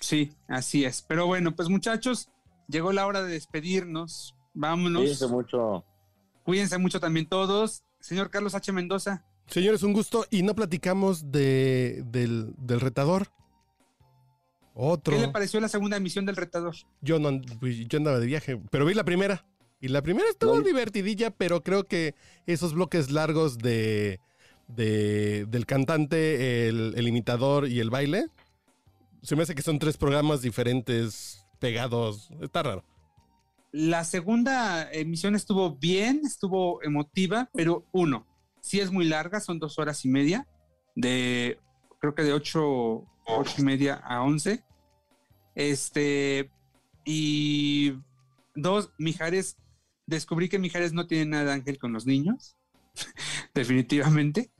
Sí, 0.00 0.32
así 0.48 0.84
es. 0.84 1.02
Pero 1.02 1.26
bueno, 1.26 1.54
pues 1.54 1.68
muchachos, 1.68 2.30
llegó 2.68 2.92
la 2.92 3.06
hora 3.06 3.22
de 3.22 3.30
despedirnos. 3.32 4.34
Vámonos. 4.54 5.02
Cuídense 5.02 5.26
mucho. 5.26 5.84
Cuídense 6.44 6.78
mucho 6.78 6.98
también 7.00 7.28
todos. 7.28 7.82
Señor 8.00 8.30
Carlos 8.30 8.54
H. 8.54 8.72
Mendoza, 8.72 9.24
Señores, 9.48 9.82
un 9.82 9.92
gusto. 9.92 10.26
Y 10.30 10.42
no 10.42 10.54
platicamos 10.54 11.30
de, 11.30 12.02
del, 12.06 12.54
del 12.58 12.80
retador. 12.80 13.28
Otro. 14.74 15.14
¿qué 15.14 15.20
le 15.20 15.28
pareció 15.28 15.58
la 15.60 15.68
segunda 15.68 15.96
emisión 15.96 16.26
del 16.26 16.36
retador? 16.36 16.74
Yo, 17.00 17.18
no, 17.18 17.40
pues, 17.60 17.88
yo 17.88 17.96
andaba 17.98 18.18
de 18.18 18.26
viaje, 18.26 18.60
pero 18.70 18.84
vi 18.84 18.92
la 18.94 19.04
primera. 19.04 19.46
Y 19.80 19.88
la 19.88 20.02
primera 20.02 20.28
estuvo 20.28 20.56
No. 20.56 20.60
divertidilla, 20.62 21.30
pero 21.30 21.62
creo 21.62 21.84
que 21.84 22.14
esos 22.46 22.74
bloques 22.74 23.10
largos 23.10 23.56
de, 23.58 24.20
de- 24.68 25.46
del 25.48 25.64
cantante, 25.64 26.68
el, 26.68 26.92
el 26.96 27.08
imitador 27.08 27.68
y 27.68 27.80
el 27.80 27.88
baile, 27.90 28.26
se 29.22 29.34
me 29.36 29.42
hace 29.44 29.54
que 29.54 29.62
son 29.62 29.78
tres 29.78 29.96
programas 29.96 30.42
diferentes 30.42 31.46
pegados. 31.58 32.28
Está 32.42 32.62
raro. 32.62 32.84
La 33.72 34.04
segunda 34.04 34.90
emisión 34.92 35.34
estuvo 35.34 35.76
bien, 35.76 36.20
estuvo 36.24 36.82
emotiva, 36.82 37.48
pero 37.54 37.84
uno, 37.92 38.26
sí 38.66 38.80
es 38.80 38.90
muy 38.90 39.04
larga, 39.04 39.38
son 39.38 39.60
dos 39.60 39.78
horas 39.78 40.04
y 40.04 40.08
media, 40.08 40.48
de 40.96 41.60
creo 42.00 42.16
que 42.16 42.24
de 42.24 42.32
ocho, 42.32 43.04
ocho 43.24 43.54
y 43.58 43.62
media 43.62 43.94
a 43.94 44.22
once. 44.22 44.64
Este, 45.54 46.50
y 47.04 47.94
dos, 48.56 48.90
Mijares, 48.98 49.56
descubrí 50.06 50.48
que 50.48 50.58
Mijares 50.58 50.92
no 50.92 51.06
tiene 51.06 51.26
nada 51.26 51.44
de 51.44 51.52
ángel 51.52 51.78
con 51.78 51.92
los 51.92 52.06
niños, 52.06 52.56
definitivamente. 53.54 54.50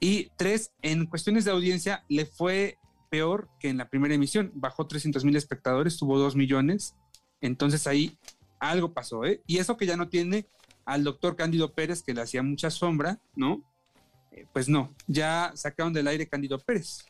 Y 0.00 0.30
tres, 0.38 0.72
en 0.80 1.04
cuestiones 1.04 1.44
de 1.44 1.50
audiencia, 1.50 2.02
le 2.08 2.24
fue 2.24 2.78
peor 3.10 3.50
que 3.60 3.68
en 3.68 3.76
la 3.76 3.90
primera 3.90 4.14
emisión, 4.14 4.52
bajó 4.54 4.86
300 4.86 5.22
mil 5.22 5.36
espectadores, 5.36 5.98
tuvo 5.98 6.18
2 6.18 6.34
millones. 6.34 6.94
Entonces 7.42 7.86
ahí 7.86 8.18
algo 8.58 8.94
pasó, 8.94 9.26
¿eh? 9.26 9.42
Y 9.46 9.58
eso 9.58 9.76
que 9.76 9.84
ya 9.84 9.98
no 9.98 10.08
tiene 10.08 10.48
al 10.84 11.04
doctor 11.04 11.36
Cándido 11.36 11.72
Pérez, 11.72 12.02
que 12.02 12.14
le 12.14 12.22
hacía 12.22 12.42
mucha 12.42 12.70
sombra, 12.70 13.18
¿no? 13.34 13.62
eh, 14.34 14.46
pues 14.52 14.68
no, 14.68 14.92
ya 15.06 15.52
sacaron 15.54 15.92
del 15.92 16.08
aire 16.08 16.28
Candido 16.28 16.58
Pérez 16.58 17.04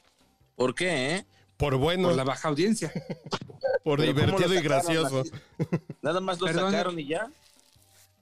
¿Por 0.57 0.75
qué, 0.75 1.17
eh? 1.17 1.27
Por 1.57 1.77
bueno, 1.77 2.09
por 2.09 2.17
la 2.17 2.25
baja 2.25 2.49
audiencia. 2.49 2.93
por 3.85 3.99
Pero 3.99 4.15
¿cómo 4.15 4.27
divertido 4.27 4.55
y 4.55 4.63
gracioso. 4.63 5.25
Nada 6.03 6.21
más 6.21 6.41
lo 6.41 6.47
Perdón. 6.47 6.71
sacaron 6.71 6.99
y 6.99 7.07
ya. 7.07 7.29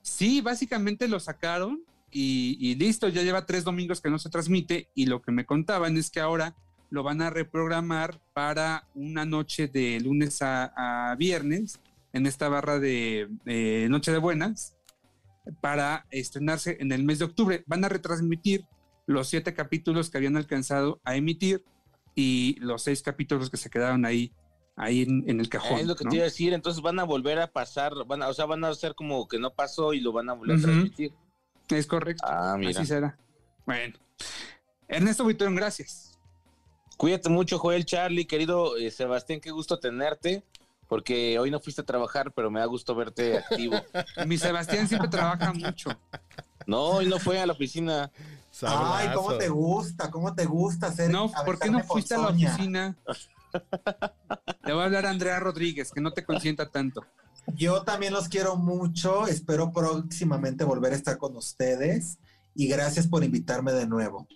Sí, 0.01 0.41
básicamente 0.41 1.09
lo 1.09 1.21
sacaron 1.21 1.83
y, 2.11 2.57
y 2.59 2.75
listo, 2.75 3.09
ya 3.09 3.23
lleva 3.23 3.45
tres 3.45 3.65
domingos 3.65 4.01
que 4.01 4.09
no 4.09 4.19
se 4.19 4.31
transmite 4.31 4.89
y 4.95 5.07
lo 5.07 5.21
que 5.21 5.31
me 5.31 5.45
contaban 5.45 5.97
es 5.99 6.11
que 6.11 6.21
ahora 6.21 6.55
lo 6.89 7.03
van 7.03 7.21
a 7.21 7.31
reprogramar 7.31 8.19
para 8.33 8.87
una 8.95 9.25
noche 9.27 9.69
de 9.69 10.01
lunes 10.01 10.41
a, 10.43 11.11
a 11.11 11.15
viernes 11.17 11.81
en 12.13 12.27
esta 12.27 12.49
barra 12.49 12.79
de 12.79 13.29
eh, 13.47 13.87
Noche 13.91 14.13
de 14.13 14.19
Buenas 14.19 14.75
para 15.61 16.07
estrenarse 16.11 16.77
en 16.81 16.93
el 16.93 17.05
mes 17.05 17.19
de 17.19 17.27
octubre. 17.27 17.65
Van 17.67 17.85
a 17.85 17.89
retransmitir 17.89 18.65
los 19.07 19.29
siete 19.29 19.55
capítulos 19.55 20.11
que 20.11 20.19
habían 20.19 20.37
alcanzado 20.37 21.01
a 21.05 21.17
emitir 21.17 21.65
y 22.15 22.57
los 22.61 22.83
seis 22.83 23.03
capítulos 23.03 23.51
que 23.51 23.57
se 23.57 23.71
quedaron 23.71 24.05
ahí, 24.05 24.33
ahí 24.77 25.03
en, 25.03 25.29
en 25.29 25.41
el 25.41 25.49
cajón. 25.49 25.79
es 25.79 25.87
lo 25.87 25.97
que 25.97 26.05
¿no? 26.05 26.11
te 26.11 26.17
iba 26.17 26.25
a 26.25 26.27
decir. 26.27 26.53
Entonces 26.53 26.83
van 26.83 26.99
a 26.99 27.05
volver 27.05 27.39
a 27.39 27.49
pasar, 27.49 27.93
van 28.07 28.23
a, 28.23 28.29
o 28.29 28.35
sea, 28.35 28.47
van 28.47 28.65
a 28.65 28.69
hacer 28.69 28.95
como 28.95 29.27
que 29.29 29.39
no 29.39 29.53
pasó 29.53 29.95
y 29.95 30.01
lo 30.01 30.13
van 30.13 30.31
a 30.31 30.35
volver 30.35 30.59
a 30.59 30.61
transmitir. 30.61 31.13
Es 31.69 31.87
correcto. 31.87 32.25
Ah, 32.27 32.57
mira. 32.59 32.81
Así 32.81 32.87
será. 32.87 33.19
Bueno. 33.67 33.97
Ernesto 34.89 35.25
Buitrón, 35.25 35.55
gracias. 35.55 36.19
Cuídate 36.99 37.29
mucho, 37.31 37.59
Joel, 37.59 37.85
Charlie, 37.85 38.27
querido 38.27 38.77
eh, 38.77 38.91
Sebastián, 38.91 39.41
qué 39.41 39.51
gusto 39.51 39.79
tenerte, 39.79 40.45
porque 40.89 41.39
hoy 41.39 41.51
no 41.51 41.61
fuiste 41.61 41.83
a 41.83 41.85
trabajar, 41.85 42.33
pero 42.33 42.51
me 42.51 42.61
da 42.61 42.67
gusto 42.67 42.95
verte 42.95 43.39
activo. 43.39 43.77
Mi 44.27 44.39
Sebastián 44.39 44.89
siempre 44.89 45.09
trabaja 45.09 45.53
mucho. 45.53 45.91
No, 46.67 46.83
hoy 46.83 47.07
no 47.07 47.19
fue 47.19 47.41
a 47.41 47.47
la 47.47 47.53
oficina. 47.53 48.11
Ay, 48.63 49.09
cómo 49.15 49.35
te 49.35 49.49
gusta, 49.49 50.11
cómo 50.11 50.35
te 50.35 50.45
gusta 50.45 50.89
hacer. 50.89 51.11
No, 51.11 51.31
¿por 51.45 51.59
qué 51.59 51.71
no 51.71 51.83
fuiste 51.83 52.15
a 52.15 52.19
la 52.19 52.29
oficina? 52.29 52.97
Le 54.65 54.73
voy 54.73 54.83
a 54.83 54.85
hablar 54.85 55.07
a 55.07 55.11
Andrea 55.11 55.41
Rodríguez, 55.41 55.91
que 55.93 56.01
no 56.01 56.13
te 56.13 56.25
consienta 56.25 56.69
tanto. 56.69 57.05
Yo 57.55 57.83
también 57.83 58.13
los 58.13 58.29
quiero 58.29 58.57
mucho. 58.57 59.27
Espero 59.27 59.73
próximamente 59.73 60.65
volver 60.65 60.93
a 60.93 60.97
estar 60.97 61.19
con 61.19 61.37
ustedes. 61.37 62.19
Y 62.55 62.69
gracias 62.69 63.07
por 63.07 63.25
invitarme 63.25 63.73
de 63.73 63.87
nuevo. 63.87 64.27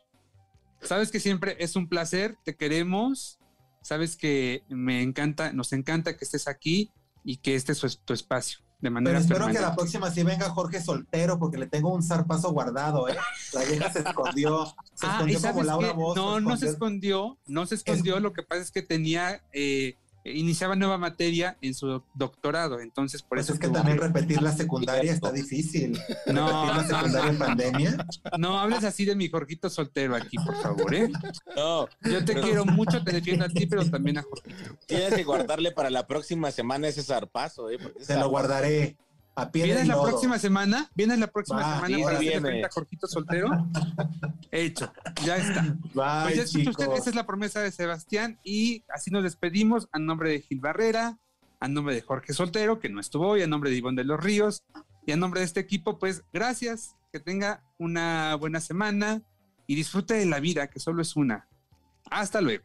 Sabes 0.81 1.11
que 1.11 1.21
siempre 1.21 1.57
es 1.59 1.77
un 1.77 1.89
placer, 1.89 2.37
te 2.45 2.57
queremos. 2.57 3.39
Sabes 3.87 4.17
que 4.17 4.65
me 4.69 5.01
encanta, 5.01 5.53
nos 5.53 5.73
encanta 5.73 6.17
que 6.17 6.25
estés 6.25 6.49
aquí 6.49 6.91
y 7.23 7.37
que 7.37 7.55
este 7.55 7.71
es 7.71 8.01
tu 8.05 8.13
espacio 8.13 8.59
de 8.81 8.91
manera 8.91 9.21
Pero 9.21 9.35
espero 9.35 9.47
que 9.53 9.61
la 9.61 9.77
próxima 9.77 10.11
sí 10.11 10.25
venga 10.25 10.51
Jorge 10.51 10.83
soltero, 10.83 11.39
porque 11.39 11.57
le 11.57 11.69
tengo 11.69 11.95
un 11.95 12.03
zarpazo 12.03 12.51
guardado, 12.51 13.09
¿eh? 13.09 13.17
La 13.53 13.63
vieja 13.63 13.93
se 13.93 14.01
escondió. 14.01 14.67
Se 14.95 15.07
Ah, 15.07 15.13
escondió 15.13 15.41
como 15.41 15.63
Laura 15.63 15.93
Bozo. 15.93 16.21
no, 16.21 16.41
no 16.41 16.57
se 16.57 16.67
escondió. 16.67 17.19
escondió, 17.19 17.39
no 17.47 17.67
se 17.67 17.75
escondió. 17.77 18.19
Lo 18.19 18.33
que 18.33 18.43
pasa 18.43 18.63
es 18.63 18.73
que 18.73 18.83
tenía, 18.83 19.41
eh, 19.53 19.95
iniciaba 20.35 20.75
nueva 20.77 20.99
materia 20.99 21.57
en 21.61 21.75
su 21.75 22.03
doctorado, 22.15 22.81
entonces 22.81 23.23
por 23.23 23.39
Pues 23.39 23.47
eso 23.47 23.55
es 23.55 23.61
que 23.61 23.69
también 23.69 23.99
repetir 23.99 24.43
la 24.43 24.53
secundaria 24.53 25.13
está 25.13 25.33
difícil. 25.33 25.99
No, 26.27 26.47
Repetir 26.67 26.77
la 26.77 26.85
secundaria 26.99 27.31
en 27.31 27.39
pandemia. 27.39 28.07
No 28.39 28.59
hables 28.59 28.85
así 28.85 29.05
de 29.05 29.15
mi 29.15 29.29
Jorgito 29.29 29.71
soltero 29.71 30.17
aquí, 30.17 30.37
por 30.39 30.57
favor, 30.61 30.95
¿eh? 30.95 31.09
No, 31.55 31.89
Yo 32.03 32.25
te 32.25 32.35
quiero 32.41 32.65
mucho, 32.65 33.03
te 33.03 33.13
defiendo 33.13 33.45
a 33.45 33.49
ti, 33.49 33.67
pero 33.67 33.89
también 33.89 34.19
a 34.19 34.23
Jorgito. 34.23 34.77
tienes 34.87 35.15
que 35.15 35.25
guardarle 35.25 35.73
para 35.73 35.91
la 35.91 36.07
próxima 36.07 36.51
semana 36.51 36.89
ese 36.89 37.03
zarpazo, 37.03 37.71
¿eh? 37.71 37.79
porque 37.81 38.05
Te 38.05 38.17
lo 38.17 38.29
guardaré. 38.29 38.97
A 39.39 39.51
pie 39.51 39.65
¿Vienes 39.65 39.87
la 39.87 39.97
lodo. 39.97 40.09
próxima 40.09 40.39
semana? 40.39 40.91
¿Vienes 40.95 41.19
la 41.19 41.27
próxima 41.27 41.61
Va, 41.61 41.75
semana 41.77 42.05
para 42.05 42.17
hacerle 42.19 42.41
frente 42.41 42.67
a 42.67 42.71
Jorgito 42.71 43.07
soltero? 43.07 43.51
Hecho, 44.51 44.91
ya 45.25 45.37
está. 45.37 45.63
Bye, 45.95 46.35
Pues 46.35 46.53
ya 46.53 46.71
usted, 46.71 46.93
esa 46.93 47.11
es 47.11 47.15
la 47.17 47.27
promesa 47.27 47.61
de 47.61 47.71
Sebastián 47.71 48.39
y 48.43 48.83
así 48.89 49.11
nos 49.11 49.23
despedimos 49.23 49.89
a 49.93 49.99
nombre 49.99 50.31
de 50.31 50.41
Gil 50.41 50.61
Barrera, 50.61 51.19
a 51.61 51.69
nombre 51.69 51.95
de 51.95 52.01
Jorge 52.01 52.33
Soltero, 52.33 52.79
que 52.81 52.89
no 52.89 52.99
estuvo 52.99 53.29
hoy, 53.29 53.43
a 53.43 53.47
nombre 53.47 53.69
de 53.71 53.77
Ivonne 53.77 53.97
de 54.01 54.05
los 54.05 54.19
Ríos 54.19 54.65
y 55.05 55.13
a 55.13 55.17
nombre 55.17 55.41
de 55.41 55.47
este 55.47 55.61
equipo, 55.61 55.99
pues 55.99 56.25
gracias, 56.33 56.97
que 57.13 57.21
tenga 57.21 57.63
una 57.79 58.35
buena 58.37 58.61
semana 58.61 59.23
y 59.67 59.75
disfrute 59.75 60.15
de 60.15 60.27
la 60.27 60.41
vida, 60.41 60.69
que 60.69 60.81
solo 60.81 61.03
es 61.03 61.15
una. 61.15 61.47
Hasta 62.11 62.41
luego. 62.41 62.65